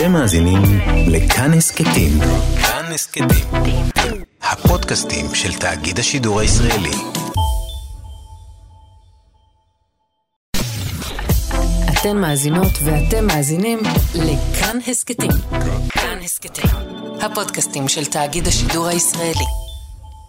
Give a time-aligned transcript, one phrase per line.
[0.00, 0.62] אתם מאזינים
[1.06, 2.18] לכאן הסכתים.
[2.62, 3.44] כאן הסכתים.
[4.42, 6.90] הפודקאסטים של תאגיד השידור הישראלי.
[11.92, 13.78] אתן מאזינות ואתם מאזינים
[14.14, 15.30] לכאן הסכתים.
[15.90, 16.70] כאן הסכתים,
[17.22, 19.46] הפודקאסטים של תאגיד השידור הישראלי.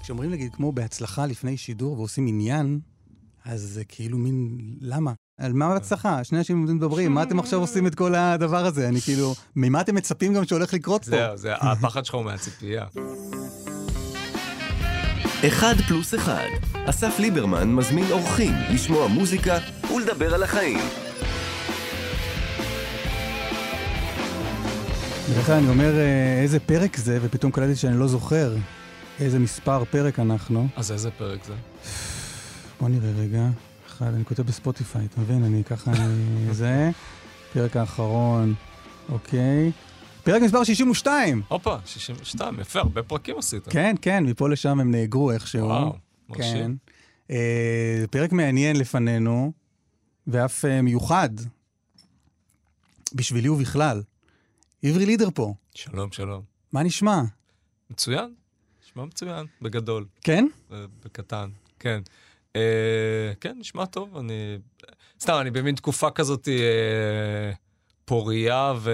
[0.04, 2.80] כשאומרים נגיד כמו בהצלחה לפני שידור ועושים עניין,
[3.46, 5.12] אז זה כאילו מין, למה?
[5.42, 6.24] על מה בהצלחה?
[6.24, 8.88] שני אנשים מדברים, מה אתם עכשיו עושים את כל הדבר הזה?
[8.88, 11.10] אני כאילו, ממה אתם מצפים גם שהולך לקרות פה?
[11.10, 12.86] זהו, זה הפחד שלך הוא מהציפייה.
[15.48, 16.46] אחד פלוס אחד.
[16.86, 19.58] אסף ליברמן מזמין אורחים לשמוע מוזיקה
[19.96, 20.80] ולדבר על החיים.
[25.32, 28.56] בדרך כלל אני אומר אה, איזה פרק זה, ופתאום קלטתי שאני לא זוכר
[29.20, 30.68] איזה מספר פרק אנחנו.
[30.76, 31.54] אז איזה פרק זה?
[32.80, 33.71] בוא נראה רגע.
[34.04, 35.44] אחד, אני כותב בספוטיפיי, אתה מבין?
[35.44, 36.54] אני ככה, אני...
[36.54, 36.90] זה.
[37.54, 38.54] פרק האחרון,
[39.10, 39.72] אוקיי.
[40.24, 41.42] פרק מספר 62!
[41.48, 43.68] הופה, 62, יפה, הרבה פרקים עשית.
[43.68, 45.68] כן, כן, מפה לשם הם נאגרו איכשהו.
[45.68, 45.98] וואו, כן.
[46.30, 46.78] מרשים.
[47.32, 49.52] אה, פרק מעניין לפנינו,
[50.28, 51.30] ואף אה, מיוחד,
[53.14, 54.02] בשבילי ובכלל.
[54.84, 56.42] עברי לידר פה, שלום, שלום.
[56.72, 57.22] מה נשמע?
[57.90, 58.34] מצוין,
[58.86, 60.48] נשמע מצוין, בגדול, כן?
[60.72, 61.50] ב- בקטן,
[61.80, 62.02] כן.
[62.56, 64.58] אה, כן, נשמע טוב, אני...
[65.22, 67.52] סתם, אני במין תקופה כזאת אה,
[68.06, 68.92] פורייה ו...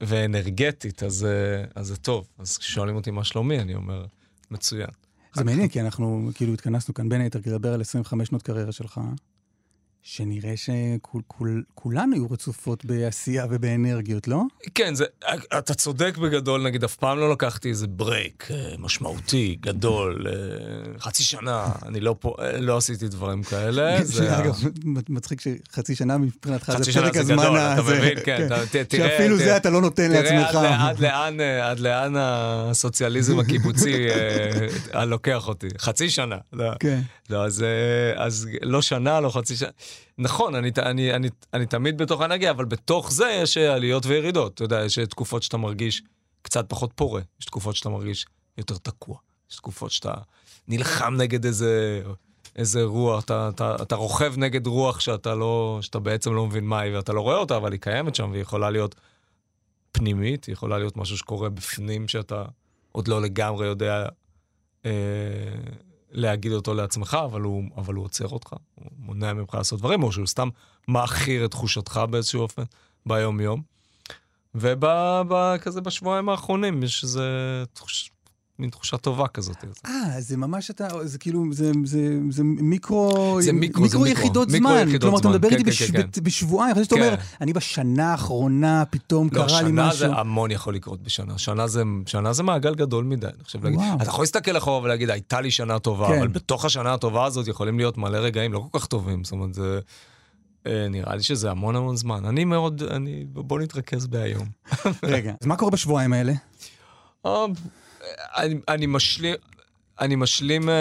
[0.00, 2.28] ואנרגטית, אז, אה, אז זה טוב.
[2.38, 4.04] אז כששואלים אותי מה שלומי, אני אומר,
[4.50, 4.90] מצוין.
[5.34, 8.72] זה מעניין, כי אנחנו כאילו התכנסנו כאן בין היתר כדי לדבר על 25 שנות קריירה
[8.72, 9.00] שלך,
[10.04, 14.42] שנראה שכולנו היו רצופות בעשייה ובאנרגיות, לא?
[14.74, 15.04] כן, זה,
[15.58, 20.32] אתה צודק בגדול, נגיד, אף פעם לא לקחתי איזה ברייק אה, משמעותי, גדול, אה,
[21.00, 23.96] חצי שנה, אני לא פה, אה, לא עשיתי דברים כאלה.
[24.04, 24.54] זה ה- אגב,
[25.08, 27.94] מצחיק שחצי שנה מבחינתך זה חצי שנה פרק זה הזמן גדול, אתה הזה.
[27.98, 30.54] מבין, כן, ת- תראה, שאפילו תראה- זה אתה לא נותן תראה לעצמך.
[30.56, 34.06] עד, עד, לאן, עד לאן הסוציאליזם הקיבוצי
[35.06, 35.68] לוקח אותי.
[35.78, 36.36] חצי שנה.
[36.52, 37.00] לא, כן.
[37.30, 37.64] לא אז,
[38.16, 39.68] אז לא שנה, לא חצי שנה.
[40.18, 44.54] נכון, אני, אני, אני, אני תמיד בתוך האנרגיה, אבל בתוך זה יש עליות וירידות.
[44.54, 46.02] אתה יודע, יש תקופות שאתה מרגיש
[46.42, 48.26] קצת פחות פורה, יש תקופות שאתה מרגיש
[48.58, 49.16] יותר תקוע,
[49.50, 50.14] יש תקופות שאתה
[50.68, 52.02] נלחם נגד איזה,
[52.56, 56.80] איזה רוח, אתה, אתה, אתה רוכב נגד רוח שאתה, לא, שאתה בעצם לא מבין מה
[56.80, 58.94] היא, ואתה לא רואה אותה, אבל היא קיימת שם, והיא יכולה להיות
[59.92, 62.44] פנימית, היא יכולה להיות משהו שקורה בפנים, שאתה
[62.92, 64.06] עוד לא לגמרי יודע
[64.86, 64.90] אה,
[66.12, 70.12] להגיד אותו לעצמך, אבל הוא, אבל הוא עוצר אותך, הוא מונע ממך לעשות דברים, או
[70.12, 70.48] שהוא סתם
[70.88, 72.62] מעכיר את תחושתך באיזשהו אופן
[73.06, 73.62] ביום-יום.
[74.54, 77.24] וכזה בשבועיים האחרונים יש איזה
[77.72, 78.10] תחוש,
[78.58, 79.56] מין תחושה טובה כזאת.
[79.86, 84.06] אה, זה ממש אתה, זה כאילו, זה, זה, זה מיקרו, זה מיקרו, זה מיקרו.
[84.06, 84.88] יחידות מיקרו זמן.
[84.88, 87.02] יחידות כלומר, אתה זמן, מדבר כן, איתי כן, בש, כן, ב- בשבועיים, חשבתי שאתה כן.
[87.02, 89.98] אומר, אני בשנה האחרונה פתאום לא, קרה לי שנה משהו.
[89.98, 91.38] זה המון יכול לקרות בשנה.
[91.38, 93.80] שנה זה, שנה זה מעגל גדול מדי, אני חושב להגיד.
[94.02, 96.18] אתה יכול להסתכל אחורה ולהגיד, הייתה לי שנה טובה, כן.
[96.18, 99.24] אבל בתוך השנה הטובה הזאת יכולים להיות מלא רגעים לא כל כך טובים.
[99.24, 99.80] זאת אומרת, זה...
[100.66, 102.24] אה, נראה לי שזה המון המון זמן.
[102.24, 103.24] אני מאוד, אני...
[103.28, 104.46] בוא נתרכז בהיום.
[105.02, 106.32] רגע, אז מה קורה בשבועיים האלה?
[108.36, 109.34] אני, אני משלים,
[110.00, 110.74] אני משלים אה,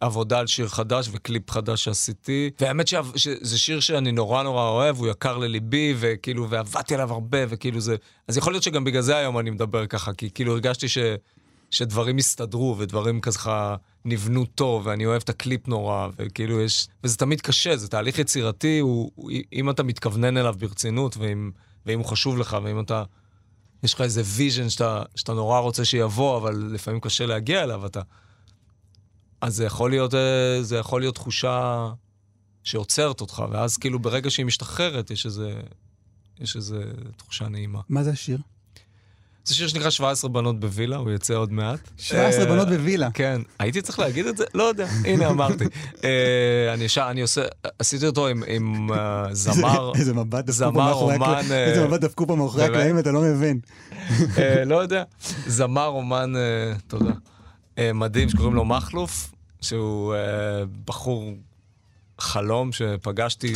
[0.00, 5.08] עבודה על שיר חדש וקליפ חדש שעשיתי, והאמת שזה שיר שאני נורא נורא אוהב, הוא
[5.08, 7.96] יקר לליבי, וכאילו, ועבדתי עליו הרבה, וכאילו זה...
[8.28, 10.98] אז יכול להיות שגם בגלל זה היום אני מדבר ככה, כי כאילו הרגשתי ש,
[11.70, 16.88] שדברים הסתדרו, ודברים ככה נבנו טוב, ואני אוהב את הקליפ נורא, וכאילו יש...
[17.04, 21.50] וזה תמיד קשה, זה תהליך יצירתי, הוא, הוא, אם אתה מתכוונן אליו ברצינות, ואם,
[21.86, 23.02] ואם הוא חשוב לך, ואם אתה...
[23.82, 28.00] יש לך איזה vision שאתה, שאתה נורא רוצה שיבוא, אבל לפעמים קשה להגיע אליו, אתה...
[29.40, 31.88] אז זה יכול להיות, אה, זה יכול להיות תחושה
[32.62, 35.60] שעוצרת אותך, ואז כאילו ברגע שהיא משתחררת, יש איזה,
[36.40, 36.84] יש איזה
[37.16, 37.80] תחושה נעימה.
[37.88, 38.38] מה זה השיר?
[39.48, 41.90] זה שיר שנקרא 17 בנות בווילה, הוא יוצא עוד מעט.
[41.96, 43.08] 17 אה, בנות בווילה.
[43.14, 43.40] כן.
[43.58, 44.44] הייתי צריך להגיד את זה?
[44.54, 45.64] לא יודע, הנה אמרתי.
[46.04, 47.42] אה, אני עושה,
[47.78, 49.92] עשיתי אותו עם, אה, זמר,
[50.46, 52.64] זמר, אומן, איזה מבט דפקו פה מאחורי?
[52.64, 53.60] הקלעים, אתה לא מבין.
[54.66, 55.02] לא יודע,
[55.46, 56.32] זמר, אומן,
[56.86, 57.12] תודה,
[57.94, 60.14] מדהים שקוראים לו מכלוף, שהוא
[60.84, 61.32] בחור
[62.18, 63.52] חלום שפגשתי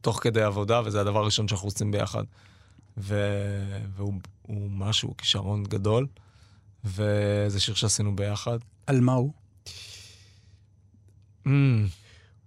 [0.00, 2.22] תוך כדי עבודה, וזה הדבר הראשון שאנחנו עושים ביחד.
[2.96, 6.06] והוא הוא משהו, הוא כישרון גדול,
[6.84, 8.58] וזה שיר שעשינו ביחד.
[8.86, 9.32] על מה הוא?
[11.46, 11.50] Mm,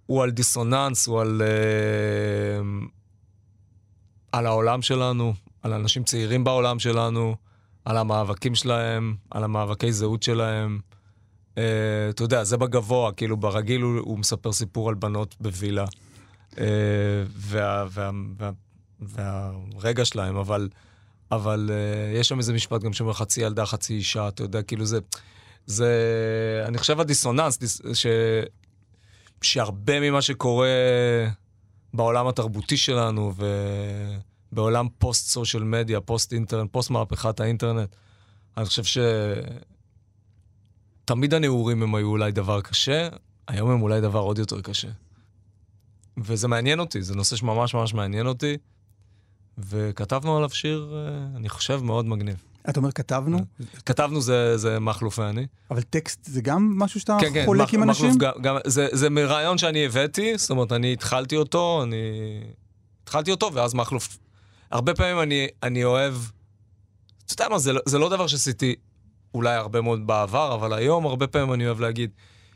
[0.06, 2.86] הוא על דיסוננס, הוא על, uh,
[4.32, 7.36] על העולם שלנו, על אנשים צעירים בעולם שלנו,
[7.84, 10.80] על המאבקים שלהם, על המאבקי זהות שלהם.
[11.54, 11.58] Uh,
[12.10, 15.84] אתה יודע, זה בגבוה, כאילו ברגיל הוא, הוא מספר סיפור על בנות בווילה.
[16.50, 16.58] Uh,
[17.36, 18.50] וה, וה, וה,
[19.00, 20.68] והרגע שלהם, אבל,
[21.30, 24.84] אבל uh, יש שם איזה משפט גם שאומר חצי ילדה, חצי אישה, אתה יודע, כאילו
[24.86, 24.98] זה...
[25.66, 26.64] זה...
[26.68, 28.06] אני חושב הדיסוננס, דיס, ש...
[29.42, 30.68] שהרבה ממה שקורה
[31.94, 33.32] בעולם התרבותי שלנו
[34.52, 37.96] ובעולם פוסט social media, פוסט אינטרנט, פוסט מהפכת האינטרנט,
[38.56, 38.98] אני חושב ש...
[41.04, 43.08] תמיד הנעורים הם היו אולי דבר קשה,
[43.48, 44.88] היום הם אולי דבר עוד יותר קשה.
[46.18, 48.56] וזה מעניין אותי, זה נושא שממש ממש מעניין אותי,
[49.58, 52.42] וכתבנו עליו שיר, אה, אני חושב, מאוד מגניב.
[52.70, 53.38] אתה אומר כתבנו,
[53.86, 55.46] כתבנו זה, זה מכלוף ואני.
[55.70, 58.06] אבל טקסט זה גם משהו שאתה כן, כן, חולק מח- עם אנשים?
[58.10, 61.96] מכלוף גם, גם, זה, זה מרעיון שאני הבאתי, זאת אומרת, אני התחלתי אותו, אני...
[63.02, 64.18] התחלתי אותו, ואז מכלוף...
[64.70, 66.14] הרבה פעמים אני, אני אוהב...
[67.26, 68.74] אתה יודע מה, זה, לא- זה לא דבר שעשיתי
[69.34, 72.10] אולי הרבה מאוד בעבר, אבל היום הרבה פעמים אני אוהב להגיד,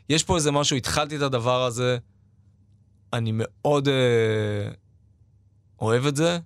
[0.09, 1.97] יש פה איזה משהו, התחלתי את הדבר הזה,
[3.13, 4.71] אני מאוד אה,
[5.81, 6.39] אוהב את זה,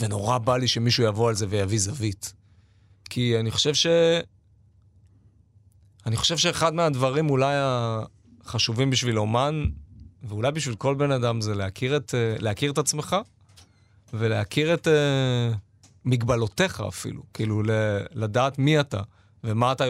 [0.00, 2.32] ונורא בא לי שמישהו יבוא על זה ויביא זווית.
[3.10, 3.86] כי אני חושב ש...
[6.06, 7.54] אני חושב שאחד מהדברים אולי
[8.44, 9.64] החשובים בשביל אומן,
[10.22, 13.16] ואולי בשביל כל בן אדם, זה להכיר את, להכיר את עצמך,
[14.12, 15.56] ולהכיר את uh,
[16.04, 17.22] מגבלותיך אפילו.
[17.34, 17.62] כאילו,
[18.12, 19.02] לדעת מי אתה,
[19.44, 19.84] ומה אתה.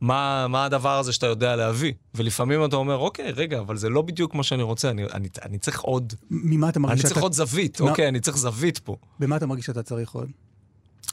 [0.00, 1.92] מה, מה הדבר הזה שאתה יודע להביא.
[2.14, 5.58] ולפעמים אתה אומר, אוקיי, רגע, אבל זה לא בדיוק מה שאני רוצה, אני, אני, אני
[5.58, 7.20] צריך עוד, ממה אתה אני מרגיש צריך שאתה...
[7.20, 8.96] עוד זווית, מה- אוקיי, אני צריך זווית פה.
[9.18, 10.28] במה אתה מרגיש שאתה צריך עוד?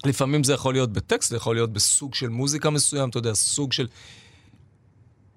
[0.06, 3.74] לפעמים זה יכול להיות בטקסט, זה יכול להיות בסוג של מוזיקה מסוים, אתה יודע, סוג
[3.74, 3.88] של...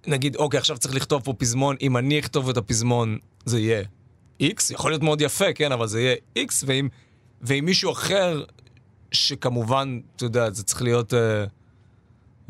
[0.07, 3.83] נגיד, אוקיי, עכשיו צריך לכתוב פה פזמון, אם אני אכתוב את הפזמון, זה יהיה
[4.43, 6.89] X, יכול להיות מאוד יפה, כן, אבל זה יהיה X, ואם,
[7.43, 8.45] ואם מישהו אחר,
[9.13, 11.17] שכמובן, אתה יודע, זה צריך להיות uh,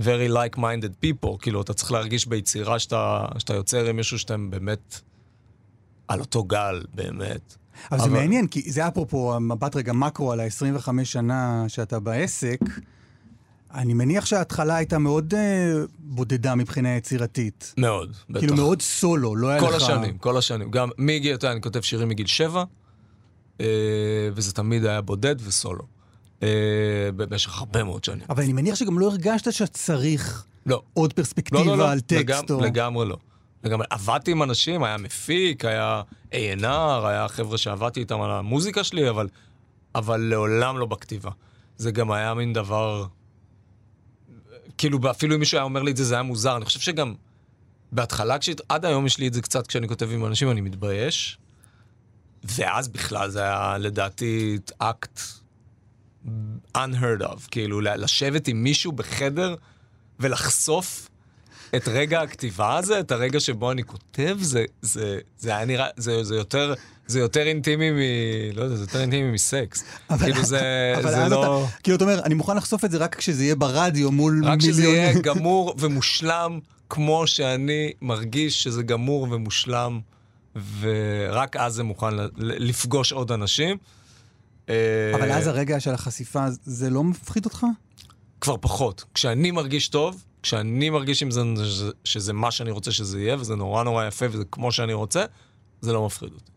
[0.01, 5.01] very like-minded people, כאילו, אתה צריך להרגיש ביצירה שאתה, שאתה יוצר עם מישהו שאתם באמת
[6.09, 7.57] על אותו גל, באמת.
[7.91, 12.59] אבל זה אבל- מעניין, כי זה אפרופו המבט רגע מקרו על ה-25 שנה שאתה בעסק.
[13.75, 17.75] אני מניח שההתחלה הייתה מאוד אה, בודדה מבחינה יצירתית.
[17.79, 18.41] מאוד, בטח.
[18.41, 19.65] כאילו מאוד סולו, לא היה לך...
[19.69, 20.71] כל השנים, כל השנים.
[20.71, 22.65] גם מגיל, אתה יודע, אני כותב שירים מגיל שבע,
[23.61, 23.67] אה,
[24.35, 25.85] וזה תמיד היה בודד וסולו.
[26.43, 26.49] אה,
[27.17, 28.25] במשך הרבה מאוד שנים.
[28.31, 30.83] אבל אני מניח שגם לא הרגשת שצריך לא.
[30.95, 31.91] עוד לא, פרספקטיבה לא, לא.
[31.91, 32.45] על טקסט.
[32.45, 32.61] לגמ- או...
[32.61, 33.17] לגמרי לא.
[33.65, 33.87] לגמרי.
[33.91, 36.03] עבדתי עם אנשים, היה מפיק, היה
[36.33, 36.67] A&R,
[37.07, 39.29] היה חבר'ה שעבדתי איתם על המוזיקה שלי, אבל,
[39.95, 41.31] אבל לעולם לא בכתיבה.
[41.77, 43.07] זה גם היה מין דבר...
[44.79, 46.57] כאילו, אפילו אם מישהו היה אומר לי את זה, זה היה מוזר.
[46.57, 47.15] אני חושב שגם
[47.93, 48.61] בהתחלה, כשהת...
[48.69, 51.39] עד היום יש לי את זה קצת כשאני כותב עם אנשים, אני מתבייש.
[52.45, 55.21] ואז בכלל זה היה, לדעתי, אקט
[56.77, 57.49] unheard of.
[57.51, 59.55] כאילו, לשבת עם מישהו בחדר
[60.21, 61.09] ולחשוף
[61.77, 66.25] את רגע הכתיבה הזה, את הרגע שבו אני כותב, זה, זה, זה היה נראה, זה,
[66.25, 66.75] זה יותר...
[67.07, 67.97] זה יותר אינטימי מ...
[68.55, 69.85] לא יודע, זה יותר אינטימי מסקס.
[70.19, 71.65] כאילו זה, אבל זה לא...
[71.65, 74.61] אתה, כאילו, אתה אומר, אני מוכן לחשוף את זה רק כשזה יהיה ברדיו מול רק
[74.61, 75.03] שזה מיליונים.
[75.03, 76.59] יהיה גמור ומושלם,
[76.91, 80.01] כמו שאני מרגיש שזה גמור ומושלם,
[80.81, 83.77] ורק אז זה מוכן לפגוש עוד אנשים.
[85.15, 87.67] אבל אה, אז הרגע של החשיפה, זה לא מפחיד אותך?
[88.41, 89.05] כבר פחות.
[89.15, 93.57] כשאני מרגיש טוב, כשאני מרגיש עם זה שזה, שזה מה שאני רוצה שזה יהיה, וזה
[93.57, 95.25] נורא נורא יפה, וזה כמו שאני רוצה,
[95.81, 96.53] זה לא מפחיד אותי.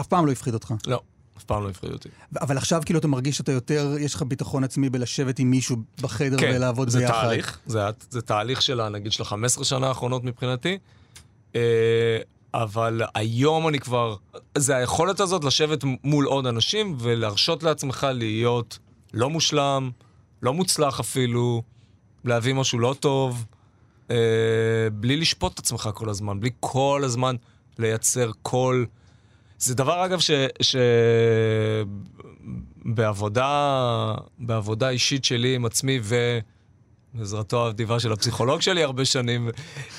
[0.00, 0.74] אף פעם לא הפחיד אותך.
[0.86, 1.00] לא,
[1.38, 2.08] אף פעם לא הפחיד אותי.
[2.40, 6.36] אבל עכשיו כאילו אתה מרגיש שאתה יותר, יש לך ביטחון עצמי בלשבת עם מישהו בחדר
[6.40, 7.12] ולעבוד כן, זה ביחד.
[7.12, 7.80] תהליך, זה,
[8.10, 10.78] זה תהליך של, נגיד, של ה-15 שנה האחרונות מבחינתי.
[12.54, 14.16] אבל היום אני כבר...
[14.58, 18.78] זה היכולת הזאת לשבת מול עוד אנשים ולהרשות לעצמך להיות
[19.14, 19.90] לא מושלם,
[20.42, 21.62] לא מוצלח אפילו,
[22.24, 23.46] להביא משהו לא טוב,
[24.10, 24.16] אה,
[24.92, 27.36] בלי לשפוט את עצמך כל הזמן, בלי כל הזמן
[27.78, 28.86] לייצר קול.
[29.58, 30.30] זה דבר, אגב, ש...
[30.60, 30.76] ש...
[32.84, 36.00] בעבודה, בעבודה אישית שלי עם עצמי
[37.14, 39.48] ובעזרתו האדיבה של הפסיכולוג שלי הרבה שנים,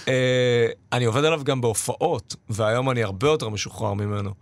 [0.08, 4.34] אה, אני עובד עליו גם בהופעות, והיום אני הרבה יותר משוחרר ממנו,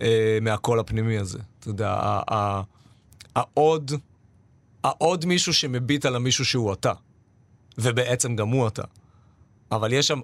[0.00, 1.38] אה, מהקול הפנימי הזה.
[1.58, 2.20] אתה יודע,
[3.36, 3.92] העוד,
[4.84, 6.92] העוד מישהו שמביט על המישהו שהוא אתה,
[7.78, 8.82] ובעצם גם הוא אתה.
[9.72, 10.20] אבל יש שם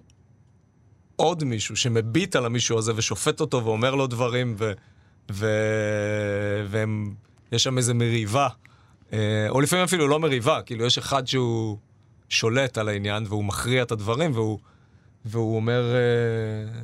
[1.17, 4.73] עוד מישהו שמביט על המישהו הזה ושופט אותו ואומר לו דברים, ו...
[5.33, 5.47] ו...
[6.69, 7.15] והם...
[7.53, 8.49] יש שם איזה מריבה.
[9.13, 11.79] אה, או לפעמים אפילו לא מריבה, כאילו יש אחד שהוא
[12.35, 14.59] שולט על העניין והוא מכריע את הדברים והוא,
[15.25, 15.95] והוא אומר...
[15.95, 16.81] אה,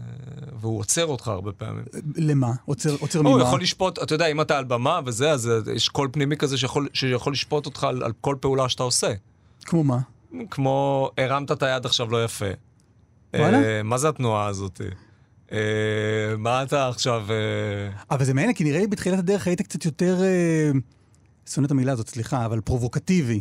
[0.60, 1.84] והוא עוצר אותך הרבה פעמים.
[2.16, 2.52] למה?
[2.64, 3.32] עוצר, עוצר או, ממה?
[3.32, 6.36] הוא יכול לשפוט, אתה יודע, אם אתה על במה וזה, אז אה, יש קול פנימי
[6.36, 9.12] כזה שיכול, שיכול לשפוט אותך על, על כל פעולה שאתה עושה.
[9.64, 9.98] כמו מה?
[10.50, 12.46] כמו, הרמת את היד עכשיו לא יפה.
[13.36, 13.62] וואלה?
[13.62, 14.80] אה, מה זה התנועה הזאת?
[15.52, 15.58] אה,
[16.38, 17.26] מה אתה עכשיו...
[17.30, 20.70] אה, אבל זה מעניין, כי נראה לי בתחילת הדרך היית קצת יותר, אה,
[21.46, 23.40] שונא את המילה הזאת, סליחה, אבל פרובוקטיבי.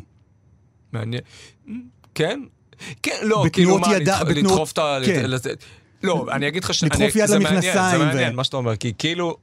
[0.91, 1.21] מעניין.
[2.15, 2.39] כן?
[3.03, 4.97] כן, לא, כאילו מה, ידה- לדח- בתנועות- לדחוף את ה...
[5.05, 5.29] כן.
[5.29, 5.63] לתת-
[6.03, 6.83] לא, אני אגיד לך ש...
[6.83, 9.37] לדחוף אני- יד זה מעניין, למכנסיים זה ו- מעניין, מה שאתה אומר, כי כאילו,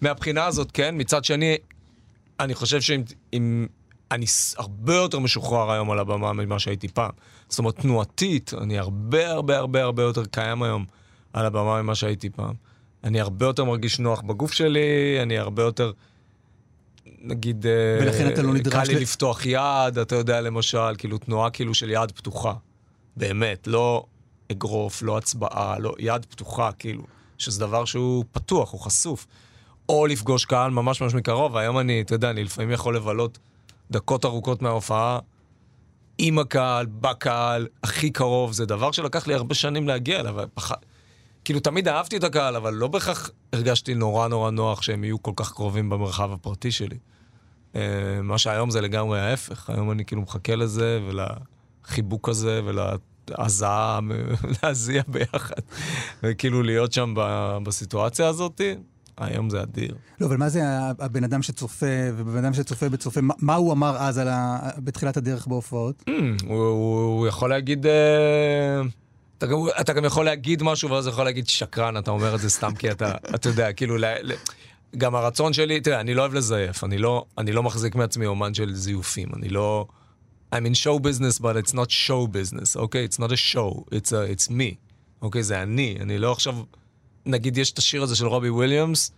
[0.00, 1.56] מהבחינה הזאת, כן, מצד שני,
[2.40, 3.02] אני חושב שאם...
[3.32, 3.66] אם-
[4.12, 4.26] אני
[4.56, 7.10] הרבה יותר משוחרר היום על הבמה ממה שהייתי פעם.
[7.48, 10.84] זאת אומרת, תנועתית, אני הרבה הרבה הרבה הרבה יותר קיים היום
[11.32, 12.54] על הבמה ממה שהייתי פעם.
[13.04, 14.80] אני הרבה יותר מרגיש נוח בגוף שלי,
[15.22, 15.92] אני הרבה יותר,
[17.20, 21.18] נגיד, אה, ולכן אתה לא נדרש קל לי ל- לפתוח יד, אתה יודע, למשל, כאילו
[21.18, 22.54] תנועה כאילו של יד פתוחה.
[23.16, 24.04] באמת, לא
[24.52, 27.02] אגרוף, לא הצבעה, לא, יד פתוחה, כאילו,
[27.38, 29.26] שזה דבר שהוא פתוח, הוא חשוף.
[29.88, 33.38] או לפגוש קהל ממש ממש מקרוב, והיום אני, אתה יודע, אני לפעמים יכול לבלות
[33.90, 35.18] דקות ארוכות מההופעה
[36.18, 40.72] עם הקהל, בקהל, הכי קרוב, זה דבר שלקח לי הרבה שנים להגיע אליו, ופח...
[41.44, 45.32] כאילו, תמיד אהבתי את הקהל, אבל לא בהכרח הרגשתי נורא נורא נוח שהם יהיו כל
[45.36, 46.96] כך קרובים במרחב הפרטי שלי.
[47.76, 47.80] אה,
[48.22, 54.00] מה שהיום זה לגמרי ההפך, היום אני כאילו מחכה לזה ולחיבוק הזה ולהזעה,
[54.62, 55.60] להזיע ביחד,
[56.22, 58.60] וכאילו להיות שם ב- בסיטואציה הזאת,
[59.20, 59.94] היום זה אדיר.
[60.20, 60.62] לא, אבל מה זה
[60.98, 61.86] הבן אדם שצופה,
[62.16, 64.58] ובן אדם שצופה בצופה, מה, מה הוא אמר אז על ה...
[64.78, 66.04] בתחילת הדרך בהופעות?
[66.08, 67.86] הוא, הוא, הוא יכול להגיד...
[67.86, 68.80] אה,
[69.38, 72.50] אתה גם, אתה גם יכול להגיד משהו, ואז יכול להגיד שקרן, אתה אומר את זה
[72.50, 74.32] סתם כי אתה, אתה יודע, כאילו, ל, ל,
[74.96, 78.54] גם הרצון שלי, תראה, אני לא אוהב לזייף, אני לא, אני לא מחזיק מעצמי אומן
[78.54, 79.86] של זיופים, אני לא...
[80.54, 83.04] I'm in show business, but it's not show business, אוקיי?
[83.04, 83.08] Okay?
[83.08, 84.74] It's not a show, it's, a, it's me,
[85.22, 85.40] אוקיי?
[85.40, 85.44] Okay?
[85.44, 86.54] זה אני, אני לא עכשיו...
[87.26, 89.12] נגיד, יש את השיר הזה של רובי וויליאמס,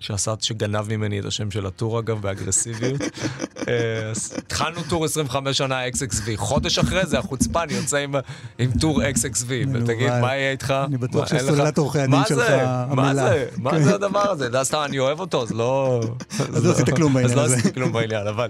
[0.00, 3.00] שעשה, שגנב ממני את השם של הטור אגב, באגרסיביות.
[3.68, 8.14] אה, התחלנו טור 25 שנה XXV, חודש אחרי זה החוצפן יוצא עם,
[8.58, 10.10] עם טור XXV, ותגיד.
[10.20, 10.74] מה יהיה איתך?
[10.86, 12.64] אני בטוח שסוללת עורכי הדין שלך זה?
[12.90, 13.14] מה.
[13.14, 13.48] זה?
[13.56, 13.82] מה כן.
[13.82, 14.48] זה הדבר הזה?
[14.48, 16.00] לא, סתם, אני אוהב אותו, אז לא...
[16.38, 17.54] אז לא עשית כלום בעניין אז לא הזה.
[17.54, 18.48] עשיתי כלום בעניין, אבל...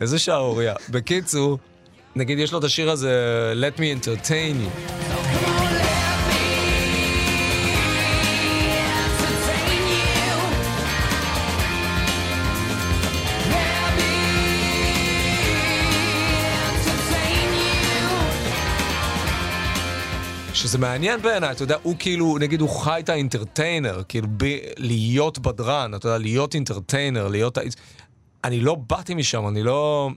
[0.00, 0.74] איזה שערורייה.
[0.90, 1.58] בקיצור,
[2.16, 5.23] נגיד יש לו את השיר הזה, Let me entertain you.
[20.64, 24.44] שזה מעניין בעיניי, אתה יודע, הוא כאילו, נגיד הוא חי את ה entertainer, כאילו ב,
[24.78, 27.58] להיות בדרן, אתה יודע, להיות entertainer, להיות...
[28.44, 30.10] אני לא באתי משם, אני לא...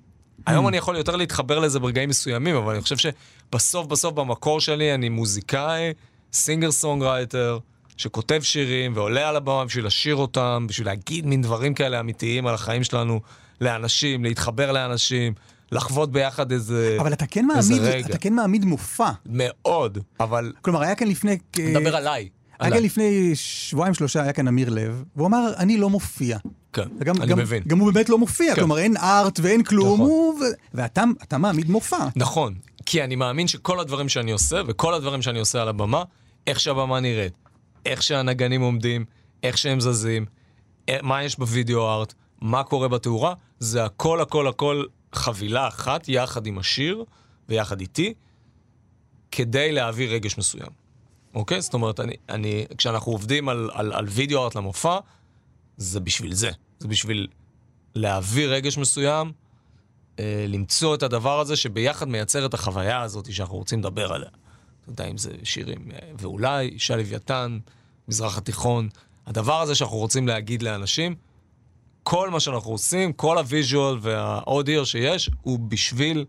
[0.46, 4.94] היום אני יכול יותר להתחבר לזה ברגעים מסוימים, אבל אני חושב שבסוף בסוף במקור שלי
[4.94, 5.94] אני מוזיקאי,
[6.34, 7.60] singer songwriter,
[7.98, 12.54] שכותב שירים ועולה על הבמה בשביל לשיר אותם, בשביל להגיד מין דברים כאלה אמיתיים על
[12.54, 13.22] החיים שלנו
[13.62, 15.34] לאנשים, להתחבר לאנשים,
[15.72, 16.98] לחוות ביחד איזה...
[17.00, 18.08] אבל אתה כן מעמיד, רגע.
[18.08, 19.10] אתה כן מעמיד מופע.
[19.26, 20.54] מאוד, אבל...
[20.62, 21.38] כלומר, היה כאן לפני...
[21.60, 22.30] מדבר עליי.
[22.60, 26.38] היה כאן לפני שבועיים שלושה, היה כאן אמיר לב, והוא אמר, אני לא מופיע.
[26.74, 27.64] כן, וגם, אני גם, מבין.
[27.68, 28.62] גם הוא באמת לא מופיע, כן.
[28.62, 30.10] כלומר אין ארט ואין כלום, נכון.
[30.10, 30.40] הוא...
[30.40, 30.44] ו...
[30.74, 32.08] ואתה אתה מעמיד מופע.
[32.16, 32.54] נכון,
[32.86, 36.04] כי אני מאמין שכל הדברים שאני עושה, וכל הדברים שאני עושה על הבמה,
[36.48, 37.34] איך שהבמה נראית,
[37.86, 39.06] איך שהנגנים עומדים,
[39.44, 40.26] איך שהם זזים,
[40.90, 44.84] אה, מה יש בווידאו ארט, מה קורה בתאורה, זה הכל הכל הכל
[45.14, 47.04] חבילה אחת, יחד עם השיר
[47.50, 48.14] ויחד איתי,
[49.32, 50.70] כדי להעביר רגש מסוים.
[51.34, 51.62] אוקיי?
[51.62, 55.00] זאת אומרת, אני, אני, כשאנחנו עובדים על, על, על וידאו ארט למופע,
[55.78, 56.52] זה בשביל זה.
[56.80, 57.28] זה בשביל
[57.96, 59.32] להעביר רגש מסוים,
[60.20, 64.30] אה, למצוא את הדבר הזה שביחד מייצר את החוויה הזאת שאנחנו רוצים לדבר עליה.
[64.30, 67.60] אתה יודע, אם זה שירים, אה, ואולי, אישה לוויתן,
[68.08, 68.90] מזרח התיכון,
[69.26, 71.16] הדבר הזה שאנחנו רוצים להגיד לאנשים,
[72.10, 76.26] כל מה שאנחנו עושים, כל הוויז'ואל והאודיו שיש, הוא בשביל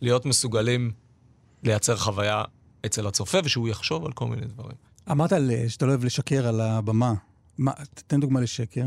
[0.00, 0.92] להיות מסוגלים
[1.62, 2.44] לייצר חוויה
[2.86, 4.76] אצל הצופה, ושהוא יחשוב על כל מיני דברים.
[5.10, 7.14] אמרת על, אה, שאתה לא אוהב לשקר על הבמה.
[7.58, 7.72] מה,
[8.06, 8.86] תן דוגמה לשקר.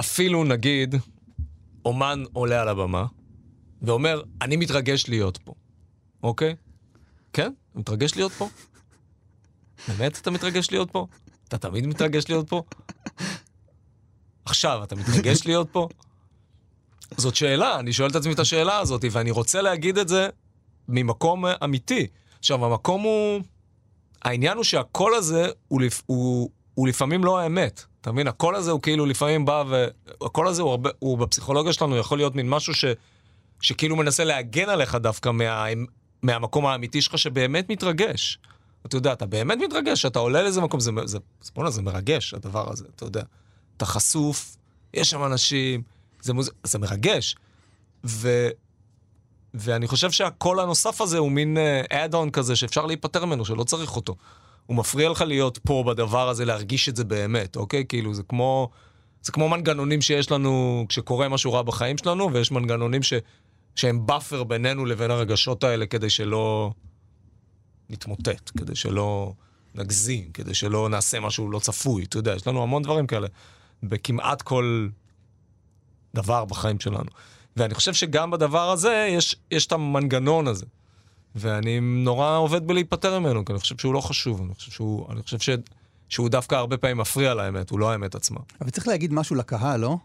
[0.00, 0.94] אפילו נגיד,
[1.84, 3.06] אומן עולה על הבמה
[3.82, 5.54] ואומר, אני מתרגש להיות פה,
[6.22, 6.56] אוקיי?
[7.32, 7.52] כן?
[7.74, 8.48] מתרגש להיות פה?
[9.88, 11.06] באמת אתה מתרגש להיות פה?
[11.48, 12.62] אתה תמיד מתרגש להיות פה?
[14.46, 15.88] עכשיו, אתה מתרגש להיות פה?
[17.16, 20.28] זאת שאלה, אני שואל את עצמי את השאלה הזאת, ואני רוצה להגיד את זה
[20.88, 22.06] ממקום אמיתי.
[22.38, 23.40] עכשיו, המקום הוא...
[24.22, 26.02] העניין הוא שהקול הזה הוא, לפ...
[26.06, 27.84] הוא, הוא לפעמים לא האמת.
[28.00, 28.28] אתה מבין?
[28.28, 29.86] הקול הזה הוא כאילו לפעמים בא ו...
[30.22, 30.90] הקול הזה הוא, הרבה...
[30.98, 32.84] הוא בפסיכולוגיה שלנו יכול להיות מין משהו ש...
[33.60, 35.66] שכאילו מנסה להגן עליך דווקא מה...
[36.22, 38.38] מהמקום האמיתי שלך שבאמת מתרגש.
[38.86, 42.72] אתה יודע, אתה באמת מתרגש, אתה עולה לאיזה מקום, זה, זה, זה, זה מרגש, הדבר
[42.72, 43.22] הזה, אתה יודע.
[43.76, 44.56] אתה חשוף,
[44.94, 45.82] יש שם אנשים,
[46.20, 46.50] זה, מוז...
[46.64, 47.36] זה מרגש.
[48.04, 48.48] ו...
[49.54, 51.56] ואני חושב שהקול הנוסף הזה הוא מין
[51.90, 54.16] אד-און כזה שאפשר להיפטר ממנו, שלא צריך אותו.
[54.66, 57.84] הוא מפריע לך להיות פה בדבר הזה, להרגיש את זה באמת, אוקיי?
[57.88, 58.68] כאילו, זה כמו,
[59.22, 63.12] זה כמו מנגנונים שיש לנו כשקורה משהו רע בחיים שלנו, ויש מנגנונים ש,
[63.74, 66.72] שהם buffer בינינו לבין הרגשות האלה כדי שלא
[67.90, 69.32] נתמוטט, כדי שלא
[69.74, 72.04] נגזים, כדי שלא נעשה משהו לא צפוי.
[72.04, 73.26] אתה יודע, יש לנו המון דברים כאלה
[73.82, 74.88] בכמעט כל
[76.14, 77.10] דבר בחיים שלנו.
[77.56, 80.66] ואני חושב שגם בדבר הזה יש, יש את המנגנון הזה.
[81.34, 85.22] ואני נורא עובד בלהיפטר ממנו, כי אני חושב שהוא לא חשוב, אני חושב שהוא, אני
[85.22, 85.50] חושב ש,
[86.08, 88.40] שהוא דווקא הרבה פעמים מפריע לאמת, הוא לא האמת עצמה.
[88.60, 89.96] אבל צריך להגיד משהו לקהל, לא?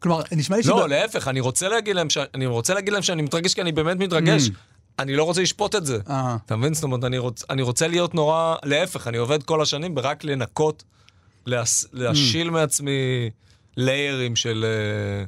[0.00, 2.18] כלומר, נשמע לי לא, שבא- להפך, אני רוצה להגיד להם, ש...
[2.34, 4.48] אני רוצה להגיד להם שאני מתרגש כי אני באמת מתרגש.
[4.48, 4.52] Mm.
[4.98, 5.98] אני לא רוצה לשפוט את זה.
[6.10, 6.36] אה.
[6.46, 6.74] אתה מבין?
[6.74, 7.44] זאת אומרת, אני, רוצ...
[7.50, 8.56] אני רוצה להיות נורא...
[8.64, 10.84] להפך, אני עובד כל השנים ברק לנקות,
[11.46, 11.84] להס...
[11.92, 13.30] להשיל מעצמי
[13.76, 14.64] ליירים של...
[14.68, 15.24] אה,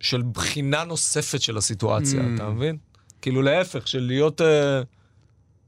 [0.00, 2.24] של בחינה נוספת של הסיטואציה, Mm.
[2.34, 2.76] אתה מבין?
[3.22, 4.82] כאילו להפך, של להיות אה,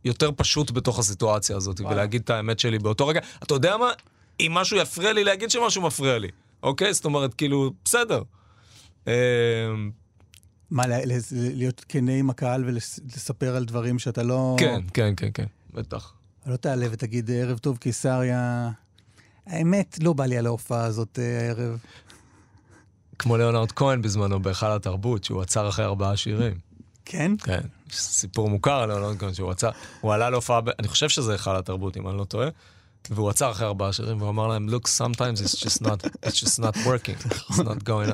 [0.05, 1.95] יותר פשוט בתוך הסיטואציה הזאת, וואלה.
[1.97, 3.21] ולהגיד את האמת שלי באותו רגע.
[3.43, 3.91] אתה יודע מה?
[4.41, 6.29] אם משהו יפריע לי, להגיד שמשהו מפריע לי,
[6.63, 6.95] אוקיי?
[6.95, 8.23] זאת אומרת, כאילו, בסדר.
[9.09, 9.13] אה,
[10.71, 14.57] מה, ל- ל- להיות כנה עם הקהל ולספר על דברים שאתה לא...
[14.59, 16.13] כן, כן, כן, כן, בטח.
[16.47, 18.71] לא תעלה ותגיד, ערב טוב קיסריה.
[19.47, 21.79] האמת, לא בא לי על ההופעה הזאת אה, הערב.
[23.19, 26.59] כמו ליאונרד כהן בזמנו בהיכל התרבות, שהוא עצר אחרי ארבעה שירים.
[27.05, 27.33] כן?
[27.43, 27.61] כן,
[27.93, 32.09] סיפור מוכר ליאונרד כהן, שהוא עצר, הוא עלה להופעה, אני חושב שזה היכל התרבות, אם
[32.09, 32.49] אני לא טועה,
[33.11, 36.63] והוא עצר אחרי ארבעה שירים, והוא אמר להם, look, sometimes it's just not, it's just
[36.63, 38.09] not working, it's not going,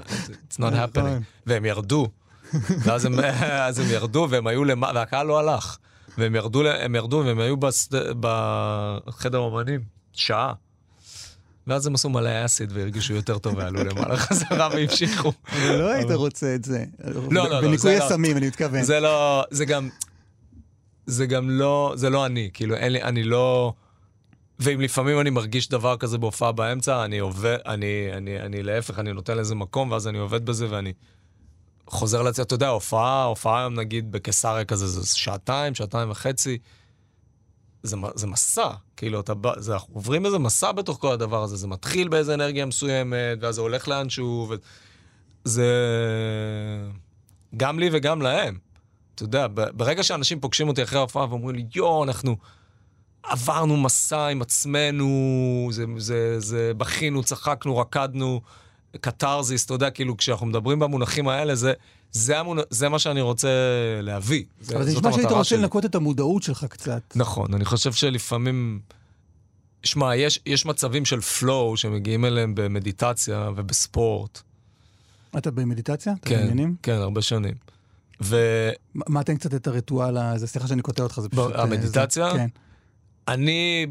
[0.48, 0.98] it's not happening.
[0.98, 1.22] נכון.
[1.46, 2.08] והם ירדו,
[2.54, 3.18] ואז הם,
[3.78, 5.78] הם ירדו, והם היו למעלה, והקהל לא הלך.
[6.18, 7.96] והם ירדו, הם ירדו, והם היו בסד...
[8.20, 9.80] בחדר אומנים,
[10.12, 10.52] שעה.
[11.66, 15.32] ואז הם עשו מלא אסיד והרגישו יותר טוב ועלו למעלה חזרה והמשיכו.
[15.64, 16.84] לא היית רוצה את זה.
[17.04, 18.04] לא, לא, לא, בניקוי לא.
[18.04, 18.82] הסמים, אני מתכוון.
[18.82, 19.88] זה לא, זה גם,
[21.06, 23.72] זה גם לא, זה לא אני, כאילו, אין לי, אני לא...
[24.58, 29.12] ואם לפעמים אני מרגיש דבר כזה בהופעה באמצע, אני עובד, אני, אני, אני להפך, אני
[29.12, 30.92] נותן לזה מקום, ואז אני עובד בזה ואני
[31.86, 36.58] חוזר לעצמי, אתה יודע, הופעה, הופעה היום נגיד בקיסריה כזה, זה שעתיים, שעתיים וחצי,
[37.82, 41.56] זה, זה מסע, כאילו, אתה בא, זה, אנחנו עוברים איזה מסע בתוך כל הדבר הזה,
[41.56, 44.52] זה מתחיל באיזה אנרגיה מסוימת, ואז זה הולך לאנשהו,
[45.44, 45.66] וזה
[47.56, 48.58] גם לי וגם להם.
[49.14, 52.36] אתה יודע, ברגע שאנשים פוגשים אותי אחרי ההופעה ואומרים לי, יואו, אנחנו
[53.22, 58.40] עברנו מסע עם עצמנו, זה, זה, זה בכינו, צחקנו, רקדנו,
[59.00, 61.72] קתרזיס, אתה יודע, כאילו, כשאנחנו מדברים במונחים האלה, זה,
[62.12, 62.58] זה, המונ...
[62.70, 63.48] זה מה שאני רוצה
[64.02, 64.44] להביא.
[64.60, 65.56] זה, אבל זה זאת נשמע שהיית רוצה.
[65.56, 67.02] לנקות את המודעות שלך קצת.
[67.16, 68.80] נכון, אני חושב שלפעמים...
[69.84, 74.40] שמע, יש, יש מצבים של flow שמגיעים אליהם במדיטציה ובספורט.
[75.38, 76.12] אתה במדיטציה?
[76.20, 76.76] אתה כן, בעניינים?
[76.82, 77.54] כן, הרבה שנים.
[78.22, 78.36] ו...
[78.94, 80.46] מה תן קצת את הריטואל הזה?
[80.46, 81.52] סליחה שאני קוטע אותך, זה פשוט...
[81.52, 82.30] אה, המדיטציה?
[82.32, 82.46] זה- כן.
[83.28, 83.86] אני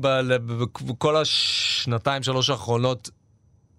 [0.85, 3.09] בכל השנתיים, שלוש האחרונות,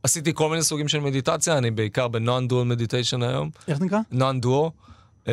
[0.05, 3.99] עשיתי כל מיני סוגים של מדיטציה, אני בעיקר ב-non-dual meditation היום, איך נקרא?
[4.13, 4.71] non-dual.
[5.25, 5.29] Uh,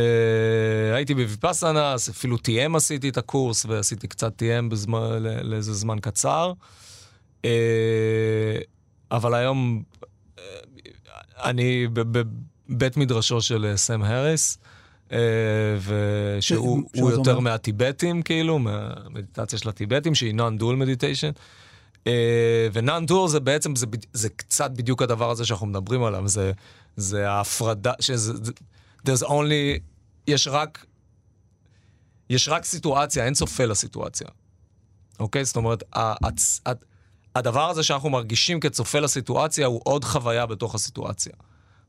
[0.96, 6.54] הייתי בוויפאסנה, אז אפילו TM עשיתי את הקורס, ועשיתי קצת TM בזמן, לאיזה זמן קצר.
[7.42, 7.46] Uh,
[9.12, 9.84] אבל היום
[10.36, 10.40] uh,
[11.44, 14.58] אני בבית מדרשו של סם האריס,
[15.10, 15.14] uh,
[15.80, 17.40] ושהוא יותר אומר?
[17.40, 21.40] מהטיבטים, כאילו, מהמדיטציה של הטיבטים, שהיא non-dual meditation.
[22.06, 22.08] Uh,
[22.74, 26.52] ו-non-dual זה בעצם, זה, זה קצת בדיוק הדבר הזה שאנחנו מדברים עליו, זה,
[26.98, 28.52] זה ההפרדה, שזה, זה-
[29.08, 29.80] there's only,
[30.28, 30.86] יש רק,
[32.30, 34.28] יש רק סיטואציה, אין סופה לסיטואציה.
[35.20, 35.46] אוקיי?
[35.46, 36.72] זאת אומרת, הצ- ה-
[37.36, 41.34] הדבר הזה שאנחנו מרגישים כצופה לסיטואציה הוא עוד חוויה בתוך הסיטואציה.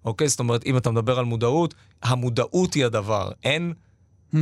[0.04, 0.28] אוקיי?
[0.28, 3.30] זאת אומרת, אם אתה מדבר על מודעות, המודעות היא הדבר.
[3.44, 3.72] אין,
[4.32, 4.36] Hmm.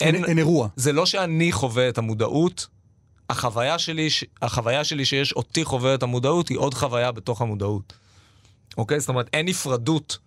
[0.00, 0.68] אין, אין אין אירוע.
[0.76, 2.66] זה לא שאני חווה את המודעות,
[3.30, 4.08] החוויה שלי,
[4.42, 7.92] החוויה שלי שיש אותי חווה את המודעות היא עוד חוויה בתוך המודעות.
[8.78, 9.00] אוקיי?
[9.00, 10.18] זאת אומרת, אין נפרדות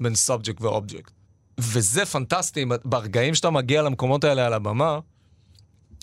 [0.00, 1.12] בין subject ו object.
[1.58, 4.98] וזה פנטסטי, ברגעים שאתה מגיע למקומות האלה על הבמה,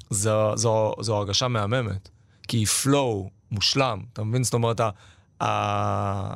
[0.09, 2.09] זו, זו, זו הרגשה מהממת.
[2.47, 4.43] כי היא flow מושלם, אתה מבין?
[4.43, 4.89] זאת אומרת, ה,
[5.43, 6.33] ה,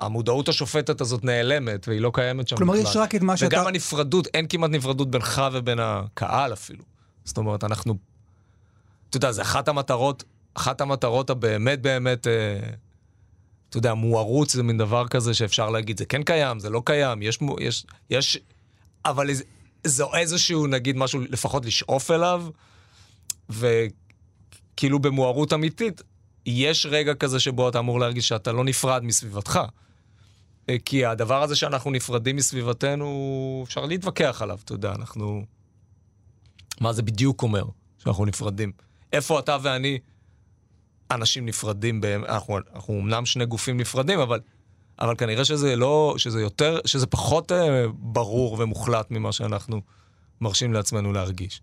[0.00, 2.90] המודעות השופטת הזאת נעלמת, והיא לא קיימת שם כלומר, בכלל.
[2.90, 3.56] יש רק את מה שאתה...
[3.56, 6.84] וגם הנפרדות, אין כמעט נפרדות בינך ובין הקהל אפילו.
[7.24, 8.11] זאת אומרת, אנחנו...
[9.12, 12.58] אתה יודע, זה אחת המטרות, אחת המטרות הבאמת באמת, אה,
[13.68, 17.22] אתה יודע, מוארות זה מין דבר כזה שאפשר להגיד, זה כן קיים, זה לא קיים,
[17.22, 17.38] יש...
[17.60, 18.38] יש, יש
[19.04, 19.44] אבל איזה-
[19.86, 22.44] זו איזשהו, נגיד, משהו לפחות לשאוף אליו,
[23.50, 26.02] וכאילו במוארות אמיתית,
[26.46, 29.60] יש רגע כזה שבו אתה אמור להרגיש שאתה לא נפרד מסביבתך.
[30.68, 33.06] אה, כי הדבר הזה שאנחנו נפרדים מסביבתנו,
[33.66, 35.44] אפשר להתווכח עליו, אתה יודע, אנחנו...
[36.80, 37.64] מה זה בדיוק אומר?
[37.98, 38.72] שאנחנו נפרדים.
[39.12, 39.98] איפה אתה ואני,
[41.10, 44.40] אנשים נפרדים, בהם, אנחנו, אנחנו אמנם שני גופים נפרדים, אבל,
[45.00, 49.80] אבל כנראה שזה לא, שזה יותר, שזה פחות אה, ברור ומוחלט ממה שאנחנו
[50.40, 51.60] מרשים לעצמנו להרגיש.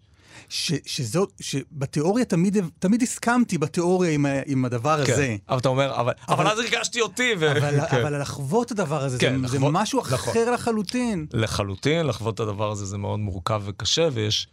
[0.50, 5.14] ש, שזאת, שבתיאוריה תמיד, תמיד הסכמתי בתיאוריה עם, עם הדבר כן.
[5.14, 5.36] הזה.
[5.50, 7.32] אבל אתה אומר, אבל, אבל, אבל- אז הרגשתי אותי.
[7.40, 7.52] ו...
[7.52, 8.02] אבל, כן.
[8.02, 10.14] אבל לחוות את הדבר הזה, כן, זה, זה לחוות- משהו נכון.
[10.34, 11.26] אחר לחלוטין.
[11.34, 14.48] לחלוטין, לחוות את הדבר הזה זה מאוד מורכב וקשה, ויש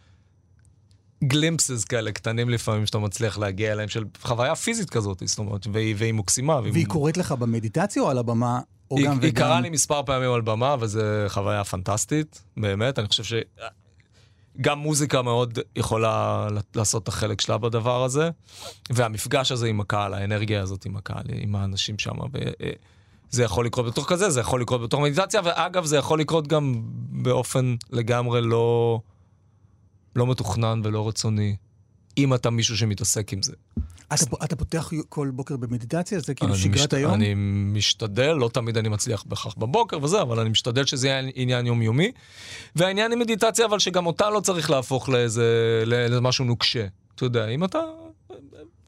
[1.23, 5.95] גלימפסס כאלה קטנים לפעמים שאתה מצליח להגיע אליהם, של חוויה פיזית כזאת, זאת אומרת, והיא,
[5.97, 6.59] והיא מוקסימה.
[6.59, 8.59] והיא, והיא קורית לך במדיטציה או על הבמה,
[8.91, 9.35] או היא, גם היא וגם?
[9.35, 12.99] קרה לי מספר פעמים על במה, וזו חוויה פנטסטית, באמת.
[12.99, 13.33] אני חושב ש...
[14.61, 18.29] גם מוזיקה מאוד יכולה לעשות את החלק שלה בדבר הזה,
[18.89, 22.15] והמפגש הזה עם הקהל, האנרגיה הזאת עם הקהל, עם האנשים שם,
[23.29, 26.81] זה יכול לקרות בתוך כזה, זה יכול לקרות בתוך מדיטציה, ואגב, זה יכול לקרות גם
[27.09, 28.99] באופן לגמרי לא,
[30.17, 31.55] לא מתוכנן ולא רצוני,
[32.17, 33.53] אם אתה מישהו שמתעסק עם זה.
[34.13, 36.19] אתה, פ- אתה פותח כל בוקר במדיטציה?
[36.19, 37.13] זה כאילו שגרת משת- היום?
[37.13, 37.33] אני
[37.73, 42.11] משתדל, לא תמיד אני מצליח בכך בבוקר וזה, אבל אני משתדל שזה יהיה עניין יומיומי.
[42.75, 46.85] והעניין עם מדיטציה, אבל שגם אותה לא צריך להפוך לאיזה, לאיזה משהו נוקשה.
[47.15, 47.79] אתה יודע, אם אתה...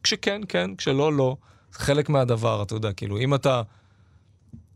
[0.03, 1.35] כשכן, כן, כשלא, לא.
[1.73, 3.61] חלק מהדבר, אתה יודע, כאילו, אם אתה...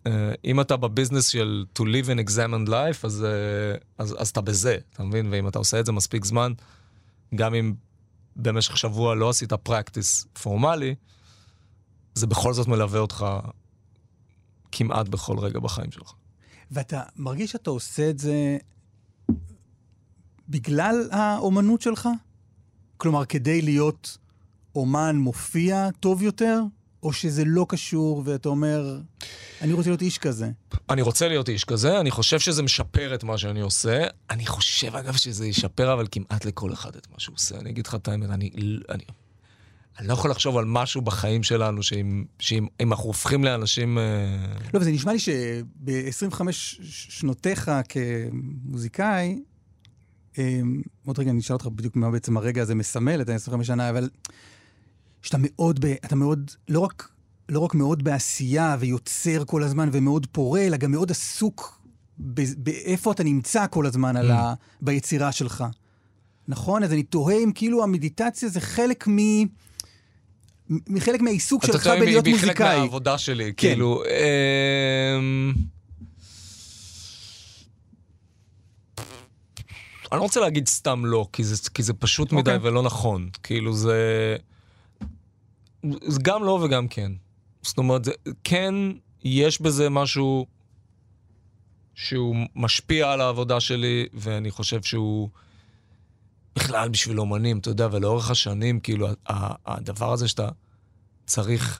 [0.07, 4.41] אה, אם אתה בביזנס של to live an examined life, אז, אה, אז, אז אתה
[4.41, 5.27] בזה, אתה מבין?
[5.31, 6.53] ואם אתה עושה את זה מספיק זמן,
[7.35, 7.73] גם אם
[8.35, 10.95] במשך שבוע לא עשית פרקטיס פורמלי,
[12.15, 13.25] זה בכל זאת מלווה אותך
[14.71, 16.13] כמעט בכל רגע בחיים שלך.
[16.71, 18.57] ואתה מרגיש שאתה עושה את זה
[20.49, 22.09] בגלל האומנות שלך?
[22.97, 24.17] כלומר, כדי להיות
[24.75, 26.61] אומן מופיע טוב יותר?
[27.03, 28.97] או שזה לא קשור ואתה אומר,
[29.61, 30.49] אני רוצה להיות איש כזה?
[30.89, 34.03] אני רוצה להיות איש כזה, אני חושב שזה משפר את מה שאני עושה.
[34.29, 37.57] אני חושב, אגב, שזה ישפר אבל כמעט לכל אחד את מה שהוא עושה.
[37.59, 38.49] אני אגיד לך את האמת, אני,
[38.89, 39.03] אני,
[39.99, 43.97] אני לא יכול לחשוב על משהו בחיים שלנו שאם, שאם אם אנחנו הופכים לאנשים...
[43.97, 44.03] אה,
[44.73, 46.41] לא, וזה נשמע לי שב-25
[46.81, 49.39] שנותיך כמוזיקאי,
[50.37, 50.61] אה,
[51.05, 54.09] עוד רגע אני אשאל אותך בדיוק מה בעצם הרגע הזה מסמל את ה-25 שנה, אבל
[55.23, 57.09] שאתה מאוד, ב, אתה מאוד, לא רק,
[57.49, 61.81] לא רק מאוד בעשייה ויוצר כל הזמן ומאוד פורה, אלא גם מאוד עסוק
[62.19, 65.63] ב- באיפה אתה נמצא כל הזמן על ה, ביצירה שלך.
[66.47, 66.83] נכון?
[66.83, 69.17] אז אני תוהה אם כאילו המדיטציה זה חלק מ...
[70.69, 72.77] מחלק מהעיסוק אתה שלך טועה, בלהיות היא חלק מוזיקאי.
[72.79, 73.67] מהעבודה שלי, כן.
[73.67, 74.03] כאילו...
[74.05, 75.53] אמ,
[80.11, 82.69] אני לא רוצה להגיד סתם לא, כי זה, כי זה פשוט מדי אוקיי.
[82.69, 83.29] ולא נכון.
[83.43, 84.35] כאילו זה...
[86.07, 87.11] זה גם לא וגם כן.
[87.61, 88.07] זאת אומרת,
[88.43, 88.75] כן,
[89.23, 90.45] יש בזה משהו
[91.95, 95.29] שהוא משפיע על העבודה שלי, ואני חושב שהוא
[96.55, 99.07] בכלל בשביל אומנים, אתה יודע, ולאורך השנים, כאילו,
[99.65, 100.49] הדבר הזה שאתה
[101.25, 101.79] צריך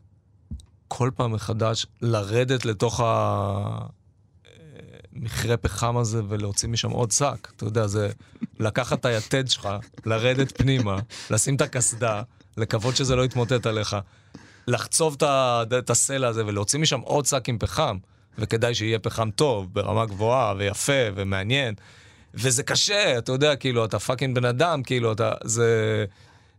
[0.88, 3.02] כל פעם מחדש לרדת לתוך
[5.14, 7.52] המכרה פחם הזה ולהוציא משם עוד שק.
[7.56, 8.12] אתה יודע, זה
[8.60, 9.70] לקחת את היתד שלך,
[10.06, 12.22] לרדת פנימה, לשים את הקסדה,
[12.58, 13.96] לקוות שזה לא יתמוטט עליך,
[14.68, 15.18] לחצוב
[15.78, 17.98] את הסלע הזה ולהוציא משם עוד שק עם פחם,
[18.38, 21.76] וכדאי שיהיה פחם טוב, ברמה גבוהה ויפה ומעניין.
[22.34, 25.32] וזה קשה, אתה יודע, כאילו, אתה פאקינג בן אדם, כאילו, אתה...
[25.44, 26.06] זה...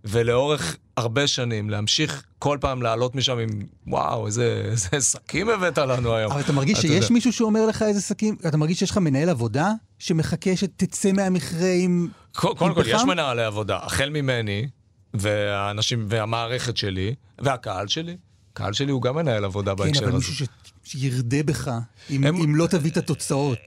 [0.04, 3.48] ולאורך הרבה שנים, להמשיך כל פעם לעלות משם עם,
[3.87, 6.33] וואו, איזה, איזה שקים הבאת לנו היום.
[6.33, 7.07] אבל אתה מרגיש שיש יודע.
[7.11, 8.37] מישהו שאומר לך איזה שקים?
[8.48, 12.09] אתה מרגיש שיש לך מנהל עבודה שמחכה שתצא מהמכרה עם...
[12.35, 12.96] קודם כל, כל, פחם?
[12.96, 14.68] יש מנהלי עבודה, החל ממני,
[15.14, 18.16] והאנשים, והמערכת שלי, והקהל שלי.
[18.53, 20.16] הקהל שלי הוא גם מנהל עבודה כן, בהקשר אבל הזה.
[20.16, 20.48] מישהו ש...
[20.85, 21.70] שירדה בך
[22.11, 23.59] אם, הם- אם לא תביא את התוצאות.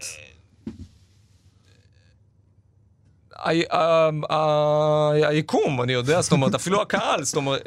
[5.29, 7.61] היקום, אני יודע, זאת אומרת, אפילו הקהל, זאת אומרת,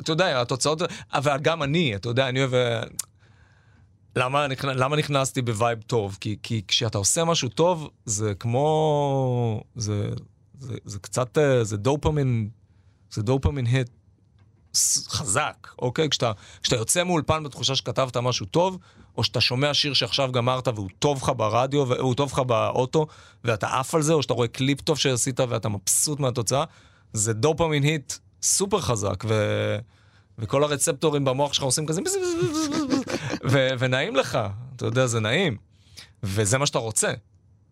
[0.00, 2.82] אתה יודע, התוצאות, אבל גם אני, אתה יודע, אני אוהב...
[4.16, 4.68] למה, נכנ...
[4.68, 6.18] למה נכנסתי ב vibe טוב?
[6.20, 9.62] כי, כי כשאתה עושה משהו טוב, זה כמו...
[9.76, 10.08] זה,
[10.58, 11.38] זה, זה קצת...
[11.38, 12.48] אה, זה דופמין...
[13.12, 13.90] זה dopamine hit
[14.74, 16.08] ס- חזק, אוקיי?
[16.10, 18.78] כשאתה, כשאתה יוצא מאולפן בתחושה שכתבת משהו טוב,
[19.16, 23.06] או שאתה שומע שיר שעכשיו גמרת והוא טוב לך ברדיו, והוא טוב לך באוטו,
[23.44, 26.64] ואתה עף על זה, או שאתה רואה קליפ טוב שעשית ואתה מבסוט מהתוצאה,
[27.12, 29.34] זה דופמין היט סופר חזק, ו...
[30.38, 32.00] וכל הרצפטורים במוח שלך עושים כזה,
[33.50, 33.68] ו...
[33.78, 34.38] ונעים לך,
[34.76, 35.56] אתה יודע, זה נעים.
[36.22, 37.12] וזה מה שאתה רוצה,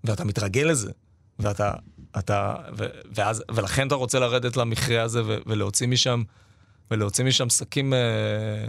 [0.04, 0.90] ואתה מתרגל לזה,
[1.38, 1.72] ואתה,
[2.18, 2.86] אתה, ו...
[3.14, 5.38] ואז, ולכן אתה רוצה לרדת למכרה הזה ו...
[5.46, 6.22] ולהוציא משם,
[6.90, 7.98] ולהוציא משם שקים אה,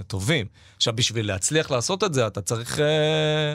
[0.07, 0.45] טובים.
[0.77, 2.79] עכשיו, בשביל להצליח לעשות את זה, אתה צריך...
[2.79, 3.53] אה,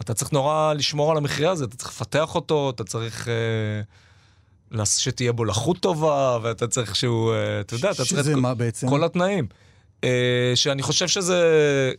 [0.00, 5.32] אתה צריך נורא לשמור על המכרה הזה, אתה צריך לפתח אותו, אתה צריך אה, שתהיה
[5.32, 8.88] בו לחות טובה, ואתה צריך שהוא, אה, אתה יודע, אתה צריך שזה מה בעצם?
[8.88, 9.46] כל התנאים.
[10.04, 11.42] אה, שאני חושב שזה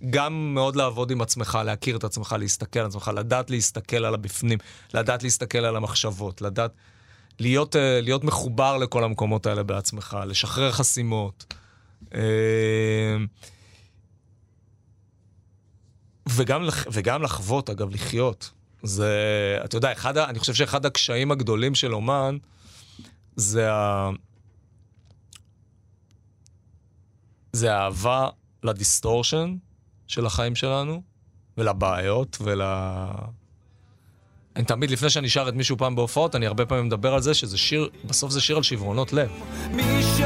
[0.10, 4.60] גם מאוד לעבוד עם עצמך, להכיר את עצמך, להסתכל על עצמך, לדעת להסתכל על הבפנים,
[4.94, 6.72] לדעת להסתכל על המחשבות, לדעת
[7.40, 11.54] להיות, אה, להיות מחובר לכל המקומות האלה בעצמך, לשחרר חסימות.
[12.14, 12.20] אה,
[16.30, 18.52] וגם, וגם לחוות, אגב, לחיות.
[18.84, 19.12] זה,
[19.66, 22.38] אתה יודע, אחד, אני חושב שאחד הקשיים הגדולים של אומן,
[23.36, 24.10] זה ה...
[27.54, 28.28] זה האהבה
[28.64, 29.56] לדיסטורשן
[30.08, 31.02] של החיים שלנו,
[31.58, 32.62] ולבעיות, ול...
[34.56, 37.34] אני תמיד, לפני שאני שר את מישהו פעם בהופעות, אני הרבה פעמים מדבר על זה
[37.34, 39.30] שזה שיר, בסוף זה שיר על שברונות לב.
[39.72, 40.26] מישהו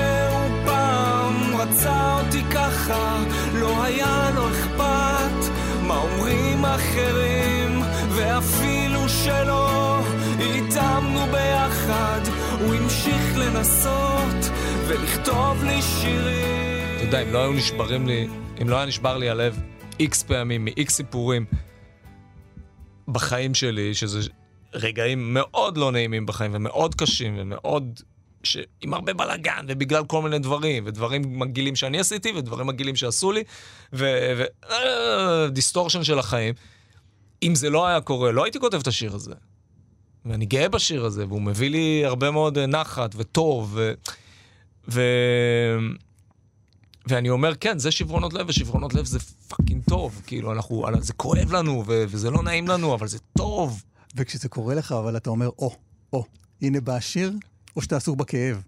[0.66, 7.82] פעם רצה אותי ככה, לא היה לו אכפת מה אומרים אחרים,
[8.16, 10.00] ואפילו שלא
[10.40, 12.22] התאמנו ביחד,
[12.60, 14.50] הוא המשיך לנסות
[14.88, 16.67] ולכתוב לי שירים.
[17.08, 18.28] יודע, אם לא היו נשברים לי,
[18.62, 19.62] אם לא היה נשבר לי הלב
[20.00, 21.46] איקס פעמים, מאיקס סיפורים
[23.08, 24.20] בחיים שלי, שזה
[24.74, 28.02] רגעים מאוד לא נעימים בחיים, ומאוד קשים, ומאוד...
[28.44, 28.58] ש...
[28.82, 33.44] עם הרבה בלאגן, ובגלל כל מיני דברים, ודברים מגעילים שאני עשיתי, ודברים מגעילים שעשו לי,
[33.94, 34.06] ו...
[34.38, 34.44] ו...
[34.72, 36.54] אה, של החיים.
[37.44, 39.34] אם זה לא היה קורה, לא הייתי כותב את השיר הזה.
[40.26, 43.94] ואני גאה בשיר הזה, והוא מביא לי הרבה מאוד אה, נחת וטוב, ו...
[44.90, 45.02] ו...
[47.08, 50.22] ואני אומר, כן, זה שברונות לב, ושברונות לב זה fucking טוב.
[50.28, 53.84] כאילו, אנחנו, זה כואב לנו, ו- וזה לא נעים לנו, אבל זה טוב.
[54.16, 55.76] וכשזה קורה לך, אבל אתה אומר, או,
[56.14, 56.24] או,
[56.62, 57.32] הנה בא השיר,
[57.76, 58.62] או שאתה עסוק בכאב.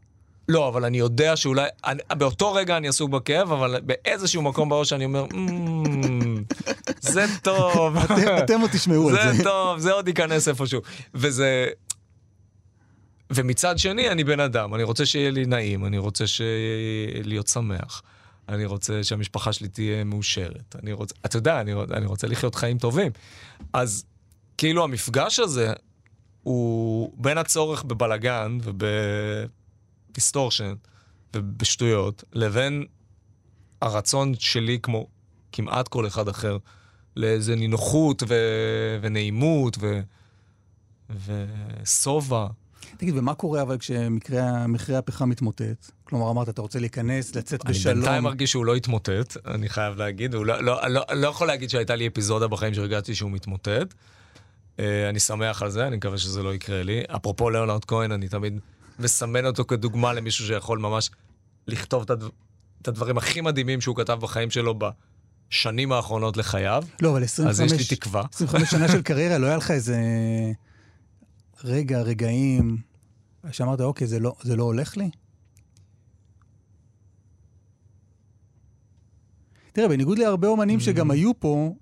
[0.48, 4.94] לא, אבל אני יודע שאולי, אני, באותו רגע אני עסוק בכאב, אבל באיזשהו מקום בראש
[4.94, 6.44] אני אומר, "מ,
[7.02, 7.98] זה טוב.
[8.06, 9.44] אתם, אתם עוד תשמעו על זה זה.
[9.44, 10.82] טוב, זה עוד ייכנס איפשהו.
[11.14, 11.68] וזה...
[13.32, 16.26] ומצד שני, אני בן אדם, אני רוצה שיהיה לי נעים, אני רוצה
[17.24, 18.02] להיות שמח.
[18.50, 20.76] אני רוצה שהמשפחה שלי תהיה מאושרת.
[20.84, 23.12] אני רוצה, אתה יודע, אני, אני רוצה לחיות חיים טובים.
[23.74, 24.06] אז
[24.58, 25.74] כאילו המפגש הזה
[26.44, 28.58] הוא בין הצורך בבלגן
[30.12, 30.74] ובדיסטורשן
[31.36, 32.86] ובשטויות, לבין
[33.82, 35.08] הרצון שלי, כמו
[35.52, 36.58] כמעט כל אחד אחר,
[37.16, 40.02] לאיזה נינוחות ו- ונעימות ו-
[41.26, 42.48] ושובע.
[42.98, 45.92] תגיד, ומה קורה אבל כשמחירי הפחם מתמוטט?
[46.10, 47.96] כלומר, אמרת, אתה רוצה להיכנס, לצאת אני בשלום.
[47.96, 50.34] בינתיים מרגיש שהוא לא התמוטט, אני חייב להגיד.
[50.34, 53.94] הוא לא, לא, לא, לא יכול להגיד שהייתה לי אפיזודה בחיים שהרגשתי שהוא מתמוטט.
[54.80, 57.02] אה, אני שמח על זה, אני מקווה שזה לא יקרה לי.
[57.16, 58.60] אפרופו ליאונרד כהן, אני תמיד
[59.00, 61.10] מסמן אותו כדוגמה למישהו שיכול ממש
[61.68, 62.30] לכתוב את, הדבר,
[62.82, 64.80] את הדברים הכי מדהימים שהוא כתב בחיים שלו
[65.50, 66.84] בשנים האחרונות לחייו.
[67.02, 67.72] לא, אבל 25...
[67.72, 68.24] אז יש לי תקווה.
[68.34, 69.98] 25 שנה של קריירה, לא היה לך איזה
[71.64, 72.78] רגע, רגעים,
[73.52, 75.10] שאמרת, אוקיי, זה לא, זה לא הולך לי?
[79.80, 81.74] תראה, בניגוד להרבה אומנים שגם היו פה,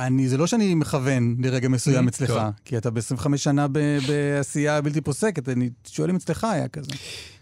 [0.00, 2.38] אני, זה לא שאני מכוון לרגע מסוים Mm, אצלך, טוב.
[2.64, 6.90] כי אתה ב-25 שנה ב- בעשייה בלתי פוסקת, אני שואל אם אצלך היה כזה.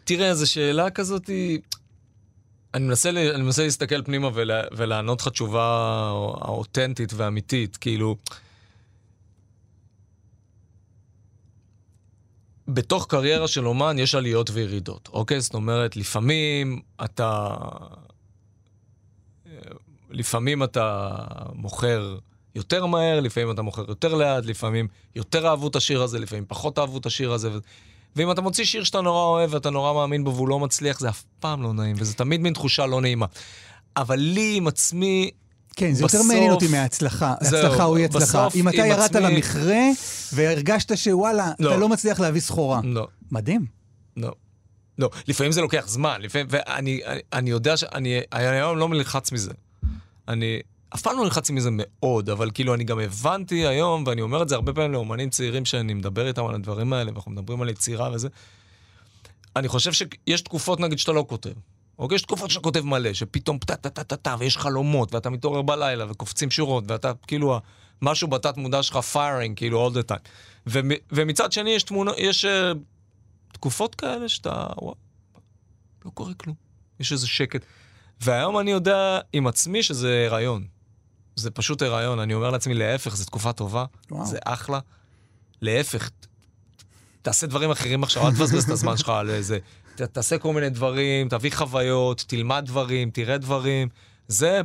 [0.04, 1.58] תראה, זו שאלה כזאת, היא-
[2.74, 6.10] אני מנסה, ל- אני מנסה להסתכל פנימה ולה, ולענות לך תשובה
[6.42, 8.16] אותנטית ואמיתית, כאילו...
[12.68, 15.40] בתוך קריירה של אומן יש עליות וירידות, אוקיי?
[15.40, 17.46] זאת אומרת, לפעמים אתה...
[20.12, 21.08] לפעמים אתה
[21.54, 22.16] מוכר
[22.54, 26.78] יותר מהר, לפעמים אתה מוכר יותר לאט, לפעמים יותר אהבו את השיר הזה, לפעמים פחות
[26.78, 27.50] אהבו את השיר הזה.
[27.52, 27.58] ו...
[28.16, 31.08] ואם אתה מוציא שיר שאתה נורא אוהב ואתה נורא מאמין בו והוא לא מצליח, זה
[31.08, 33.26] אף פעם לא נעים, וזה תמיד מין תחושה לא נעימה.
[33.96, 35.30] אבל לי עם עצמי,
[35.76, 37.34] כן, זה יותר בסוף- מעניין אותי מההצלחה.
[37.40, 38.48] זהו, הצלחה או אי הצלחה.
[38.54, 39.82] אם אתה ירדת עצמי- למכרה
[40.32, 41.70] והרגשת שוואלה, לא.
[41.70, 42.80] אתה לא מצליח להביא סחורה.
[42.84, 43.66] לא, מדהים.
[44.16, 44.32] לא.
[44.98, 49.32] לא, לפעמים זה לוקח זמן, לפעמים, ואני אני, אני יודע שאני אני היום לא נלחץ
[49.32, 49.50] מזה.
[50.32, 50.60] אני
[50.94, 54.48] אף פעם לא נלחץ מזה מאוד, אבל כאילו אני גם הבנתי היום, ואני אומר את
[54.48, 58.10] זה הרבה פעמים לאומנים צעירים שאני מדבר איתם על הדברים האלה, ואנחנו מדברים על יצירה
[58.12, 58.28] וזה.
[59.56, 61.52] אני חושב שיש תקופות, נגיד, שאתה לא כותב.
[61.98, 62.16] אוקיי?
[62.16, 67.12] יש תקופות שאתה כותב מלא, שפתאום טה-טה-טה-טה, ויש חלומות, ואתה מתעורר בלילה, וקופצים שורות, ואתה
[67.26, 67.60] כאילו,
[68.02, 70.28] משהו בתת מודע שלך פיירינג, כאילו, all the time.
[70.66, 72.48] ומ, ומצד שני, יש תמונות, יש uh,
[73.52, 74.94] תקופות כאלה שאתה, וואו,
[76.04, 76.56] לא קורה כלום.
[77.00, 77.64] יש איזה שקט.
[78.22, 80.66] והיום אני יודע עם עצמי שזה הריון.
[81.36, 82.18] זה פשוט הריון.
[82.18, 84.26] אני אומר לעצמי, להפך, זו תקופה טובה, וואו.
[84.26, 84.80] זה אחלה.
[85.62, 86.10] להפך,
[87.22, 89.58] תעשה דברים אחרים עכשיו, אל תבזבז את הזמן שלך על איזה...
[89.96, 93.88] ת- תעשה כל מיני דברים, תביא חוויות, תלמד דברים, תראה דברים.
[94.28, 94.60] זה,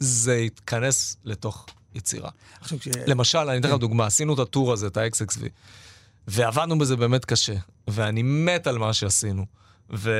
[0.00, 2.30] זה יתכנס לתוך יצירה.
[2.60, 2.88] עכשיו, כש...
[3.06, 5.40] למשל, אני אתן לך דוגמה, עשינו את הטור הזה, את ה-XXV,
[6.28, 7.54] ועבדנו בזה באמת קשה.
[7.88, 9.46] ואני מת על מה שעשינו.
[9.94, 10.10] ו...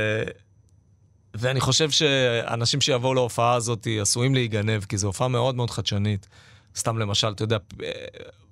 [1.39, 6.29] ואני חושב שאנשים שיבואו להופעה הזאת עשויים להיגנב, כי זו הופעה מאוד מאוד חדשנית.
[6.77, 7.57] סתם למשל, אתה יודע,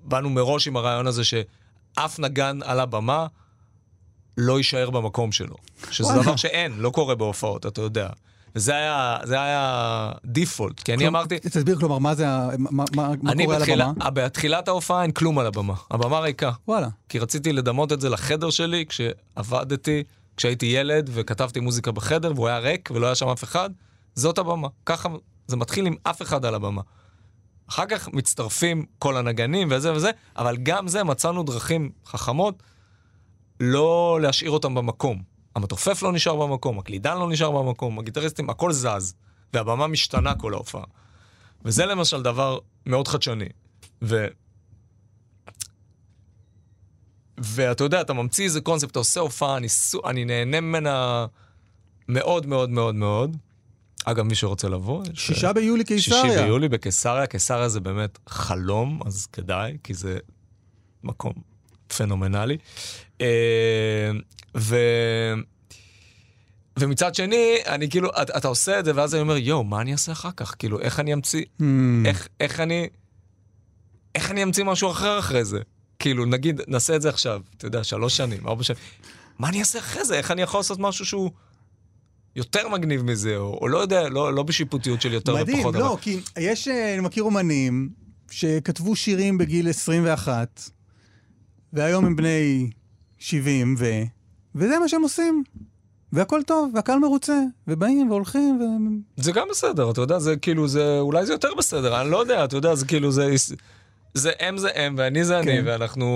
[0.04, 3.26] באנו מראש עם הרעיון הזה שאף נגן על הבמה
[4.38, 5.56] לא יישאר במקום שלו.
[5.90, 6.22] שזה וואלה.
[6.22, 8.08] דבר שאין, לא קורה בהופעות, אתה יודע.
[8.68, 12.26] היה, זה היה דיפולט, כי אני אמרתי, תסביר, כלומר, מה זה,
[12.58, 12.84] מה- מה
[13.22, 14.10] מה קורה על בתחילה, הבמה?
[14.10, 15.74] בתחילת ההופעה אין כלום על הבמה.
[15.90, 16.52] הבמה ריקה.
[16.68, 16.88] וואלה.
[17.08, 20.02] כי רציתי לדמות את זה לחדר שלי כשעבדתי,
[20.36, 23.70] כשהייתי ילד וכתבתי מוזיקה בחדר והוא היה ריק ולא היה שם אף אחד,
[24.14, 24.68] זאת הבמה.
[24.86, 25.08] ככה
[25.46, 26.82] זה מתחיל עם אף אחד על הבמה.
[27.68, 32.62] אחר כך מצטרפים כל הנגנים וזה וזה, אבל גם זה מצאנו דרכים חכמות
[33.60, 35.22] לא להשאיר אותם במקום.
[35.56, 39.14] המתופף לא נשאר במקום, הקלידן לא נשאר במקום, הגיטריסטים, הכל זז,
[39.54, 40.84] והבמה משתנה כל ההופעה.
[41.64, 43.48] וזה למשל דבר מאוד חדשני.
[44.02, 44.26] ו...
[47.38, 49.66] ואתה יודע, אתה ממציא איזה קונספט, אתה עושה הופעה, אני.
[50.04, 51.26] אני נהנה ממנה
[52.08, 53.36] מאוד מאוד מאוד מאוד.
[54.04, 55.26] אגב, מי שרוצה לבוא, יש...
[55.26, 56.22] שישה ביולי קיסריה.
[56.22, 60.18] שישי ביולי בקיסריה, קיסריה זה באמת חלום, אז כדאי, כי זה
[61.04, 61.32] מקום
[61.96, 62.56] פנומנלי.
[63.20, 64.10] אה,
[64.56, 64.76] ו...
[66.78, 69.92] ומצד שני, אני כאילו, אתה, אתה עושה את זה, ואז אני אומר, יואו, מה אני
[69.92, 70.54] אעשה אחר כך?
[70.58, 71.62] כאילו, איך אני אמציא, Hmm.
[72.06, 72.88] איך, איך אני,
[74.14, 75.58] איך אני אמציא משהו אחר אחרי זה?
[76.06, 78.78] כאילו, נגיד, נעשה את זה עכשיו, אתה יודע, שלוש שנים, ארבע שנים,
[79.38, 80.14] מה אני אעשה אחרי זה?
[80.14, 81.30] איך אני יכול לעשות משהו שהוא
[82.36, 85.96] יותר מגניב מזה, או, או לא יודע, לא, לא בשיפוטיות של יותר מדהים, ופחות, לא,
[86.00, 87.88] כי יש, אה, אני מכיר אומנים
[88.30, 90.70] שכתבו שירים בגיל 21,
[91.72, 92.70] והיום הם בני
[93.18, 94.02] 70, ו...
[94.54, 95.44] וזה מה שהם עושים.
[96.12, 98.64] והכל טוב, והקהל מרוצה, ובאים והולכים, ו...
[99.22, 102.44] זה גם בסדר, אתה יודע, זה כאילו, זה, אולי זה יותר בסדר, אני לא יודע,
[102.44, 103.34] אתה יודע, זה כאילו, זה,
[104.16, 105.62] זה הם זה הם, ואני זה אני, כן.
[105.66, 106.06] ואנחנו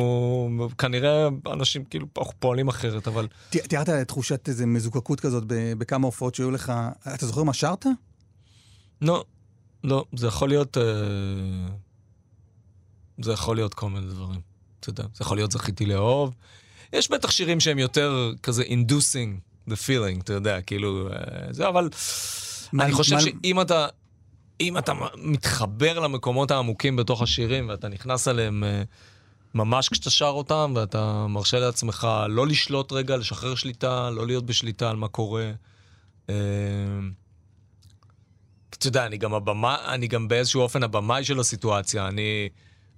[0.79, 2.07] כנראה אנשים כאילו
[2.39, 6.73] פועלים אחרת, אבל תיארת תחושת איזו מזוקקות כזאת בכמה הופעות שהיו לך.
[7.15, 7.87] אתה זוכר מה שרת?
[9.03, 9.25] לא,
[9.85, 10.83] לא, זה יכול להיות, אה,
[13.23, 14.41] זה יכול להיות כל מיני דברים,
[14.81, 16.35] אתה יודע, זה יכול להיות זכיתי לאהוב.
[16.93, 21.17] יש בטח שירים שהם יותר כזה inducing the feeling, אתה יודע, כאילו, אה,
[21.53, 21.89] זה, אבל
[22.73, 23.87] מה- אני חושב מה- שאם אתה,
[24.61, 28.83] אם אתה מתחבר למקומות העמוקים בתוך השירים ואתה נכנס אליהם אה,
[29.55, 34.91] ממש כשאתה שר אותם, ואתה מרשה לעצמך לא לשלוט רגע, לשחרר שליטה, לא להיות בשליטה
[34.91, 35.51] על מה קורה.
[36.31, 36.35] אה,
[38.71, 42.49] אתה יודע, אני גם הבמה, אני גם באיזשהו אופן הבמאי של הסיטואציה, אני,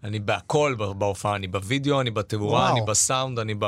[0.04, 2.72] אני בהכל בהופעה, אני בווידאו, אני בתאורה.
[2.72, 3.64] אני בסאונד, אני ב...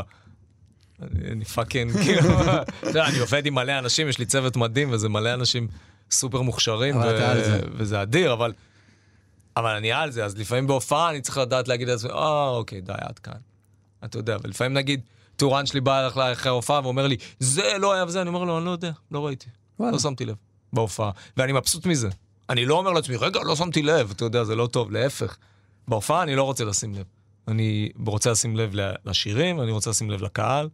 [1.02, 4.90] אני, אני fucking, כאילו, אתה יודע, אני עובד עם מלא אנשים, יש לי צוות מדהים,
[4.92, 5.68] וזה מלא אנשים
[6.10, 7.60] סופר מוכשרים, אבל אתה על זה.
[7.76, 8.52] וזה אדיר, אבל,
[9.56, 12.92] אבל אני על זה, אז לפעמים בהופעה אני צריך לדעת להגיד לעצמי, אה, אוקיי, די,
[12.96, 13.38] עד כאן.
[14.04, 15.00] אתה יודע, ולפעמים נגיד,
[15.36, 18.58] טורן שלי בא אליך אחרי ההופעה ואומר לי, זה לא היה וזה, אני אומר לו,
[18.58, 19.46] אני לא יודע, לא ראיתי.
[19.78, 19.92] וואלה.
[19.92, 20.36] לא שמתי לב
[20.72, 22.08] בהופעה, ואני מבסוט מזה.
[22.50, 25.36] אני לא אומר לעצמי, רגע, לא שמתי לב, אתה יודע, זה לא טוב, להפך.
[25.88, 27.04] בהופעה אני לא רוצה לשים לב.
[27.48, 28.70] אני רוצה לשים לב
[29.04, 30.68] לשירים, אני רוצה לשים לב לקהל,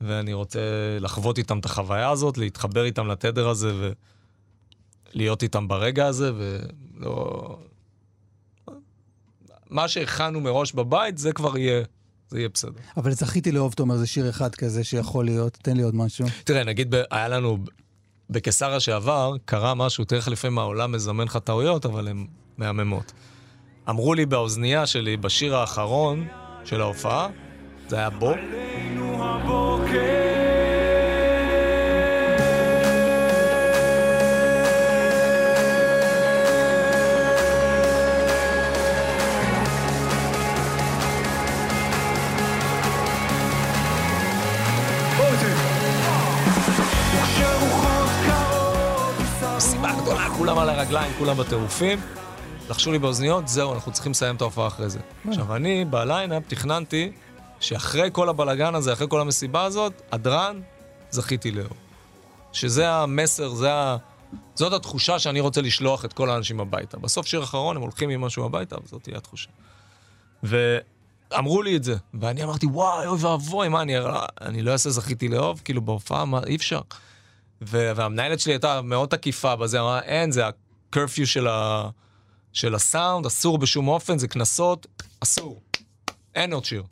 [0.00, 0.60] ואני רוצה
[1.00, 3.92] לחוות איתם את החוויה הזאת, להתחבר איתם לתדר הזה
[5.14, 7.58] ולהיות איתם ברגע הזה, ולא...
[9.70, 11.82] מה שהכנו מראש בבית, זה כבר יהיה,
[12.28, 12.80] זה יהיה בסדר.
[12.96, 15.58] אבל זכיתי לאהוב, תומר, זה שיר אחד כזה שיכול להיות.
[15.62, 16.26] תן לי עוד משהו.
[16.44, 17.58] תראה, נגיד, ב- היה לנו,
[18.30, 22.26] בקיסריה שעבר, קרה משהו, תראה איך לפעמים העולם מזמן לך טעויות, אבל הן
[22.58, 23.12] מהממות.
[23.88, 26.26] אמרו לי באוזנייה שלי, בשיר האחרון
[26.64, 27.28] של ההופעה,
[27.88, 30.37] זה היה בו, עלינו הבוקר
[50.48, 52.00] כולם על הרגליים, כולם בטירופים.
[52.70, 54.98] לחשו לי באוזניות, זהו, אנחנו צריכים לסיים את ההופעה אחרי זה.
[55.28, 57.12] עכשיו, אני בליינאפ תכננתי
[57.60, 60.60] שאחרי כל הבלגן הזה, אחרי כל המסיבה הזאת, הדרן,
[61.10, 61.76] זכיתי לאור.
[62.52, 63.96] שזה המסר, זה ה...
[64.54, 66.98] זאת התחושה שאני רוצה לשלוח את כל האנשים הביתה.
[66.98, 69.48] בסוף שיר אחרון, הם הולכים עם משהו הביתה, וזאת תהיה התחושה.
[70.42, 73.94] ואמרו לי את זה, ואני אמרתי, וואי, אוי ואבוי, מה, אני,
[74.40, 75.60] אני לא אעשה זכיתי לאהוב?
[75.64, 76.80] כאילו, בהופעה, מה, אי אפשר.
[77.60, 81.88] והמנהלת שלי הייתה מאוד תקיפה בזה, אמרה, אין, זה הקרפיו של, ה-
[82.52, 84.86] של הסאונד, אסור בשום אופן, זה קנסות,
[85.20, 85.62] אסור.
[86.34, 86.82] אין עוד שיר.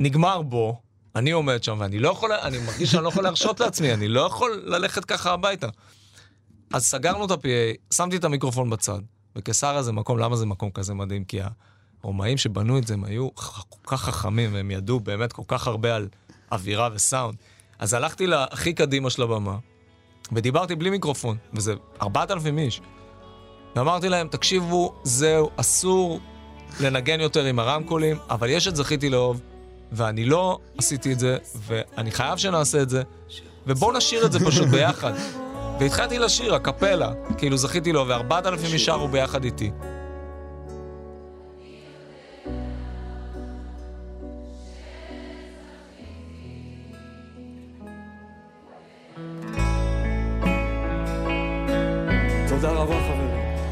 [0.00, 0.80] נגמר בו,
[1.16, 4.20] אני עומד שם, ואני לא יכול, אני מרגיש שאני לא יכול להרשות לעצמי, אני לא
[4.20, 5.68] יכול ללכת ככה הביתה.
[6.72, 8.98] אז סגרנו את ה-PA, שמתי את המיקרופון בצד.
[9.36, 11.24] וקיסריה זה מקום, למה זה מקום כזה מדהים?
[11.24, 11.38] כי
[12.02, 15.96] הרומאים שבנו את זה, הם היו כל כך חכמים, והם ידעו באמת כל כך הרבה
[15.96, 16.08] על
[16.52, 17.36] אווירה וסאונד.
[17.82, 19.56] אז הלכתי להכי קדימה של הבמה,
[20.32, 22.80] ודיברתי בלי מיקרופון, וזה 4,000 איש.
[23.76, 26.20] ואמרתי להם, תקשיבו, זהו, אסור
[26.80, 29.40] לנגן יותר עם הרמקולים, אבל יש את זכיתי לאהוב,
[29.92, 33.02] ואני לא עשיתי את זה, ואני חייב שנעשה את זה,
[33.66, 35.12] ובואו נשאיר את זה פשוט ביחד.
[35.80, 39.70] והתחלתי לשיר, הקפלה, כאילו זכיתי לו, וארבעת אלפים שרו ביחד איתי.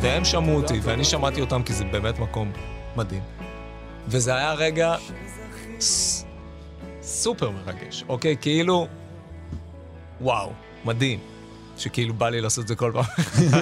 [0.00, 2.52] והם שמעו אותי, ואני שמעתי אותם כי זה באמת מקום
[2.96, 3.22] מדהים.
[4.08, 4.96] וזה היה רגע
[5.80, 6.24] ס-
[7.02, 8.36] סופר מרגש, אוקיי?
[8.40, 8.86] כאילו,
[10.20, 10.52] וואו,
[10.84, 11.18] מדהים.
[11.76, 13.04] שכאילו בא לי לעשות את זה כל פעם.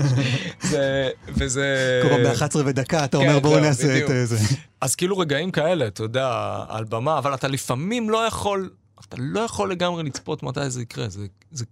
[0.70, 2.00] זה, וזה...
[2.02, 3.98] כל פעם ב-11 ודקה, אתה אומר כן, בואו לא, נעשה.
[4.22, 4.36] את זה.
[4.80, 6.30] אז כאילו רגעים כאלה, אתה יודע,
[6.68, 8.70] על במה, אבל אתה לפעמים לא יכול,
[9.08, 11.64] אתה לא יכול לגמרי לצפות מתי זה יקרה, זה, זה,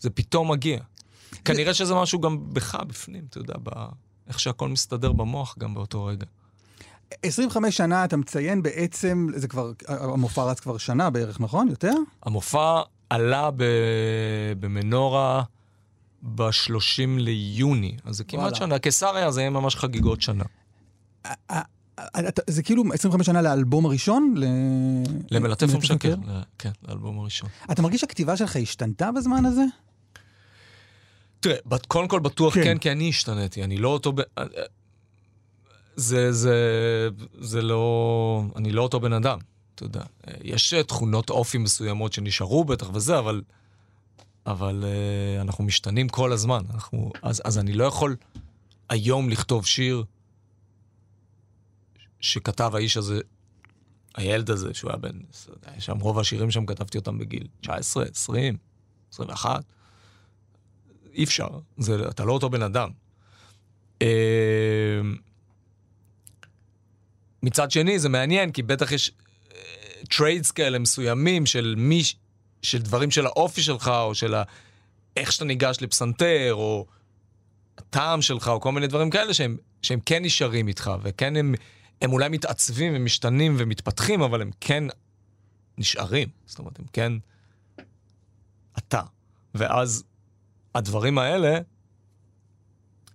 [0.00, 0.78] זה פתאום מגיע.
[1.44, 3.70] כנראה שזה משהו גם בך בפנים, אתה יודע, ב...
[4.28, 6.26] איך שהכל מסתדר במוח גם באותו רגע.
[7.22, 11.68] 25 שנה אתה מציין בעצם, זה כבר, המופע רץ כבר שנה בערך, נכון?
[11.68, 11.92] יותר?
[12.22, 13.64] המופע עלה ב...
[14.60, 15.42] במנורה
[16.22, 16.80] ב-30
[17.18, 18.56] ליוני, אז זה כמעט וואלה.
[18.56, 18.78] שנה.
[18.78, 20.44] קיסריה זה יהיה ממש חגיגות שנה.
[22.46, 24.34] זה כאילו 25 שנה לאלבום הראשון?
[24.36, 24.44] ל-
[25.30, 26.14] למלטף ומשקר,
[26.58, 27.48] כן, לאלבום הראשון.
[27.72, 29.62] אתה מרגיש שהכתיבה שלך השתנתה בזמן הזה?
[31.40, 31.56] תראה,
[31.88, 32.64] קודם כל בטוח כן.
[32.64, 34.12] כן, כי אני השתניתי, אני לא אותו...
[34.12, 34.22] ב-
[35.96, 36.54] זה, זה,
[37.40, 38.42] זה לא...
[38.56, 39.38] אני לא אותו בן אדם,
[39.74, 40.02] אתה יודע.
[40.44, 43.42] יש אה, תכונות אופי מסוימות שנשארו בטח וזה, אבל...
[44.46, 46.62] אבל uh, אנחנו משתנים כל הזמן.
[46.74, 48.16] אנחנו, אז, אז אני לא יכול
[48.88, 50.04] היום לכתוב שיר
[52.20, 53.20] שכתב האיש הזה,
[54.14, 55.18] הילד הזה, שהוא היה בן...
[55.78, 58.56] שם רוב השירים שם כתבתי אותם בגיל 19, 20,
[59.12, 59.64] 21.
[61.14, 61.48] אי אפשר,
[61.78, 62.90] זה, אתה לא אותו בן אדם.
[64.02, 65.00] אה,
[67.42, 69.12] מצד שני, זה מעניין, כי בטח יש
[70.08, 72.02] traits כאלה מסוימים של מי,
[72.62, 74.42] של דברים של האופי שלך, או של ה,
[75.16, 76.86] איך שאתה ניגש לפסנתר, או
[77.78, 81.54] הטעם שלך, או כל מיני דברים כאלה שהם, שהם כן נשארים איתך, וכן הם,
[82.02, 84.84] הם אולי מתעצבים ומשתנים ומתפתחים, אבל הם כן
[85.78, 86.28] נשארים.
[86.46, 87.12] זאת אומרת, הם כן
[88.78, 89.02] אתה.
[89.54, 90.04] ואז
[90.74, 91.58] הדברים האלה,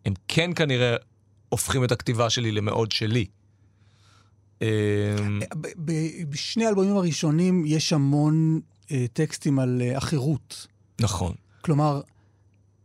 [0.06, 0.96] הם כן כנראה
[1.50, 3.26] הופכים את הכתיבה שלי למאוד שלי.
[4.62, 4.68] אמ,
[5.62, 8.60] ב- בשני האלבומים הראשונים יש המון
[8.92, 10.68] אה, טקסטים על אה, החירות.
[11.02, 11.34] נכון.
[11.62, 12.02] כלומר,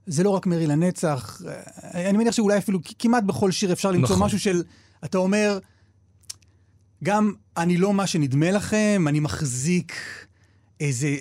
[0.06, 4.14] זה לא רק מרי לנצח, אה, אני מניח שאולי אפילו כמעט בכל שיר אפשר למצוא
[4.14, 4.26] נכון.
[4.26, 4.62] משהו של,
[5.04, 5.58] אתה אומר,
[7.04, 9.92] גם אני לא מה שנדמה לכם, אני מחזיק
[10.80, 11.16] איזה,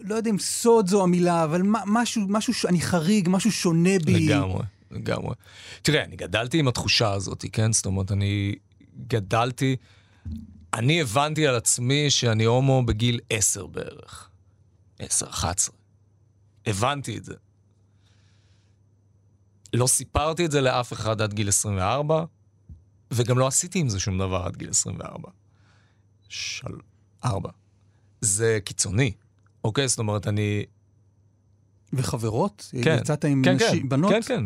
[0.00, 4.26] לא יודע אם סוד זו המילה, אבל משהו, משהו, אני חריג, משהו שונה בי.
[4.26, 5.34] לגמרי, לגמרי.
[5.82, 7.72] תראה, אני גדלתי עם התחושה הזאת, כן?
[7.72, 8.54] זאת אומרת, אני
[9.06, 9.76] גדלתי,
[10.74, 14.30] אני הבנתי על עצמי שאני הומו בגיל 10 בערך.
[14.98, 15.74] 10, 11.
[16.66, 17.34] הבנתי את זה.
[19.72, 22.24] לא סיפרתי את זה לאף אחד עד גיל 24,
[23.10, 25.30] וגם לא עשיתי עם זה שום דבר עד גיל 24.
[26.28, 26.68] של...
[27.24, 27.50] ארבע.
[28.20, 29.12] זה קיצוני,
[29.66, 29.88] אוקיי?
[29.88, 30.64] זאת אומרת, אני...
[31.92, 32.72] וחברות?
[32.82, 32.96] כן.
[33.00, 34.12] יצאת עם כן, נשים, כן, בנות?
[34.12, 34.44] כן, כן.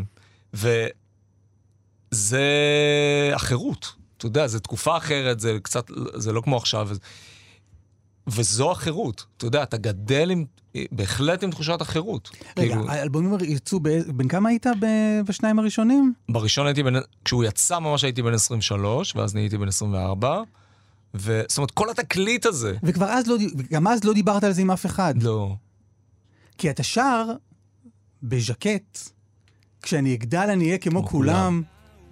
[2.13, 2.43] וזה
[3.35, 3.93] החירות.
[4.17, 6.89] אתה יודע, זו תקופה אחרת, זה קצת, זה לא כמו עכשיו.
[8.27, 9.27] וזו החירות.
[9.37, 10.45] אתה יודע, אתה גדל עם,
[10.93, 12.31] בהחלט עם תחושת החירות.
[12.59, 16.13] רגע, כאילו, האלבומים יצאו, ב- בן כמה היית ב- בשניים הראשונים?
[16.29, 16.93] בראשון הייתי בן...
[17.25, 20.43] כשהוא יצא ממש הייתי בן 23, ואז נהייתי בן 24.
[21.15, 21.43] ו...
[21.49, 22.77] זאת אומרת, כל התקליט הזה...
[22.83, 23.37] וכבר אז לא,
[23.71, 25.23] גם אז לא דיברת על זה עם אף אחד.
[25.23, 25.55] לא.
[26.59, 27.25] כי אתה שר
[28.23, 28.99] בז'קט,
[29.83, 31.63] כשאני אגדל אני אהיה כמו כמו כולם,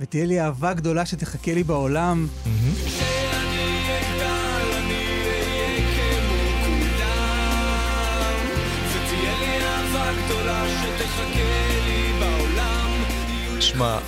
[0.00, 2.26] ותהיה לי אהבה גדולה שתחכה לי בעולם.
[13.60, 13.98] שמע,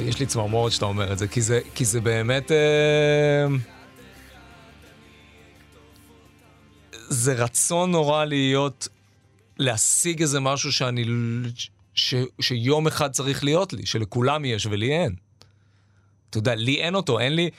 [0.00, 2.52] יש לי צמרמורת שאתה אומר את זה, כי זה, כי זה באמת...
[2.52, 3.46] אה,
[7.08, 8.88] זה רצון נורא להיות,
[9.58, 11.04] להשיג איזה משהו שאני...
[11.94, 15.14] ש, שיום אחד צריך להיות לי, שלכולם יש ולי אין.
[16.30, 17.50] אתה יודע, לי אין אותו, אין לי...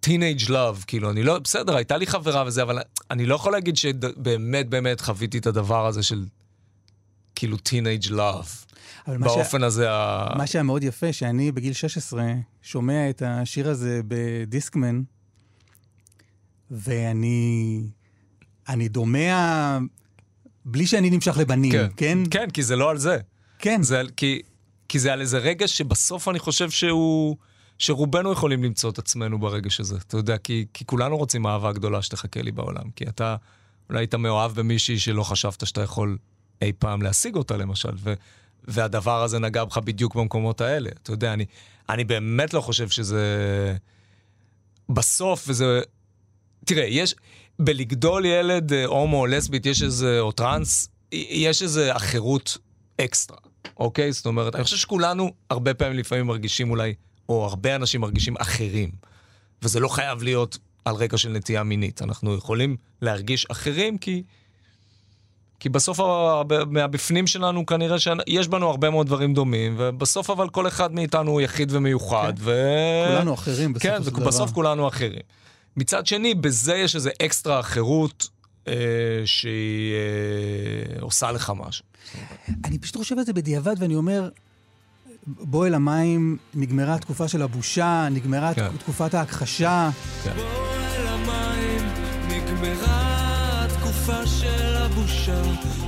[0.00, 2.78] teenage love, כאילו, אני לא, בסדר, הייתה לי חברה וזה, אבל
[3.10, 6.24] אני לא יכול להגיד שבאמת באמת חוויתי את הדבר הזה של
[7.34, 8.64] כאילו teenage love.
[9.18, 10.28] באופן הזה ה...
[10.36, 12.24] מה שהיה מאוד יפה, שאני בגיל 16
[12.62, 15.02] שומע את השיר הזה בדיסקמן,
[16.70, 17.82] ואני...
[18.68, 19.78] אני דומע
[20.64, 21.88] בלי שאני נמשך לבנים, כן?
[21.96, 23.18] כן, כן כי זה לא על זה.
[23.58, 23.82] כן.
[23.82, 24.42] זה על, כי,
[24.88, 27.36] כי זה על איזה רגע שבסוף אני חושב שהוא...
[27.78, 29.96] שרובנו יכולים למצוא את עצמנו ברגש הזה.
[29.96, 32.90] אתה יודע, כי, כי כולנו רוצים אהבה גדולה שתחכה לי בעולם.
[32.96, 33.36] כי אתה
[33.88, 36.18] אולי היית מאוהב במישהי שלא חשבת שאתה יכול
[36.62, 37.92] אי פעם להשיג אותה, למשל.
[37.96, 38.14] ו,
[38.68, 40.90] והדבר הזה נגע בך בדיוק במקומות האלה.
[41.02, 41.44] אתה יודע, אני,
[41.88, 43.24] אני באמת לא חושב שזה...
[44.88, 45.80] בסוף, וזה...
[46.64, 47.14] תראה, יש...
[47.58, 50.20] בלגדול ילד אה, הומו או לסבית, יש איזה...
[50.20, 52.58] או טראנס, יש איזה אחרות
[53.00, 53.38] אקסטרה,
[53.76, 54.12] אוקיי?
[54.12, 56.94] זאת אומרת, אני חושב שכולנו הרבה פעמים לפעמים מרגישים אולי,
[57.28, 58.90] או הרבה אנשים מרגישים אחרים.
[59.62, 62.02] וזה לא חייב להיות על רקע של נטייה מינית.
[62.02, 64.22] אנחנו יכולים להרגיש אחרים כי...
[65.60, 66.00] כי בסוף
[66.70, 71.40] מהבפנים שלנו כנראה שיש בנו הרבה מאוד דברים דומים, ובסוף אבל כל אחד מאיתנו הוא
[71.40, 72.32] יחיד ומיוחד.
[72.36, 72.42] כן.
[72.44, 72.52] ו...
[73.08, 74.20] כולנו אחרים בסופו כן, של דבר.
[74.20, 75.20] כן, בסוף כולנו אחרים.
[75.76, 78.28] מצד שני, בזה יש איזו אקסטרה חירות
[78.68, 78.72] אה,
[79.24, 79.92] שהיא
[80.96, 81.84] אה, עושה לך משהו.
[82.64, 84.28] אני פשוט חושב על זה בדיעבד, ואני אומר,
[85.26, 88.68] בוא אל המים, נגמרה התקופה של הבושה, נגמרה כן.
[88.78, 89.90] תקופת ההכחשה.
[90.24, 90.32] כן.
[90.36, 90.44] בוא
[90.96, 91.88] אל המים,
[92.28, 94.37] נגמרה התקופה של
[95.08, 95.42] הבושה.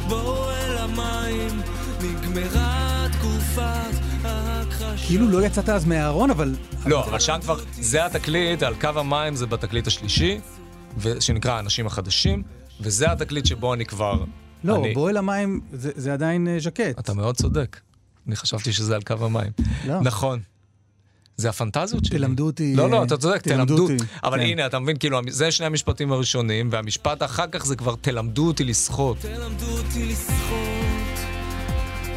[0.08, 1.60] בוא אל המים,
[2.02, 5.06] נגמרה תקופת ההכחשה.
[5.06, 6.54] כאילו לא יצאת אז מהארון, אבל...
[6.86, 10.40] לא, אבל שם כבר, זה התקליט, על קו המים זה בתקליט השלישי,
[11.20, 12.42] שנקרא האנשים החדשים,
[12.80, 14.24] וזה התקליט שבו אני כבר...
[14.64, 14.94] לא, אני...
[14.94, 16.98] בוא אל המים זה, זה עדיין אה, ז'קט.
[16.98, 17.80] אתה מאוד צודק.
[18.26, 19.50] אני חשבתי שזה על קו המים.
[19.86, 20.00] לא.
[20.00, 20.40] נכון.
[21.41, 22.18] זה הפנטזיות שלי.
[22.18, 22.74] תלמדו אותי.
[22.76, 23.97] לא, לא, אתה צודק, תלמדו אותי.
[24.24, 24.45] אבל כן.
[24.45, 28.64] הנה, אתה מבין, כאילו, זה שני המשפטים הראשונים, והמשפט אחר כך זה כבר תלמדו אותי
[28.64, 29.16] לשחות.
[29.20, 31.18] תלמדו אותי לשחות,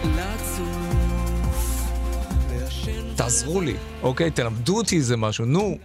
[0.05, 0.83] לצוף.
[3.15, 4.31] תעזרו לי, אוקיי?
[4.31, 5.77] תלמדו אותי איזה משהו, נו.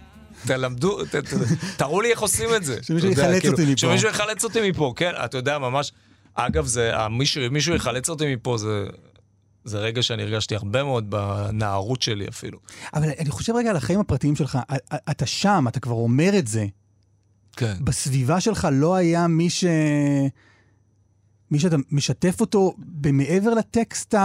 [0.47, 1.33] תלמדו, ת, ת,
[1.77, 2.79] תראו לי איך עושים את זה.
[2.87, 3.77] שמישהו יחלץ כאילו, אותי מפה.
[3.77, 5.91] שמישהו יחלץ אותי מפה, כן, אתה יודע, ממש.
[6.33, 8.85] אגב, זה, מישהו, מישהו יחלץ אותי מפה, זה,
[9.63, 12.59] זה רגע שאני הרגשתי הרבה מאוד בנערות שלי אפילו.
[12.93, 14.57] אבל אני חושב רגע על החיים הפרטיים שלך.
[15.11, 16.65] אתה שם, אתה כבר אומר את זה.
[17.55, 17.75] כן.
[17.81, 19.65] בסביבה שלך לא היה מי ש...
[21.51, 24.15] מי שאתה משתף אותו במעבר לטקסט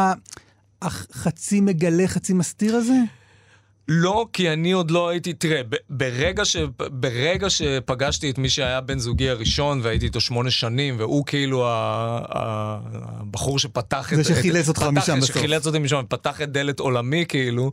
[0.83, 2.99] החצי מגלה, חצי מסתיר הזה?
[3.89, 5.61] לא, כי אני עוד לא הייתי, תראה,
[5.91, 6.57] ברגע, ש,
[6.91, 11.65] ברגע שפגשתי את מי שהיה בן זוגי הראשון והייתי איתו שמונה שנים, והוא כאילו
[12.29, 14.17] הבחור שפתח את...
[14.17, 15.37] זה שחילץ אותך משם בסוף.
[15.37, 17.73] שחילץ אותי משם, פתח את דלת עולמי כאילו,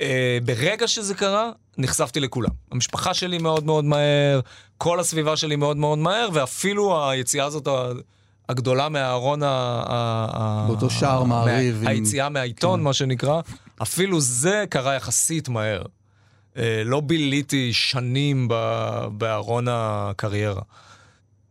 [0.00, 2.50] אה, ברגע שזה קרה, נחשפתי לכולם.
[2.72, 4.40] המשפחה שלי מאוד מאוד מהר,
[4.78, 7.68] כל הסביבה שלי מאוד מאוד מהר, ואפילו היציאה הזאת
[8.48, 10.64] הגדולה מהארון ה...
[10.66, 11.82] באותו שער מעריב.
[11.86, 12.28] היציאה.
[12.28, 12.84] מהעיתון, כן.
[12.84, 13.40] מה שנקרא.
[13.82, 15.82] אפילו זה קרה יחסית מהר.
[16.56, 18.48] אה, לא ביליתי שנים
[19.12, 20.62] בארון הקריירה.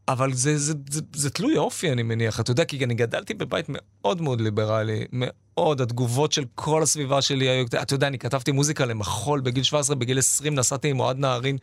[0.07, 2.39] אבל זה, זה, זה, זה תלוי אופי, אני מניח.
[2.39, 5.81] אתה יודע, כי אני גדלתי בבית מאוד מאוד ליברלי, מאוד.
[5.81, 7.65] התגובות של כל הסביבה שלי היו...
[7.81, 11.57] אתה יודע, אני כתבתי מוזיקה למחול בגיל 17, בגיל 20 נסעתי עם אוהד נהרין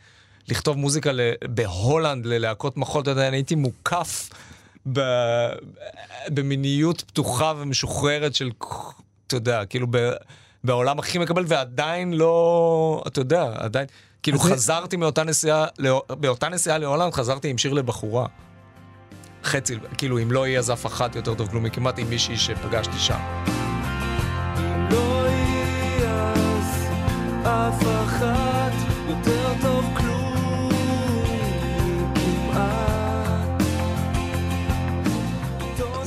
[0.48, 1.10] לכתוב מוזיקה
[1.44, 3.02] בהולנד ללהקות מחול.
[3.02, 4.30] אתה יודע, אני הייתי מוקף
[4.92, 5.00] ב,
[6.28, 8.50] במיניות פתוחה ומשוחררת של,
[9.26, 10.10] אתה יודע, כאילו ב...
[10.64, 13.86] בעולם הכי מקבל, ועדיין לא, אתה יודע, עדיין,
[14.22, 15.66] כאילו חזרתי מאותה נסיעה,
[16.08, 18.26] באותה נסיעה להולנד חזרתי עם שיר לבחורה.
[19.44, 22.98] חצי, כאילו, אם לא יהיה אז אף אחת יותר טוב כלומי, כמעט עם מישהי שפגשתי
[22.98, 23.18] שם.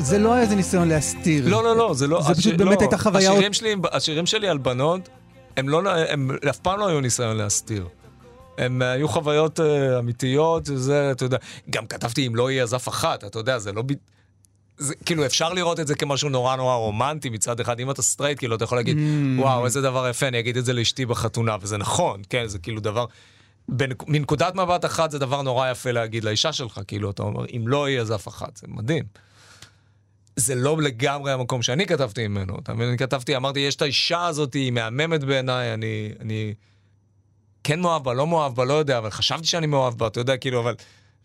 [0.08, 1.50] זה לא היה איזה ניסיון להסתיר.
[1.50, 2.22] לא, לא, לא, זה לא...
[2.22, 3.32] זה פשוט באמת הייתה חוויה...
[3.32, 5.10] השירים שלי, השירים שלי על בנות,
[5.58, 7.88] הם לא, הם אף פעם לא היו ניסיון להסתיר.
[8.58, 9.64] הם היו חוויות אה,
[10.00, 11.38] אמיתיות, זה, אתה יודע,
[11.70, 13.84] גם כתבתי אם לא יהיה אז אף אחת, אתה יודע, זה לא...
[14.78, 17.80] זה, כאילו, אפשר לראות את זה כמשהו נורא נורא רומנטי מצד אחד.
[17.80, 19.42] אם אתה סטרייט, כאילו, אתה יכול להגיד, ממ.
[19.42, 22.80] וואו, איזה דבר יפה, אני אגיד את זה לאשתי בחתונה, וזה נכון, כן, זה כאילו
[22.80, 23.06] דבר...
[23.70, 24.04] בנק...
[24.08, 27.90] מנקודת מבט אחת זה דבר נורא יפה להגיד לאישה שלך, כאילו, אתה אומר, אם לא
[27.90, 29.27] יהיה אז אף אחת, זה מדהים.
[30.40, 32.88] זה לא לגמרי המקום שאני כתבתי ממנו, אתה מבין?
[32.88, 36.54] אני כתבתי, אמרתי, יש את האישה הזאת, היא מהממת בעיניי, אני, אני
[37.64, 40.38] כן מאוהב בה, לא מאוהב בה, לא יודע, אבל חשבתי שאני מאוהב בה, אתה יודע,
[40.38, 40.76] כאילו, אבל...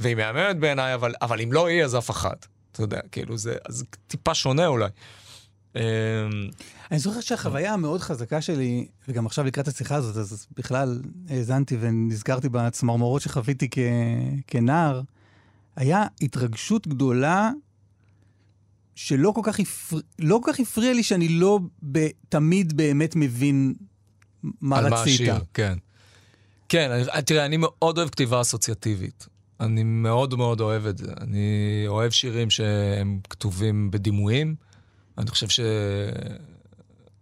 [0.00, 2.46] והיא מהממת בעיניי, אבל, אבל אם לא היא, אז אף אחת.
[2.72, 4.88] אתה יודע, כאילו, זה אז טיפה שונה אולי.
[5.76, 5.80] אמ,
[6.90, 12.48] אני זוכר שהחוויה המאוד חזקה שלי, וגם עכשיו לקראת השיחה הזאת, אז בכלל האזנתי ונזכרתי
[12.48, 13.78] בצמרמורות שחוויתי כ...
[14.46, 15.00] כנער,
[15.76, 17.50] היה התרגשות גדולה
[18.94, 19.96] שלא כל כך, הפר...
[20.18, 21.58] לא כל כך הפריע לי שאני לא
[21.92, 22.06] ב...
[22.28, 23.74] תמיד באמת מבין
[24.60, 24.96] מה על רצית.
[24.96, 25.78] מה השיר, כן.
[26.68, 29.28] כן, אני, תראה, אני מאוד אוהב כתיבה אסוציאטיבית.
[29.60, 31.12] אני מאוד מאוד אוהב את זה.
[31.20, 34.54] אני אוהב שירים שהם כתובים בדימויים.
[35.18, 35.46] אני חושב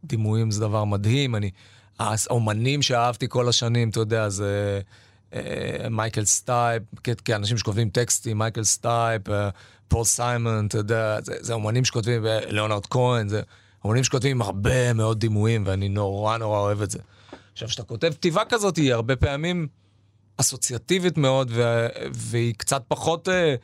[0.04, 1.36] שדימויים זה דבר מדהים.
[1.36, 1.50] אני...
[1.98, 4.80] האומנים שאהבתי כל השנים, אתה יודע, זה
[5.90, 6.82] מייקל סטייפ,
[7.24, 9.48] כאנשים שכותבים טקסטים, מייקל סטייפ, אה,
[9.88, 13.42] פול סיימון, אתה יודע, זה, זה אומנים שכותבים, אה, ליאונרד כהן, זה
[13.84, 16.98] אומנים שכותבים עם הרבה מאוד דימויים, ואני נורא נורא אוהב את זה.
[17.52, 19.68] עכשיו, כשאתה כותב כתיבה כזאת, היא הרבה פעמים
[20.36, 23.28] אסוציאטיבית מאוד, ו- והיא קצת פחות...
[23.28, 23.54] אה,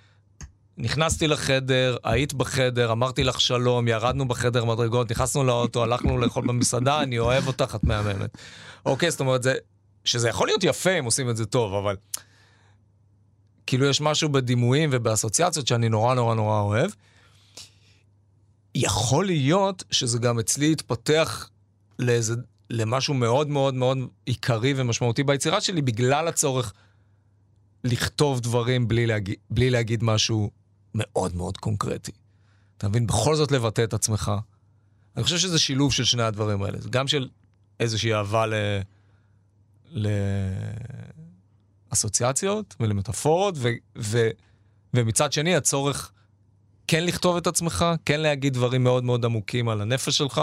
[0.78, 7.02] נכנסתי לחדר, היית בחדר, אמרתי לך שלום, ירדנו בחדר מדרגות, נכנסנו לאוטו, הלכנו לאכול במסעדה,
[7.02, 8.30] אני אוהב אותך, את מהממת.
[8.86, 9.54] אוקיי, זאת אומרת, זה,
[10.06, 11.96] שזה יכול להיות יפה אם עושים את זה טוב, אבל
[13.66, 16.90] כאילו יש משהו בדימויים ובאסוציאציות שאני נורא נורא נורא אוהב.
[18.74, 21.50] יכול להיות שזה גם אצלי יתפתח
[21.98, 22.34] לאיזה,
[22.70, 26.72] למשהו מאוד מאוד מאוד עיקרי ומשמעותי ביצירה שלי, בגלל הצורך
[27.84, 30.50] לכתוב דברים בלי להגיד, בלי להגיד משהו
[30.94, 32.12] מאוד מאוד קונקרטי.
[32.78, 33.06] אתה מבין?
[33.06, 34.32] בכל זאת לבטא את עצמך.
[35.16, 36.78] אני חושב שזה שילוב של שני הדברים האלה.
[36.90, 37.28] גם של
[37.80, 38.54] איזושהי אהבה ל...
[41.90, 43.68] לאסוציאציות ולמטאפורות, ו...
[43.98, 44.28] ו...
[44.94, 46.12] ומצד שני הצורך
[46.88, 50.40] כן לכתוב את עצמך, כן להגיד דברים מאוד מאוד עמוקים על הנפש שלך,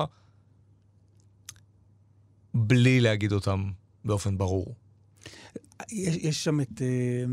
[2.53, 3.71] בלי להגיד אותם
[4.05, 4.75] באופן ברור.
[5.91, 6.81] יש, יש שם את...
[6.81, 7.23] אה,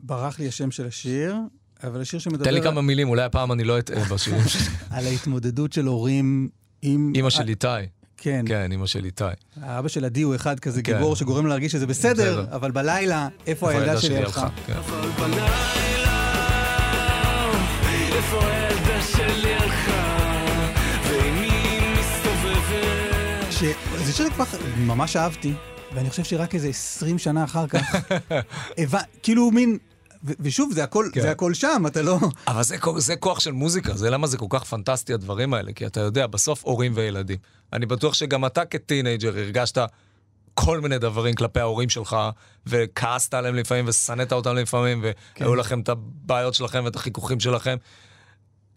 [0.00, 1.36] ברח לי השם של השיר,
[1.82, 2.44] אבל השיר שמדבר...
[2.44, 4.60] תן לי כמה מילים, אולי הפעם אני לא אטעה בשירים שלי.
[4.90, 6.48] על ההתמודדות של הורים
[6.82, 7.12] עם...
[7.14, 7.66] אימא של איתי.
[8.22, 8.44] כן.
[8.48, 9.24] כן, אימא של איתי.
[9.62, 10.92] האבא של עדי הוא אחד כזה כן.
[10.92, 12.12] גיבור שגורם להרגיש שזה בסדר,
[12.42, 12.56] בסדר.
[12.56, 14.48] אבל בלילה, איפה הילדה שלי הלכה?
[14.66, 14.72] כן.
[14.72, 15.46] אבל בלילה,
[18.16, 20.16] איפה הילדה שלי הלכה?
[21.10, 23.52] ועם מי מסתובבת?
[23.52, 24.44] ש- זה שיר כבר
[24.78, 25.52] ממש אהבתי,
[25.94, 27.94] ואני חושב שרק איזה 20 שנה אחר כך,
[28.80, 29.78] הבנ- כאילו מין...
[30.24, 31.20] ו- ושוב, זה הכל, כן.
[31.20, 32.18] זה הכל שם, אתה לא...
[32.48, 35.86] אבל זה, זה כוח של מוזיקה, זה למה זה כל כך פנטסטי הדברים האלה, כי
[35.86, 37.38] אתה יודע, בסוף הורים וילדים.
[37.72, 39.78] אני בטוח שגם אתה כטינג'ר הרגשת
[40.54, 42.16] כל מיני דברים כלפי ההורים שלך,
[42.66, 45.04] וכעסת עליהם לפעמים, ושנאת אותם לפעמים,
[45.38, 47.76] והיו לכם את הבעיות שלכם ואת החיכוכים שלכם.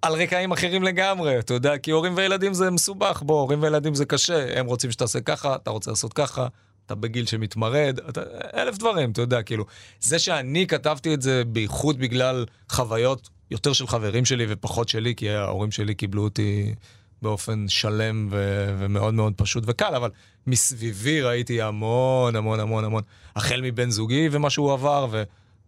[0.01, 4.05] על רקעים אחרים לגמרי, אתה יודע, כי הורים וילדים זה מסובך, בוא, הורים וילדים זה
[4.05, 6.47] קשה, הם רוצים שתעשה ככה, אתה רוצה לעשות ככה,
[6.85, 8.21] אתה בגיל שמתמרד, אתה,
[8.53, 9.65] אלף דברים, אתה יודע, כאילו.
[9.99, 15.29] זה שאני כתבתי את זה בייחוד בגלל חוויות יותר של חברים שלי ופחות שלי, כי
[15.29, 16.75] ההורים שלי קיבלו אותי
[17.21, 20.09] באופן שלם ו- ומאוד מאוד פשוט וקל, אבל
[20.47, 23.03] מסביבי ראיתי המון המון המון המון,
[23.35, 25.23] החל מבן זוגי ומה שהוא עבר, ו-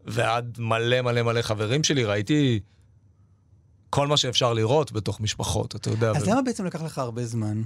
[0.05, 2.59] ועד מלא מלא מלא חברים שלי, ראיתי
[3.89, 6.11] כל מה שאפשר לראות בתוך משפחות, אתה יודע.
[6.11, 7.61] אז ו- למה בעצם לקח לך הרבה זמן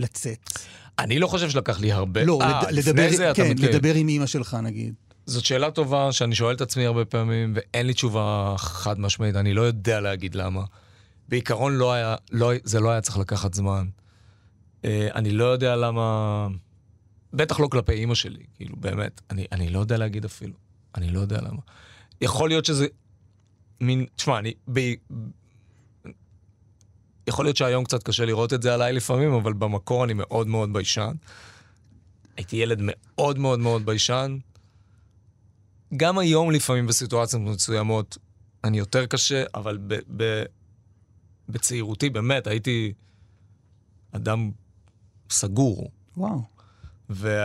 [0.00, 0.58] לצאת?
[0.98, 2.24] אני לא חושב שלקח לי הרבה.
[2.24, 3.52] לא, אה, לד- לדבר, זה כן.
[3.58, 4.94] לדבר עם אימא שלך נגיד.
[5.26, 9.54] זאת שאלה טובה שאני שואל את עצמי הרבה פעמים, ואין לי תשובה חד משמעית, אני
[9.54, 10.62] לא יודע להגיד למה.
[11.28, 13.86] בעיקרון לא היה, לא, זה לא היה צריך לקחת זמן.
[14.84, 16.48] אה, אני לא יודע למה...
[17.32, 19.20] בטח לא כלפי אימא שלי, כאילו, באמת.
[19.30, 20.52] אני, אני לא יודע להגיד אפילו.
[20.96, 21.60] אני לא יודע למה.
[22.20, 22.86] יכול להיות שזה
[23.80, 24.06] מין...
[24.16, 24.52] תשמע, אני...
[24.72, 24.80] ב...
[27.30, 30.72] יכול להיות שהיום קצת קשה לראות את זה עליי לפעמים, אבל במקור אני מאוד מאוד
[30.72, 31.12] ביישן.
[32.36, 34.38] הייתי ילד מאוד מאוד מאוד ביישן.
[35.96, 38.18] גם היום לפעמים בסיטואציות מסוימות
[38.64, 40.42] אני יותר קשה, אבל ב, ב,
[41.48, 42.92] בצעירותי באמת הייתי
[44.12, 44.50] אדם
[45.30, 45.90] סגור.
[46.16, 46.42] וואו.
[47.10, 47.36] ו...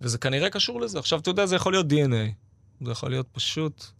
[0.00, 0.98] וזה כנראה קשור לזה.
[0.98, 2.32] עכשיו, אתה יודע, זה יכול להיות DNA.
[2.84, 3.97] זה יכול להיות פשוט...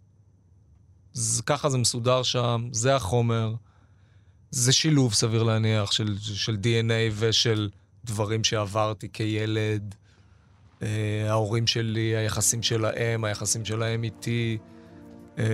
[1.13, 3.53] זה, ככה זה מסודר שם, זה החומר.
[4.51, 7.69] זה שילוב, סביר להניח, של, של DNA ושל
[8.05, 9.95] דברים שעברתי כילד.
[10.81, 14.57] אה, ההורים שלי, היחסים שלהם, היחסים שלהם איתי,
[15.39, 15.45] אה,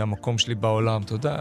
[0.00, 1.38] המקום שלי בעולם, אתה יודע.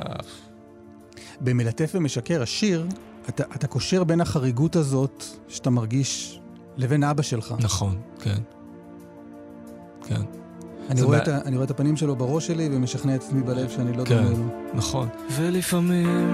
[1.41, 2.87] במלטף ומשקר, השיר,
[3.29, 6.39] אתה, אתה קושר בין החריגות הזאת שאתה מרגיש
[6.77, 7.55] לבין אבא שלך.
[7.59, 8.41] נכון, כן.
[10.07, 10.21] כן.
[10.89, 13.97] אני רואה, את, אני רואה את הפנים שלו בראש שלי ומשכנע את עצמי בלב שאני
[13.97, 14.15] לא כן.
[14.15, 14.69] דומה לו.
[14.73, 15.07] נכון.
[15.31, 16.33] ולפעמים,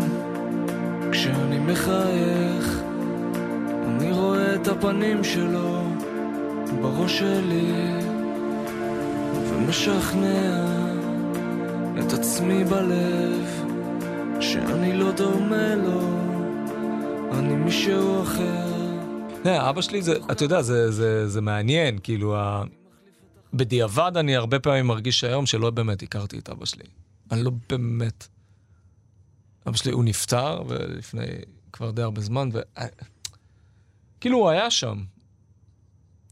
[1.11, 2.81] כשאני מחייך,
[3.87, 5.81] אני רואה את הפנים שלו
[6.81, 7.73] בראש שלי,
[9.49, 10.65] ומשכנע
[11.99, 13.63] את עצמי בלב,
[14.39, 16.01] שאני לא דומה לו,
[17.31, 18.73] אני מישהו אחר.
[19.45, 22.35] לא, אבא שלי זה, אתה יודע, זה, זה, זה מעניין, כאילו.
[23.53, 26.85] בדיעבד אני הרבה פעמים מרגיש היום שלא באמת הכרתי את אבא שלי.
[27.31, 28.27] אני לא באמת...
[29.67, 31.25] אבא שלי, הוא נפטר, ולפני
[31.71, 32.59] כבר די הרבה זמן, ו...
[34.21, 35.03] כאילו, הוא היה שם.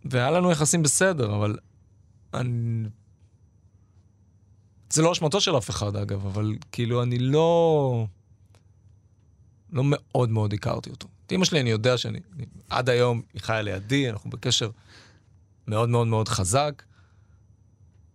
[0.05, 1.57] והיה לנו יחסים בסדר, אבל
[2.33, 2.87] אני
[4.91, 8.05] זה לא אשמתו של אף אחד, אגב, אבל כאילו, אני לא...
[9.71, 11.07] לא מאוד מאוד הכרתי אותו.
[11.25, 12.19] את אמא שלי, אני יודע שאני...
[12.35, 14.69] אני, עד היום היא חיה לידי, אנחנו בקשר
[15.67, 16.83] מאוד מאוד מאוד חזק,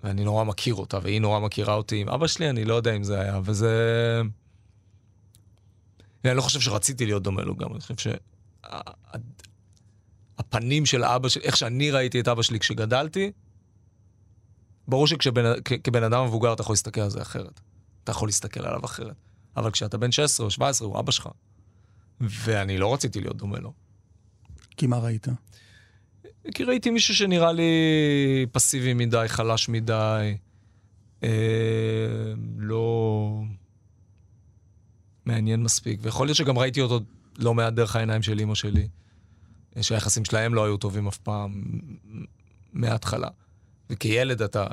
[0.07, 1.97] ואני נורא מכיר אותה, והיא נורא מכירה אותי.
[1.97, 4.23] עם אבא שלי, אני לא יודע אם זה היה, וזה...
[6.25, 8.13] אני לא חושב שרציתי להיות דומה לו גם, אני חושב
[10.39, 13.33] שהפנים של אבא שלי, איך שאני ראיתי את אבא שלי כשגדלתי,
[14.89, 17.61] ברור שכבן אדם מבוגר אתה יכול להסתכל על זה אחרת.
[18.05, 19.17] אתה יכול להסתכל עליו אחרת.
[19.57, 21.29] אבל כשאתה בן 16 או 17, הוא אבא שלך.
[22.21, 23.73] ואני לא רציתי להיות דומה לו.
[24.77, 25.29] כי מה ראית?
[26.55, 27.73] כי ראיתי מישהו שנראה לי
[28.53, 30.37] פסיבי מדי, חלש מדי,
[31.23, 31.29] אה,
[32.59, 33.41] לא
[35.25, 36.01] מעניין מספיק.
[36.03, 37.01] ויכול להיות שגם ראיתי אותו
[37.39, 38.89] לא מעט דרך העיניים של אימא שלי,
[39.81, 41.63] שהיחסים שלהם לא היו טובים אף פעם,
[42.73, 43.29] מההתחלה.
[43.91, 44.67] וכילד אתה,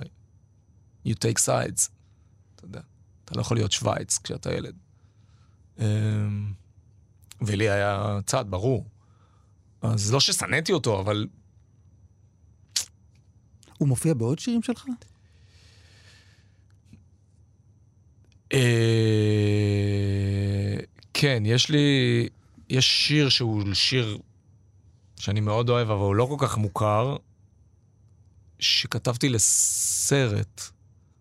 [1.07, 1.89] you take sides,
[2.55, 2.82] אתה יודע.
[3.26, 4.76] אתה לא יכול להיות שווייץ כשאתה ילד.
[5.80, 6.53] אמ,
[7.41, 8.86] ולי היה צד, ברור.
[9.82, 11.28] אז לא ששנאתי אותו, אבל...
[13.84, 14.86] הוא מופיע בעוד שירים שלך?
[18.53, 18.59] אה,
[21.13, 22.27] כן, יש לי...
[22.69, 24.17] יש שיר שהוא שיר
[25.19, 27.15] שאני מאוד אוהב, אבל הוא לא כל כך מוכר,
[28.59, 30.61] שכתבתי לסרט,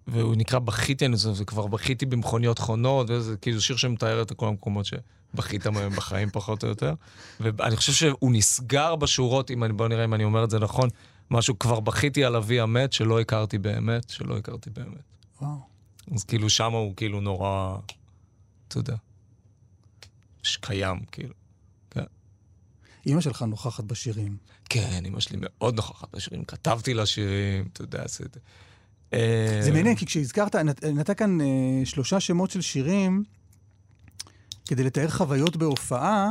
[0.06, 4.48] והוא נקרא בכיתי, אני חושב, וכבר בכיתי במכוניות חונות, וזה כאילו שיר שמתאר את כל
[4.48, 6.94] המקומות שבכית מהם בחיים פחות או יותר.
[7.40, 10.88] ואני חושב שהוא נסגר בשורות, אם אני, בוא נראה אם אני אומר את זה נכון,
[11.32, 15.02] משהו, כבר בכיתי על אבי המת, שלא הכרתי באמת, שלא הכרתי באמת.
[15.42, 15.56] וואו.
[16.14, 17.76] אז כאילו שמה הוא כאילו נורא,
[18.68, 18.96] אתה יודע,
[20.42, 21.34] שקיים, כאילו.
[21.90, 22.04] כן.
[23.06, 24.36] אימא שלך נוכחת בשירים.
[24.68, 28.24] כן, אמא שלי מאוד נוכחת בשירים, כתבתי לה שירים, אתה יודע, זה...
[29.62, 31.46] זה מעניין, כי כשהזכרת, נת, נתת כאן אה,
[31.84, 33.24] שלושה שמות של שירים,
[34.66, 36.30] כדי לתאר חוויות בהופעה,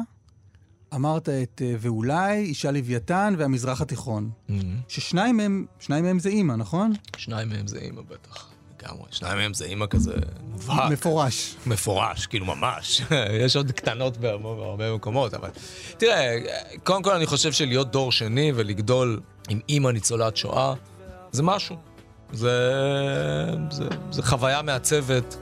[0.96, 4.30] אמרת את אה, ואולי, אישה לוויתן והמזרח התיכון.
[4.50, 4.54] Mm-hmm.
[4.88, 6.94] ששניים מהם, שניים מהם זה אימא, נכון?
[7.18, 9.06] שניים מהם זה אימא בטח, לגמרי.
[9.12, 10.14] שניים מהם זה אימא כזה
[10.52, 10.92] מובהק.
[10.92, 11.56] מפורש.
[11.66, 13.02] מפורש, כאילו ממש.
[13.46, 15.50] יש עוד קטנות בהרבה, בהרבה מקומות, אבל...
[15.98, 16.38] תראה,
[16.84, 20.74] קודם כל אני חושב שלהיות דור שני ולגדול עם אימא ניצולת שואה,
[21.32, 21.76] זה משהו.
[22.34, 22.72] זה,
[23.72, 25.38] זה, זה חוויה מעצבת.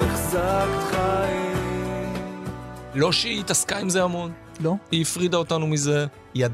[0.00, 2.14] החזקת חיים
[2.94, 4.32] לא שהיא התעסקה עם זה המון.
[4.60, 4.74] לא?
[4.90, 6.06] היא הפרידה אותנו מזה.
[6.34, 6.52] יד...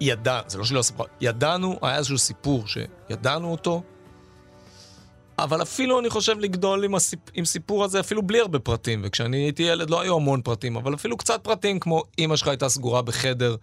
[0.00, 3.82] ידע, זה לא שלא סיפרה, ידענו, היה איזשהו סיפור שידענו אותו,
[5.38, 7.20] אבל אפילו אני חושב לגדול עם, הסיפ...
[7.34, 10.94] עם סיפור הזה, אפילו בלי הרבה פרטים, וכשאני הייתי ילד לא היו המון פרטים, אבל
[10.94, 13.56] אפילו קצת פרטים, כמו אימא שלך הייתה סגורה בחדר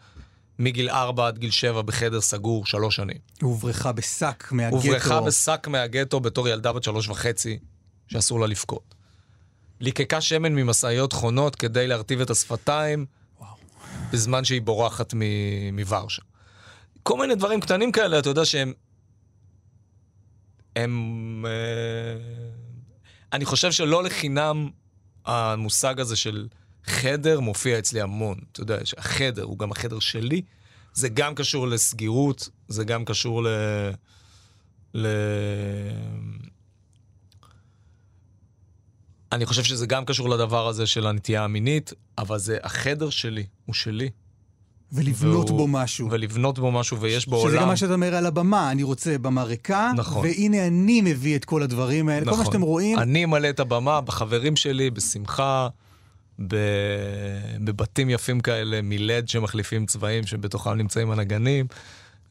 [0.60, 3.18] מגיל 4 עד גיל 7 בחדר סגור שלוש שנים.
[3.42, 4.76] הוברחה בשק מהגטו.
[4.76, 7.60] הוברחה בשק מהגטו בתור ילדה בת שלוש וחצי,
[8.08, 8.96] שאסור לה לבכות.
[9.80, 13.06] ליקקה שמן ממשאיות חונות כדי להרטיב את השפתיים,
[14.14, 16.22] בזמן שהיא בורחת מ- מוורשה.
[17.04, 18.74] כל מיני דברים קטנים כאלה, אתה יודע שהם...
[20.76, 21.46] הם...
[21.48, 21.52] אה,
[23.34, 24.70] אני חושב שלא לחינם
[25.26, 26.48] המושג הזה של
[26.86, 28.40] חדר מופיע אצלי המון.
[28.52, 30.42] אתה יודע, החדר הוא גם החדר שלי.
[30.94, 33.48] זה גם קשור לסגירות, זה גם קשור ל...
[34.94, 35.08] ל...
[39.32, 43.76] אני חושב שזה גם קשור לדבר הזה של הנטייה המינית, אבל זה החדר שלי, הוא
[43.76, 44.10] שלי.
[44.94, 46.08] ולבנות והוא- בו משהו.
[46.12, 47.50] ולבנות בו משהו, ויש בו עולם.
[47.50, 50.26] שזה גם מה שאתה אומר על הבמה, אני רוצה במה ריקה, נכון.
[50.28, 53.00] והנה אני מביא את כל הדברים האלה, כל מה שאתם רואים.
[53.00, 55.68] אני אמלא את הבמה בחברים שלי, בשמחה,
[56.48, 56.56] ב...
[57.64, 61.66] בבתים יפים כאלה, מלד שמחליפים צבעים שבתוכם נמצאים הנגנים,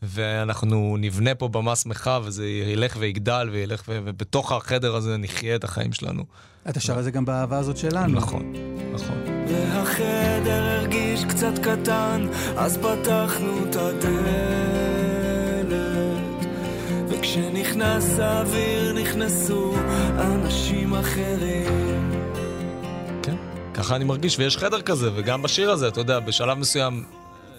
[0.03, 3.99] ואנחנו נבנה פה במה שמחה, וזה ילך ויגדל, וילך ו...
[4.05, 6.25] ובתוך החדר הזה נחיה את החיים שלנו.
[6.69, 8.13] אתה שר את זה גם באהבה הזאת שלנו.
[8.15, 8.53] נכון,
[8.95, 9.32] נכון.
[9.49, 12.27] והחדר הרגיש קצת קטן,
[12.57, 15.03] אז פתחנו את הדלת.
[17.09, 19.75] וכשנכנס האוויר נכנסו
[20.19, 22.11] אנשים אחרים.
[23.23, 23.37] כן,
[23.75, 27.05] ככה אני מרגיש, ויש חדר כזה, וגם בשיר הזה, אתה יודע, בשלב מסוים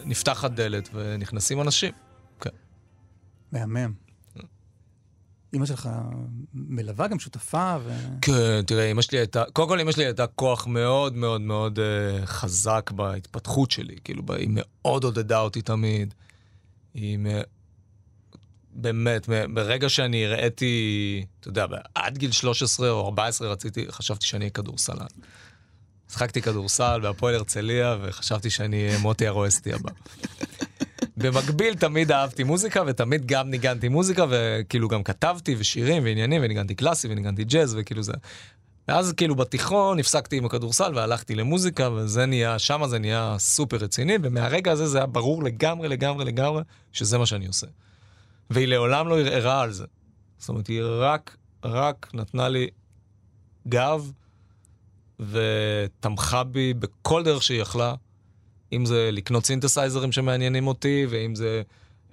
[0.05, 1.91] נפתחת דלת ונכנסים אנשים.
[2.41, 2.49] כן.
[3.51, 4.03] מהמם.
[5.53, 5.89] אימא שלך
[6.53, 7.93] מלווה, גם שותפה, ו...
[8.21, 12.25] כן, תראה, אמא שלי הייתה, קודם כל אמא שלי הייתה כוח מאוד מאוד מאוד uh,
[12.25, 16.13] חזק בהתפתחות שלי, כאילו, היא מאוד עודדה אותי תמיד.
[16.93, 17.41] היא מ-
[18.75, 24.39] באמת, מ- ברגע שאני הראיתי, אתה יודע, עד גיל 13 או 14 רציתי, חשבתי שאני
[24.39, 25.05] אהיה כדורסלן.
[26.09, 29.91] משחקתי כדורסל בהפועל הרצליה, וחשבתי שאני אהיה מוטי הרועסטי הבא.
[31.17, 37.07] במקביל תמיד אהבתי מוזיקה, ותמיד גם ניגנתי מוזיקה, וכאילו גם כתבתי, ושירים, ועניינים, וניגנתי קלאסי,
[37.07, 38.13] וניגנתי ג'אז, וכאילו זה.
[38.87, 44.17] ואז כאילו בתיכון הפסקתי עם הכדורסל והלכתי למוזיקה, וזה נהיה, שמה זה נהיה סופר רציני,
[44.21, 47.67] ומהרגע הזה זה היה ברור לגמרי, לגמרי, לגמרי, שזה מה שאני עושה.
[48.49, 49.85] והיא לעולם לא ערערה על זה.
[50.37, 52.67] זאת אומרת, היא רק, רק נתנה לי
[53.67, 54.11] גב,
[55.19, 57.95] ותמכה בי בכל דרך שהיא יכלה.
[58.75, 61.61] אם זה לקנות סינתסייזרים שמעניינים אותי, ואם זה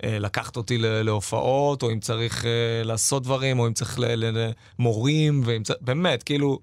[0.04, 4.00] אה, לקחת אותי להופעות, או אם צריך אה, לעשות דברים, או אם צריך
[4.78, 5.78] למורים, ואם צריך...
[5.80, 6.58] באמת, כאילו,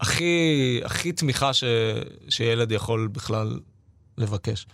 [0.00, 1.64] הכי, הכי תמיכה ש,
[2.28, 3.60] שילד יכול בכלל
[4.18, 4.66] לבקש.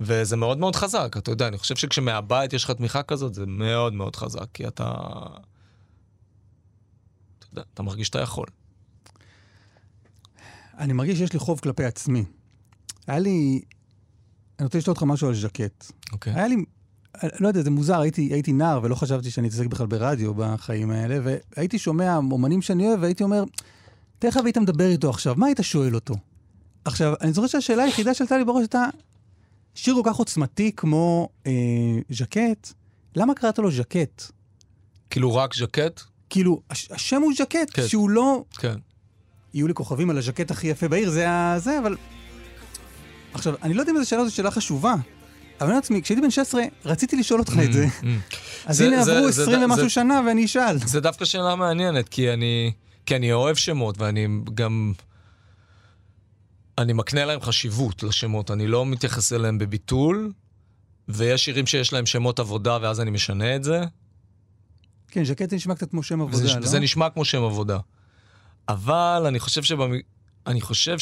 [0.00, 3.94] וזה מאוד מאוד חזק, אתה יודע, אני חושב שכשמהבית יש לך תמיכה כזאת, זה מאוד
[3.94, 4.92] מאוד חזק, כי אתה...
[7.52, 8.46] אתה אתה מרגיש שאתה יכול.
[10.78, 12.24] אני מרגיש שיש לי חוב כלפי עצמי.
[13.08, 13.60] היה לי...
[14.58, 15.92] אני רוצה לשאול אותך משהו על ז'קט.
[16.12, 16.34] אוקיי.
[16.34, 16.56] היה לי,
[17.40, 21.18] לא יודע, זה מוזר, הייתי, הייתי נער ולא חשבתי שאני אתעסק בכלל ברדיו בחיים האלה,
[21.56, 23.44] והייתי שומע אומנים שאני אוהב, והייתי אומר,
[24.18, 26.14] תאר לך והיית מדבר איתו עכשיו, מה היית שואל אותו?
[26.84, 28.84] עכשיו, אני זוכר שהשאלה היחידה שעלתה לי בראש הייתה,
[29.74, 31.52] שיר כל כך עוצמתי כמו אה,
[32.10, 32.72] ז'קט,
[33.16, 34.22] למה קראת לו ז'קט?
[35.10, 36.00] כאילו רק ז'קט?
[36.30, 37.88] כאילו, הש, השם הוא ז'קט, כן.
[37.88, 38.44] שהוא לא...
[38.58, 38.76] כן.
[39.54, 41.58] יהיו לי כוכבים על הז'קט הכי יפה בעיר, זה ה...
[41.58, 41.96] זה, אבל...
[43.34, 44.94] עכשיו, אני לא יודע אם זו שאלה, זו שאלה חשובה,
[45.60, 47.86] אבל אני לעצמי, כשהייתי בן 16, רציתי לשאול אותך את זה.
[47.86, 48.06] Mm, mm.
[48.66, 50.78] אז זה- הנה זה- עברו זה- 20 זה- ומשהו זה- שנה ואני אשאל.
[50.78, 52.72] זה דווקא שאלה מעניינת, כי אני,
[53.06, 54.92] כי אני אוהב שמות, ואני גם...
[56.78, 60.32] אני מקנה להם חשיבות לשמות, אני לא מתייחס אליהם בביטול,
[61.08, 63.80] ויש שירים שיש להם שמות עבודה, ואז אני משנה את זה,
[65.10, 66.64] כן, ז'קט זה נשמע קצת כמו שם וזה, עבודה, לא?
[66.66, 67.78] וזה נשמע כמו שם עבודה.
[68.68, 69.92] אבל אני חושב שבמ...
[70.46, 70.98] אני חושב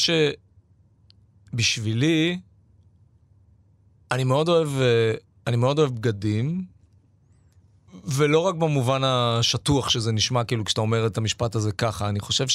[1.51, 2.39] שבשבילי,
[4.11, 5.13] אני מאוד אוהב, אה,
[5.47, 6.65] אני מאוד אוהב בגדים,
[8.03, 12.45] ולא רק במובן השטוח שזה נשמע כאילו כשאתה אומר את המשפט הזה ככה, אני חושב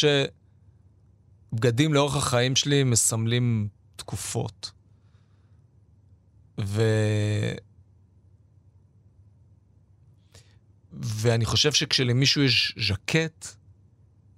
[1.52, 4.70] שבגדים לאורך החיים שלי מסמלים תקופות.
[6.60, 6.82] ו...
[10.92, 13.48] ואני חושב שכשלמישהו יש ז'קט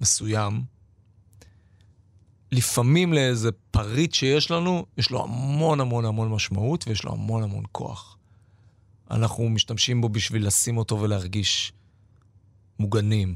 [0.00, 0.73] מסוים,
[2.54, 7.64] לפעמים לאיזה פריט שיש לנו, יש לו המון המון המון משמעות ויש לו המון המון
[7.72, 8.16] כוח.
[9.10, 11.72] אנחנו משתמשים בו בשביל לשים אותו ולהרגיש
[12.78, 13.34] מוגנים,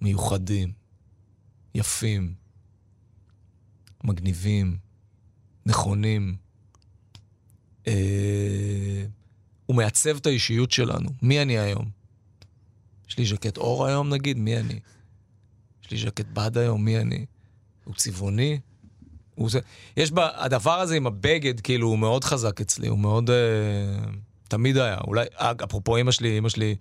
[0.00, 0.72] מיוחדים,
[1.74, 2.34] יפים,
[4.04, 4.76] מגניבים,
[5.66, 6.36] נכונים.
[7.86, 9.04] אה,
[9.66, 11.10] הוא מעצב את האישיות שלנו.
[11.22, 11.90] מי אני היום?
[13.08, 14.38] יש לי ז'קט אור היום נגיד?
[14.38, 14.80] מי אני?
[15.84, 16.84] יש לי ז'קט בד היום?
[16.84, 17.26] מי אני?
[17.84, 18.60] הוא צבעוני?
[19.34, 19.50] הוא.
[19.96, 23.30] יש בה, הדבר הזה עם הבגד, כאילו, הוא מאוד חזק אצלי, הוא מאוד...
[23.30, 23.36] אה,
[24.48, 24.98] תמיד היה.
[25.06, 25.24] אולי,
[25.64, 26.76] אפרופו אמא שלי, אמא שלי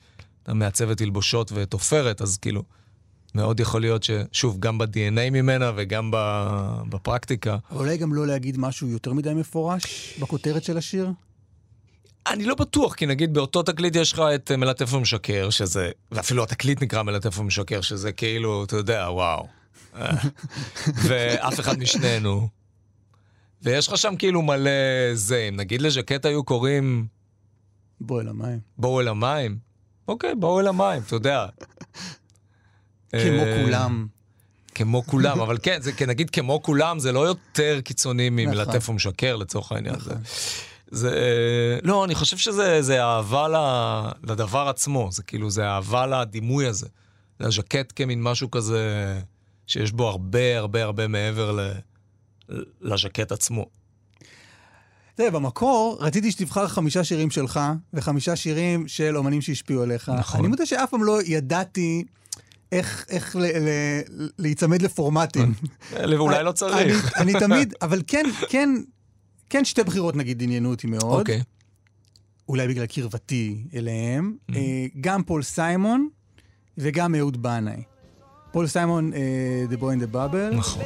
[0.48, 2.64] מעצבת תלבושות ותופרת, אז כאילו,
[3.36, 7.58] מאוד יכול להיות ששוב, גם ב-DNA ממנה וגם ב- בפרקטיקה.
[7.72, 11.10] אולי גם לא להגיד משהו יותר מדי מפורש בכותרת של השיר?
[12.28, 16.44] אני לא בטוח, כי נגיד באותו תקליט יש לך את אה, מלטף ומשקר, שזה, ואפילו
[16.44, 19.61] התקליט נקרא מלטף ומשקר, שזה כאילו, אתה יודע, וואו.
[19.96, 20.18] אה.
[21.08, 22.48] ואף אחד משנינו.
[23.62, 24.72] ויש לך שם כאילו מלא
[25.14, 27.08] זה, אם נגיד לז'קט היו קוראים
[28.02, 28.60] בוא אל המים.
[28.78, 29.58] בואו אל המים,
[30.08, 31.46] אוקיי, בואו אל המים, אתה יודע.
[33.10, 34.08] כמו אה, כולם.
[34.76, 38.94] כמו כולם, אבל כן, זה, נגיד כמו כולם, זה לא יותר קיצוני ממלטף נכון.
[38.94, 40.00] ומשקר לצורך העניין.
[40.00, 40.14] זה,
[40.92, 43.48] זה, לא, אני חושב שזה זה אהבה
[44.24, 46.88] לדבר עצמו, זה כאילו, זה אהבה לדימוי הזה.
[47.40, 49.20] לז'קט כמין משהו כזה,
[49.72, 51.72] שיש בו הרבה הרבה הרבה מעבר ל,
[52.82, 53.66] לז'קט עצמו.
[55.16, 57.60] תראה, במקור רציתי שתבחר חמישה שירים שלך
[57.94, 60.10] וחמישה שירים של אומנים שהשפיעו עליך.
[60.10, 60.40] נכון.
[60.40, 62.04] אני מודה שאף פעם לא ידעתי
[62.72, 63.70] איך, איך ל, ל,
[64.40, 65.54] להיצמד לפורמטים.
[65.92, 66.76] ואולי לא צריך.
[66.76, 68.70] אני, אני תמיד, אבל כן, כן,
[69.50, 71.20] כן שתי בחירות נגיד עניינו אותי מאוד.
[71.20, 71.42] אוקיי.
[72.50, 74.34] אולי בגלל קרבתי אליהם.
[74.34, 74.56] Mm-hmm.
[74.56, 76.10] אה, גם פול סיימון
[76.78, 77.84] וגם אהוד בנאי.
[78.52, 79.20] פול סיימון, אה,
[79.70, 80.56] The Boy in the Bubble.
[80.56, 80.82] נכון.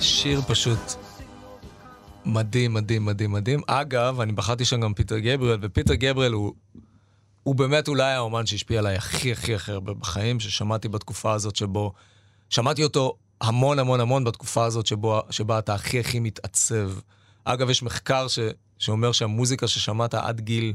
[0.00, 0.78] שיר פשוט
[2.24, 3.60] מדהים, מדהים, מדהים, מדהים.
[3.66, 6.52] אגב, אני בחרתי שם גם פיטר גבריאל, ופיטר גבריאל הוא,
[7.42, 11.92] הוא באמת אולי האומן שהשפיע עליי הכי הכי הכי הרבה בחיים, ששמעתי בתקופה הזאת שבו,
[12.50, 16.90] שמעתי אותו המון המון המון בתקופה הזאת שבו, שבה אתה הכי הכי מתעצב.
[17.44, 18.38] אגב, יש מחקר ש,
[18.82, 20.72] שאומר שהמוזיקה ששמעת עד גיל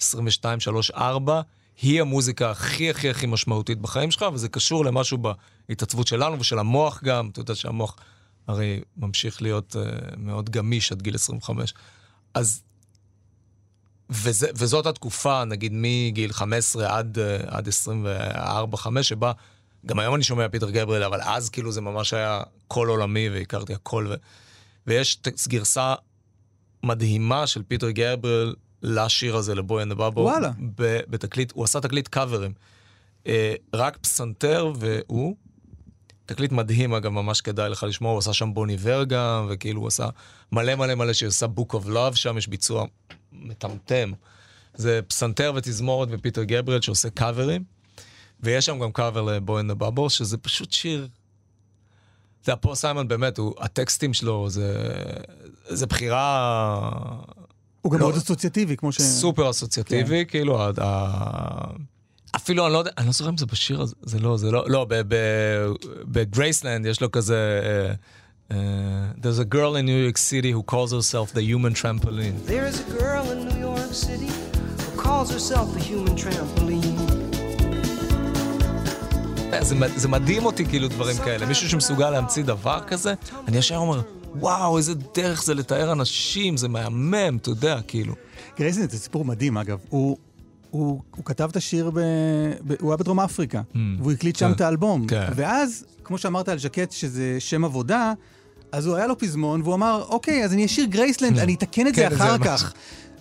[0.00, 1.40] 22, 3, 4,
[1.82, 5.18] היא המוזיקה הכי הכי הכי משמעותית בחיים שלך, וזה קשור למשהו
[5.68, 7.28] בהתעצבות שלנו ושל המוח גם.
[7.32, 7.96] אתה יודע שהמוח
[8.46, 11.74] הרי ממשיך להיות uh, מאוד גמיש עד גיל 25.
[12.34, 12.62] אז...
[14.10, 17.68] וזה, וזאת התקופה, נגיד מגיל 15 עד, uh, עד
[18.74, 19.32] 24-5, שבה
[19.86, 23.74] גם היום אני שומע פיטר גבריאל, אבל אז כאילו זה ממש היה קול עולמי והכרתי
[23.74, 24.06] הכל.
[24.10, 24.14] ו...
[24.86, 25.94] ויש גרסה
[26.84, 30.20] מדהימה של פיטר גבריאל לשיר הזה, ל Boy in the Bubble.
[30.20, 30.50] וואלה.
[31.08, 32.52] בתקליט, הוא עשה תקליט קאברים.
[33.26, 35.36] אה, רק פסנתר והוא.
[36.26, 40.08] תקליט מדהים, אגב, ממש כדאי לך לשמוע, הוא עשה שם בון איבר, וכאילו הוא עשה
[40.52, 42.86] מלא מלא מלא שהוא עשה Book of Love, שם יש ביצוע
[43.32, 44.12] מטמטם.
[44.74, 47.64] זה פסנתר ותזמורת ופיטר גבריאל שעושה קאברים,
[48.40, 51.08] ויש שם גם קאבר ל Boy in the Bubble, שזה פשוט שיר
[52.44, 54.84] זה הפול סיימון באמת, הוא, הטקסטים שלו זה,
[55.68, 56.90] זה בחירה
[57.84, 58.06] הוא גם לא.
[58.06, 59.00] מאוד אסוציאטיבי, כמו ש...
[59.00, 61.70] סופר אסוציאטיבי, כאילו, ה, ה,
[62.36, 64.64] אפילו אני לא יודע, אני לא זוכר אם זה בשיר הזה, זה לא, זה לא,
[64.68, 64.86] לא,
[66.04, 67.60] בגרייסלנד יש לו כזה,
[68.48, 68.54] uh, uh,
[69.20, 72.36] there's a girl in New York City who calls herself the human trampoline.
[72.46, 74.30] There is a girl in New York City
[74.84, 77.24] who calls herself the human trampoline.
[79.60, 81.46] זה, זה מדהים אותי, כאילו, דברים כאלה.
[81.46, 83.14] מישהו שמסוגל להמציא דבר כזה,
[83.48, 84.00] אני ישר אומר,
[84.40, 88.14] וואו, איזה דרך זה לתאר אנשים, זה מהמם, אתה יודע, כאילו.
[88.58, 89.78] גרייסלנד זה סיפור מדהים, אגב.
[89.88, 90.16] הוא,
[90.70, 91.98] הוא, הוא כתב את השיר, ב,
[92.66, 93.60] ב, הוא היה בדרום אפריקה,
[93.98, 95.06] והוא הקליט שם כן, את האלבום.
[95.06, 95.26] כן.
[95.34, 98.12] ואז, כמו שאמרת על ז'קט, שזה שם עבודה,
[98.72, 101.94] אז הוא היה לו פזמון, והוא אמר, אוקיי, אז אני אשיר גרייסלנד, אני אתקן את
[101.94, 102.72] זה כן, אחר כך.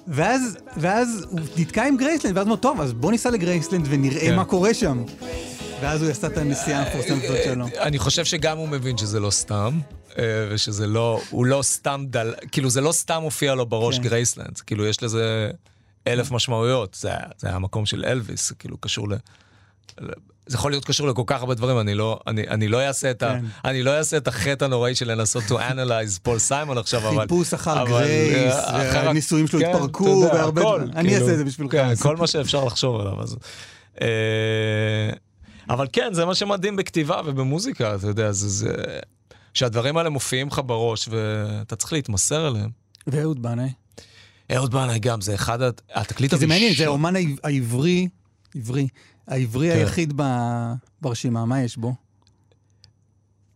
[0.07, 4.20] ואז, ואז הוא נתקע עם גרייסלנד, ואז הוא אמר, טוב, אז בוא ניסע לגרייסלנד ונראה
[4.20, 4.36] כן.
[4.36, 5.03] מה קורה שם.
[5.82, 7.66] ואז הוא עשה את הנסיעה המפורסמת שלו.
[7.80, 9.80] אני חושב שגם הוא מבין שזה לא סתם,
[10.49, 14.03] ושזה לא, הוא לא סתם דל, כאילו זה לא סתם מופיע לו בראש כן.
[14.03, 15.51] גרייסלנד, כאילו יש לזה
[16.07, 19.16] אלף משמעויות, זה, זה היה המקום של אלוויס, כאילו קשור ל...
[20.45, 23.24] זה יכול להיות קשור לכל כך הרבה דברים, אני לא, אני, אני לא אעשה את
[23.24, 23.30] ה...
[23.39, 23.45] כן.
[23.66, 27.22] אני לא אעשה את החטא הנוראי של לנסות to analyze פול סיימון עכשיו, אבל...
[27.22, 30.91] חיפוש אחר אבל, grace, אה, אחר- והנישואים שלו כן, התפרקו, יודע, והרבה הכל, דברים.
[30.95, 31.72] אני כאילו, אעשה את זה בשבילך.
[31.72, 33.22] כן, כל מה שאפשר לחשוב עליו.
[33.22, 33.38] אז,
[34.01, 34.07] אה,
[35.70, 38.47] אבל כן, זה מה שמדהים בכתיבה ובמוזיקה, אתה יודע, זה...
[38.49, 38.74] זה...
[39.54, 42.70] שהדברים האלה מופיעים לך בראש, ואתה צריך להתמסר אליהם.
[43.08, 43.70] ואהוד בנאי.
[44.56, 46.49] אהוד בנאי גם, זה אחד הת- התקליט כי זה הראשון.
[46.60, 48.08] מעניין, זה האומן העב- העברי,
[48.56, 48.88] עברי,
[49.28, 49.78] העברי כן.
[49.78, 51.95] היחיד ב- ברשימה, מה יש בו?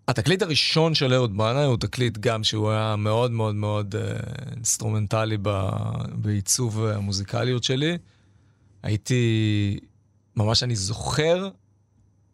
[0.07, 4.01] התקליט הראשון של אהוד בנאי הוא תקליט גם שהוא היה מאוד מאוד מאוד אה,
[4.55, 5.69] אינסטרומנטלי ב,
[6.13, 7.97] בעיצוב המוזיקליות שלי.
[8.83, 9.79] הייתי,
[10.35, 11.49] ממש אני זוכר,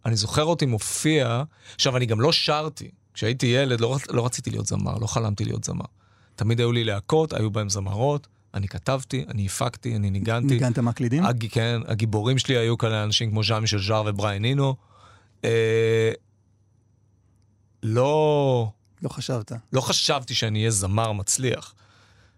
[0.05, 1.43] אני זוכר אותי מופיע,
[1.76, 5.64] עכשיו אני גם לא שרתי, כשהייתי ילד לא, לא רציתי להיות זמר, לא חלמתי להיות
[5.64, 5.86] זמר.
[6.36, 10.53] תמיד היו לי להקות, היו בהם זמרות, אני כתבתי, אני הפקתי, אני ניגנתי.
[10.53, 11.26] ניגנת מקלידים?
[11.26, 11.45] הג...
[11.51, 14.76] כן, הגיבורים שלי היו כאלה אנשים כמו ז'אן מישל ז'אר ובריין נינו.
[15.45, 16.11] אה,
[17.84, 19.51] לא, לא חשבת.
[19.74, 21.74] לא חשבתי שאני אהיה זמר מצליח.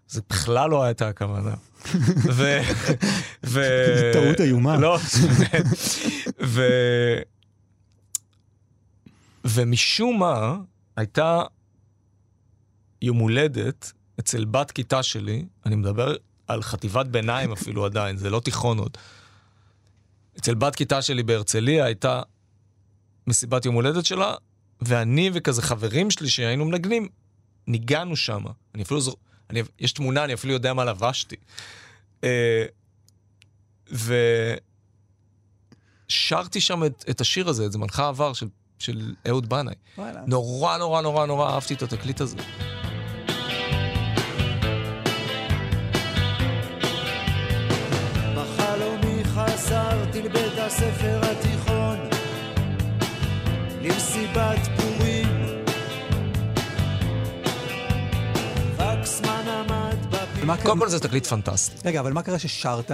[0.08, 1.54] זה בכלל לא הייתה הכוונה.
[2.24, 2.58] ו...
[3.46, 3.60] ו...
[4.12, 4.76] טעות איומה.
[4.76, 4.98] לא,
[5.38, 5.66] באמת.
[6.42, 6.62] ו...
[9.48, 10.56] ומשום מה,
[10.96, 11.42] הייתה
[13.02, 16.16] יום הולדת אצל בת כיתה שלי, אני מדבר
[16.46, 18.96] על חטיבת ביניים אפילו עדיין, זה לא תיכון עוד.
[20.38, 22.22] אצל בת כיתה שלי בהרצליה הייתה
[23.26, 24.34] מסיבת יום הולדת שלה,
[24.80, 27.08] ואני וכזה חברים שלי שהיינו מנגנים,
[27.66, 28.44] ניגענו שם.
[28.74, 29.18] אני אפילו זוכר,
[29.78, 31.36] יש תמונה, אני אפילו יודע מה לבשתי.
[32.24, 32.64] אה,
[36.08, 38.48] ושרתי שם את, את השיר הזה, את זמנך עבר, של,
[38.78, 39.74] של אהוד בנאי.
[39.98, 40.20] וואלה.
[40.26, 42.36] נורא נורא נורא נורא אהבתי את התקליט הזה.
[49.36, 51.98] חזרתי לבית הספר התיכון
[53.82, 55.46] למסיבת פורים
[58.76, 61.88] וקסמן עמד בפינה קודם כל זה תקליט פנטסטי.
[61.88, 62.90] רגע, אבל מה קרה ששרת?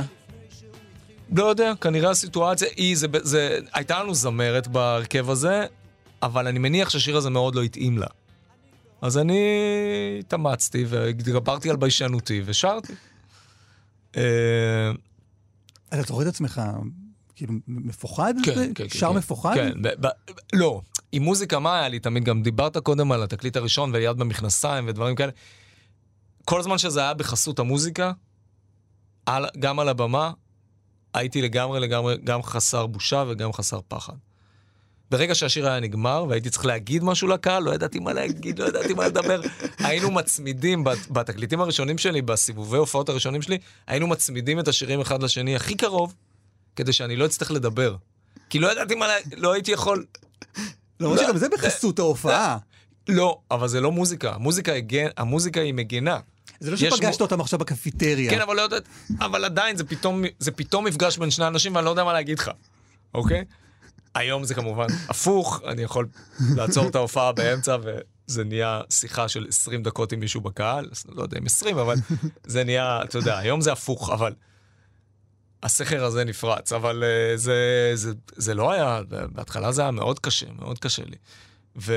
[1.36, 5.66] לא יודע, כנראה הסיטואציה היא, זה, זה, הייתה לנו זמרת בהרכב הזה,
[6.22, 8.06] אבל אני מניח שהשיר הזה מאוד לא התאים לה.
[9.00, 9.40] אז אני
[10.20, 12.92] התאמצתי והתגברתי על ביישנותי ושרתי.
[14.16, 14.90] אה,
[15.88, 16.62] אתה זוכר את עצמך,
[17.36, 18.34] כאילו, מפוחד?
[18.44, 18.54] כן?
[18.54, 18.88] כן, כן.
[18.88, 19.16] שר כן.
[19.16, 19.54] מפוחד?
[19.54, 20.80] כן, ב- ב- לא.
[21.12, 22.24] עם מוזיקה, מה היה לי תמיד?
[22.24, 25.32] גם דיברת קודם על התקליט הראשון ויד במכנסיים ודברים כאלה.
[26.44, 28.12] כל זמן שזה היה בחסות המוזיקה,
[29.26, 30.32] על, גם על הבמה,
[31.14, 34.12] הייתי לגמרי לגמרי גם חסר בושה וגם חסר פחד.
[35.10, 38.94] ברגע שהשיר היה נגמר והייתי צריך להגיד משהו לקהל, לא ידעתי מה להגיד, לא ידעתי
[38.94, 39.40] מה לדבר.
[39.78, 45.22] היינו מצמידים, בת- בתקליטים הראשונים שלי, בסיבובי הופעות הראשונים שלי, היינו מצמידים את השירים אחד
[45.22, 46.14] לשני הכי קרוב,
[46.76, 47.96] כדי שאני לא אצטרך לדבר.
[48.50, 50.04] כי לא ידעתי מה, לה- לא הייתי יכול...
[51.00, 52.58] למרות שגם זה בחסות ההופעה.
[53.08, 54.34] לא, אבל זה לא מוזיקה.
[54.34, 56.18] המוזיקה, הגן, המוזיקה היא מגינה.
[56.62, 58.30] זה לא שפגשת מו- אותם עכשיו בקפיטריה.
[58.30, 58.82] כן, אבל לא יודעת,
[59.20, 62.38] אבל עדיין זה פתאום, זה פתאום מפגש בין שני אנשים ואני לא יודע מה להגיד
[62.38, 62.50] לך,
[63.14, 63.44] אוקיי?
[64.14, 66.08] היום זה כמובן הפוך, אני יכול
[66.56, 71.38] לעצור את ההופעה באמצע וזה נהיה שיחה של 20 דקות עם מישהו בקהל, לא יודע
[71.38, 71.96] אם 20, אבל
[72.46, 74.32] זה נהיה, אתה יודע, היום זה הפוך, אבל
[75.62, 77.56] הסכר הזה נפרץ, אבל uh, זה,
[77.94, 81.16] זה, זה לא היה, בהתחלה זה היה מאוד קשה, מאוד קשה לי.
[81.76, 81.94] ו...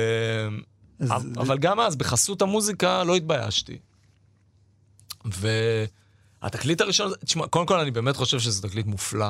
[0.99, 3.77] אז- אבל גם אז, בחסות המוזיקה, לא התביישתי.
[5.25, 9.27] והתקליט הראשון, תשמע, קודם כל אני באמת חושב שזה תקליט מופלא.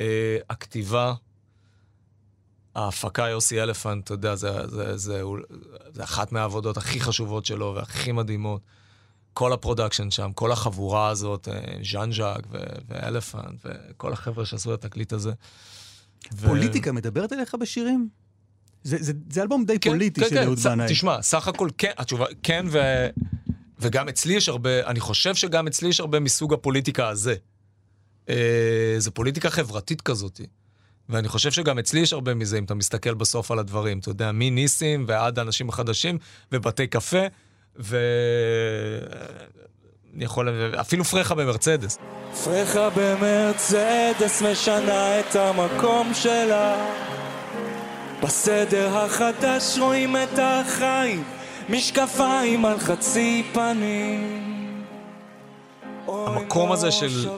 [0.00, 0.06] אה,
[0.50, 1.14] הכתיבה,
[2.74, 5.22] ההפקה יוסי אלפנט, אתה יודע, זה, זה, זה, זה,
[5.92, 8.60] זה אחת מהעבודות הכי חשובות שלו והכי מדהימות.
[9.34, 11.60] כל ה production שם, כל החבורה הזאת, אה,
[11.92, 12.58] ז'אן ז'אק ו-
[12.88, 15.32] ואלפנט וכל החבר'ה שעשו את התקליט הזה.
[16.34, 18.08] ו- פוליטיקה מדברת אליך בשירים?
[18.82, 20.86] זה- זה זה אלבום די כן, פוליטי כן, של כן, אהוד ס- בנאי.
[20.88, 22.78] תשמע, סך הכל כן, התשובה, כן, ו...
[23.80, 27.34] וגם אצלי יש הרבה, אני חושב שגם אצלי יש הרבה מסוג הפוליטיקה הזה.
[28.28, 30.40] אה, זה פוליטיקה חברתית כזאת.
[31.08, 33.98] ואני חושב שגם אצלי יש הרבה מזה, אם אתה מסתכל בסוף על הדברים.
[33.98, 36.18] אתה יודע, מניסים ועד האנשים החדשים,
[36.52, 37.26] ובתי קפה,
[37.78, 37.98] ו...
[40.14, 40.74] אני יכול...
[40.80, 41.98] אפילו פרחה במרצדס.
[42.44, 46.86] פרחה במרצדס משנה את המקום שלה
[48.22, 51.24] בסדר החדש רואים את החיים
[51.68, 54.84] משקפיים על חצי פנים
[56.08, 57.28] המקום הזה מה של-.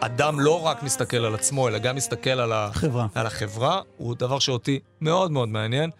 [0.00, 2.70] אדם לא רק מסתכל על עצמו, אלא גם מסתכל על, ה...
[2.72, 3.06] חברה.
[3.14, 5.90] על החברה, הוא דבר שאותי מאוד מאוד מעניין.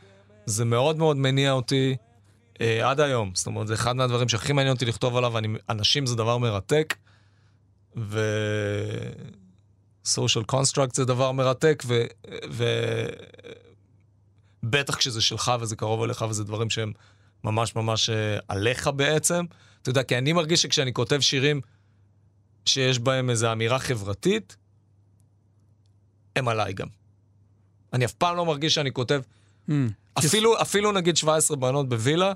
[0.47, 1.97] זה מאוד מאוד מניע אותי
[2.61, 3.31] אה, עד היום.
[3.35, 5.49] זאת אומרת, זה אחד מהדברים שהכי מעניין אותי לכתוב עליו, אני...
[5.69, 6.95] אנשים זה דבר מרתק,
[7.97, 8.21] ו...
[10.07, 12.05] social construct זה דבר מרתק, ו...
[12.51, 12.65] ו...
[14.63, 16.93] בטח כשזה שלך וזה קרוב אליך וזה דברים שהם
[17.45, 19.45] ממש ממש אה, עליך בעצם.
[19.83, 21.61] אתה יודע, כי אני מרגיש שכשאני כותב שירים
[22.65, 24.57] שיש בהם איזו אמירה חברתית,
[26.37, 26.87] הם עליי גם.
[27.93, 29.21] אני אף פעם לא מרגיש שאני כותב,
[29.69, 29.73] Mm.
[30.19, 32.33] אפילו, אפילו נגיד 17 בנות בווילה,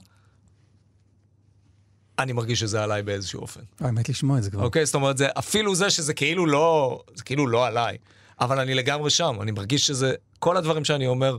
[2.18, 3.60] אני מרגיש שזה עליי באיזשהו אופן.
[3.80, 4.62] האמת לשמוע את זה כבר.
[4.64, 4.86] אוקיי?
[4.86, 7.96] זאת אומרת, זה, אפילו זה שזה כאילו לא, זה כאילו לא עליי,
[8.40, 11.36] אבל אני לגמרי שם, אני מרגיש שזה, כל הדברים שאני אומר,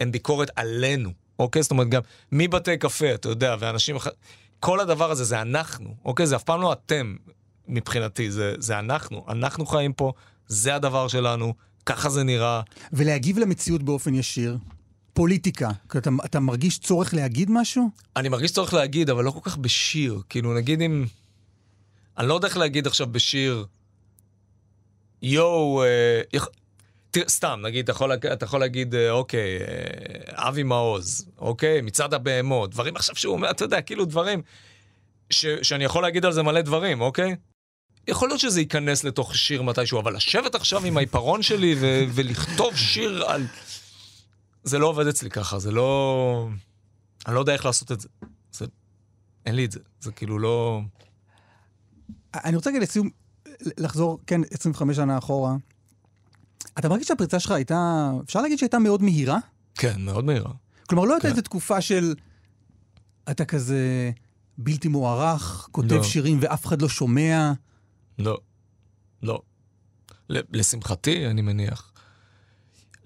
[0.00, 1.62] הם ביקורת עלינו, אוקיי?
[1.62, 3.96] זאת אומרת, גם מבתי קפה, אתה יודע, ואנשים
[4.60, 6.26] כל הדבר הזה זה אנחנו, אוקיי?
[6.26, 7.16] זה אף פעם לא אתם
[7.68, 9.24] מבחינתי, זה, זה אנחנו.
[9.28, 10.12] אנחנו חיים פה,
[10.46, 11.54] זה הדבר שלנו,
[11.86, 12.60] ככה זה נראה.
[12.92, 14.58] ולהגיב למציאות באופן ישיר.
[15.12, 15.70] פוליטיקה.
[15.96, 17.90] אתה, אתה מרגיש צורך להגיד משהו?
[18.16, 20.22] אני מרגיש צורך להגיד, אבל לא כל כך בשיר.
[20.28, 21.06] כאילו, נגיד אם...
[22.18, 23.66] אני לא יודע איך להגיד עכשיו בשיר,
[25.22, 26.20] יואו, אה,
[27.28, 32.70] סתם, נגיד, אתה יכול, אתה יכול להגיד, אה, אוקיי, אה, אבי מעוז, אוקיי, מצעד הבהמות,
[32.70, 34.42] דברים עכשיו שהוא אומר, אתה יודע, כאילו דברים
[35.30, 35.46] ש...
[35.46, 37.36] שאני יכול להגיד על זה מלא דברים, אוקיי?
[38.08, 42.04] יכול להיות שזה ייכנס לתוך שיר מתישהו, אבל לשבת עכשיו עם העיפרון שלי ו...
[42.14, 43.46] ולכתוב שיר על...
[44.64, 46.48] זה לא עובד אצלי ככה, זה לא...
[47.26, 48.08] אני לא יודע איך לעשות את זה.
[48.52, 48.66] זה...
[49.46, 49.80] אין לי את זה.
[50.00, 50.80] זה כאילו לא...
[52.34, 53.10] אני רוצה רגע לסיום,
[53.78, 55.56] לחזור, כן, 25 שנה אחורה.
[56.78, 59.38] אתה מרגיש שהפריצה שלך הייתה, אפשר להגיד שהייתה מאוד מהירה?
[59.74, 60.52] כן, מאוד מהירה.
[60.88, 61.32] כלומר, לא הייתה כן.
[61.32, 62.14] איזו תקופה של...
[63.30, 64.10] אתה כזה
[64.58, 66.02] בלתי מוערך, כותב לא.
[66.02, 67.52] שירים ואף אחד לא שומע.
[68.18, 68.38] לא.
[69.22, 69.40] לא.
[70.28, 71.92] לשמחתי, אני מניח.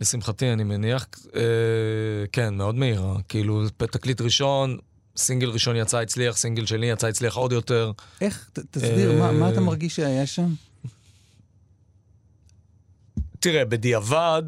[0.01, 1.07] לשמחתי, אני מניח,
[1.37, 1.43] אה,
[2.33, 3.17] כן, מאוד מהירה.
[3.29, 4.79] כאילו, תקליט ראשון,
[5.17, 7.93] סינגל ראשון יצא הצליח, סינגל שני יצא הצליח עוד יותר.
[8.21, 10.49] איך, ת, תסביר, מה, מה אתה אה, מרגיש שהיה שם?
[13.41, 14.43] תראה, בדיעבד,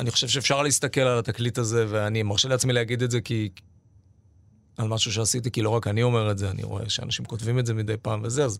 [0.00, 3.48] אני חושב שאפשר להסתכל על התקליט הזה, ואני מרשה לעצמי להגיד את זה כי...
[4.76, 7.66] על משהו שעשיתי, כי לא רק אני אומר את זה, אני רואה שאנשים כותבים את
[7.66, 8.58] זה מדי פעם וזה, אז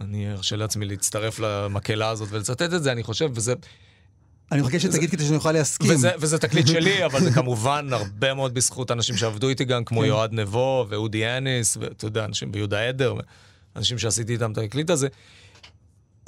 [0.00, 3.54] אני ארשה לעצמי להצטרף למקהלה הזאת ולצטט את זה, אני חושב, וזה,
[4.52, 5.90] אני מחכה שתגיד כדי שאני אוכל להסכים.
[5.90, 10.04] וזה, וזה תקליט שלי, אבל זה כמובן הרבה מאוד בזכות אנשים שעבדו איתי גם, כמו
[10.04, 13.14] יועד נבו ואודי אניס, ואתה יודע, אנשים ביהודה עדר,
[13.76, 15.08] אנשים שעשיתי איתם את התקליט הזה.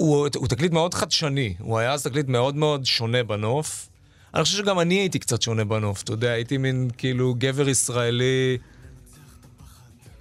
[0.01, 3.89] הוא, הוא תקליט מאוד חדשני, הוא היה אז תקליט מאוד מאוד שונה בנוף.
[4.33, 8.57] אני חושב שגם אני הייתי קצת שונה בנוף, אתה יודע, הייתי מין כאילו גבר ישראלי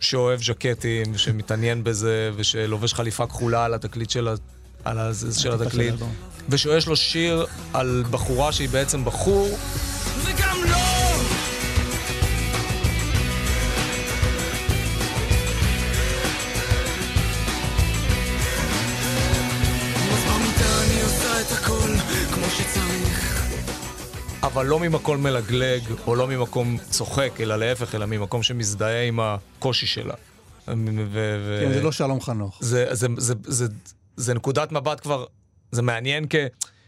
[0.00, 4.28] שאוהב ז'קטים, שמתעניין בזה, ושלובש חליפה כחולה על התקליט של
[4.84, 5.94] על הזה של התקליט.
[6.48, 9.48] ושיש לו שיר על בחורה שהיא בעצם בחור,
[10.24, 10.97] וגם לא!
[24.58, 29.86] אבל לא ממקום מלגלג, או לא ממקום צוחק, אלא להפך, אלא ממקום שמזדהה עם הקושי
[29.86, 30.14] שלה.
[30.68, 32.58] ו- כן, זה לא שלום חנוך.
[32.60, 33.66] זה, זה, זה, זה,
[34.16, 35.24] זה נקודת מבט כבר,
[35.72, 36.34] זה מעניין כ...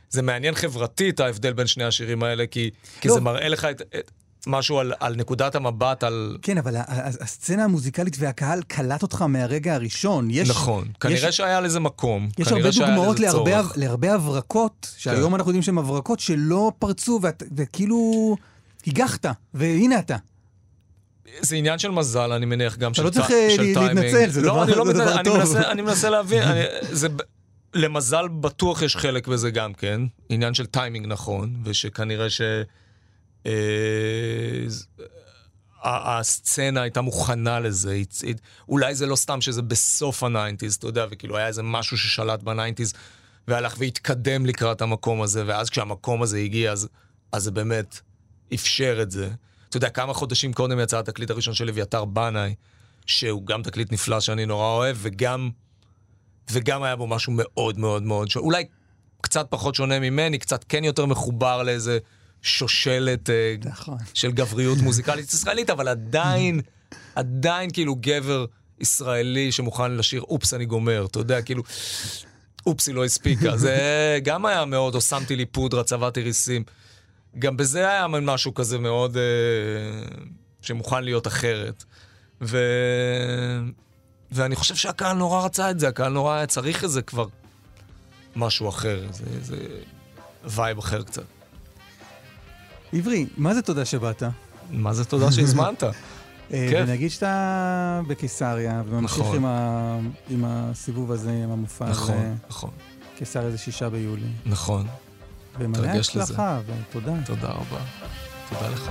[0.08, 2.70] זה מעניין חברתית ההבדל בין שני השירים האלה, כי,
[3.00, 3.14] כי לא.
[3.14, 4.10] זה מראה לך את, את
[4.46, 6.36] משהו על, על נקודת המבט, על...
[6.42, 6.76] כן, אבל
[7.20, 10.28] הסצנה המוזיקלית והקהל קלט אותך מהרגע הראשון.
[10.30, 10.88] יש, נכון.
[11.00, 12.28] כנראה יש, שהיה לזה מקום.
[12.38, 13.62] יש הרבה דוגמאות להרבה.
[13.62, 13.80] כן.
[13.80, 18.36] להרבה הברקות, שהיום אנחנו יודעים שהן הברקות שלא פרצו, ואת- וכאילו
[18.86, 20.16] הגחת, והנה אתה.
[21.40, 23.98] זה עניין של מזל, אני מניח, גם של, לא צריך, אה, טיימינג.
[23.98, 25.38] להתנצל, זה לא, דבר- אני לא זה מתנצל, דבר אני טוב.
[25.38, 26.60] מנסה, אני מנסה להבין, אני,
[27.00, 27.08] זה,
[27.74, 32.40] למזל בטוח יש חלק בזה גם כן, עניין של טיימינג נכון, ושכנראה ש...
[33.46, 33.52] אה,
[35.82, 38.02] הסצנה הייתה מוכנה לזה,
[38.68, 42.42] אולי זה לא סתם שזה בסוף ה nineties, אתה יודע, וכאילו היה איזה משהו ששלט
[42.42, 42.92] ב nineties,
[43.48, 46.88] והלך והתקדם לקראת המקום הזה, ואז כשהמקום הזה הגיע, אז,
[47.32, 48.00] אז זה באמת
[48.54, 49.30] אפשר את זה.
[49.68, 52.54] אתה יודע, כמה חודשים קודם יצא התקליט הראשון של אביתר בנאי,
[53.06, 55.50] שהוא גם תקליט נפלא שאני נורא אוהב, וגם,
[56.50, 58.28] וגם היה בו משהו מאוד מאוד מאוד.
[58.36, 58.64] אולי
[59.20, 61.98] קצת פחות שונה ממני, קצת כן יותר מחובר לאיזה
[62.42, 63.98] שושלת אה, נכון.
[64.14, 66.60] של גבריות מוזיקלית ישראלית, אבל עדיין,
[67.14, 68.44] עדיין כאילו גבר
[68.80, 71.62] ישראלי שמוכן לשיר אופס אני גומר, אתה יודע, כאילו,
[72.66, 73.56] אופס היא לא הספיקה.
[73.56, 73.78] זה
[74.24, 76.64] גם היה מאוד, או שמתי לי פודרה, צבעתי ריסים.
[77.38, 79.22] גם בזה היה משהו כזה מאוד, אה,
[80.62, 81.84] שמוכן להיות אחרת.
[82.42, 82.58] ו...
[84.32, 87.26] ואני חושב שהקהל נורא רצה את זה, הקהל נורא היה צריך את זה כבר
[88.36, 89.56] משהו אחר, זה, זה
[90.44, 91.24] וייב אחר קצת.
[92.92, 94.22] עברי, מה זה תודה שבאת?
[94.70, 95.82] מה זה תודה שהזמנת?
[96.52, 96.70] אה.
[96.72, 99.36] ונגיד שאתה בקיסריה, וממשיך נכון.
[99.36, 99.98] עם, ה...
[100.30, 102.00] עם הסיבוב הזה, עם המופע הזה.
[102.00, 102.70] נכון, נכון,
[103.16, 104.26] קיסריה זה שישה ביולי.
[104.46, 104.86] נכון.
[105.58, 105.88] ומלא.
[105.88, 107.12] הצלחה, ותודה.
[107.26, 107.80] תודה רבה.
[108.48, 108.90] תודה לך.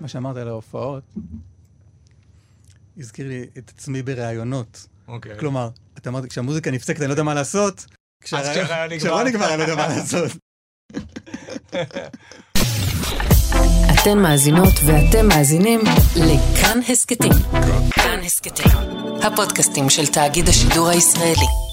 [0.00, 1.02] מה שאמרת על ההופעות,
[2.98, 4.86] הזכיר לי את עצמי בראיונות.
[5.08, 5.38] אוקיי.
[5.38, 7.86] כלומר, אתה אמרת, כשהמוזיקה נפסקת אני לא יודע מה לעשות.
[8.24, 9.54] כשהרעיון נגמר.
[9.54, 10.32] אני לא יודע מה לעשות.
[14.02, 15.80] אתן מאזינות ואתם מאזינים
[16.16, 17.32] לכאן הסכתים.
[17.90, 18.72] כאן הסכתים,
[19.22, 21.71] הפודקאסטים של תאגיד השידור הישראלי.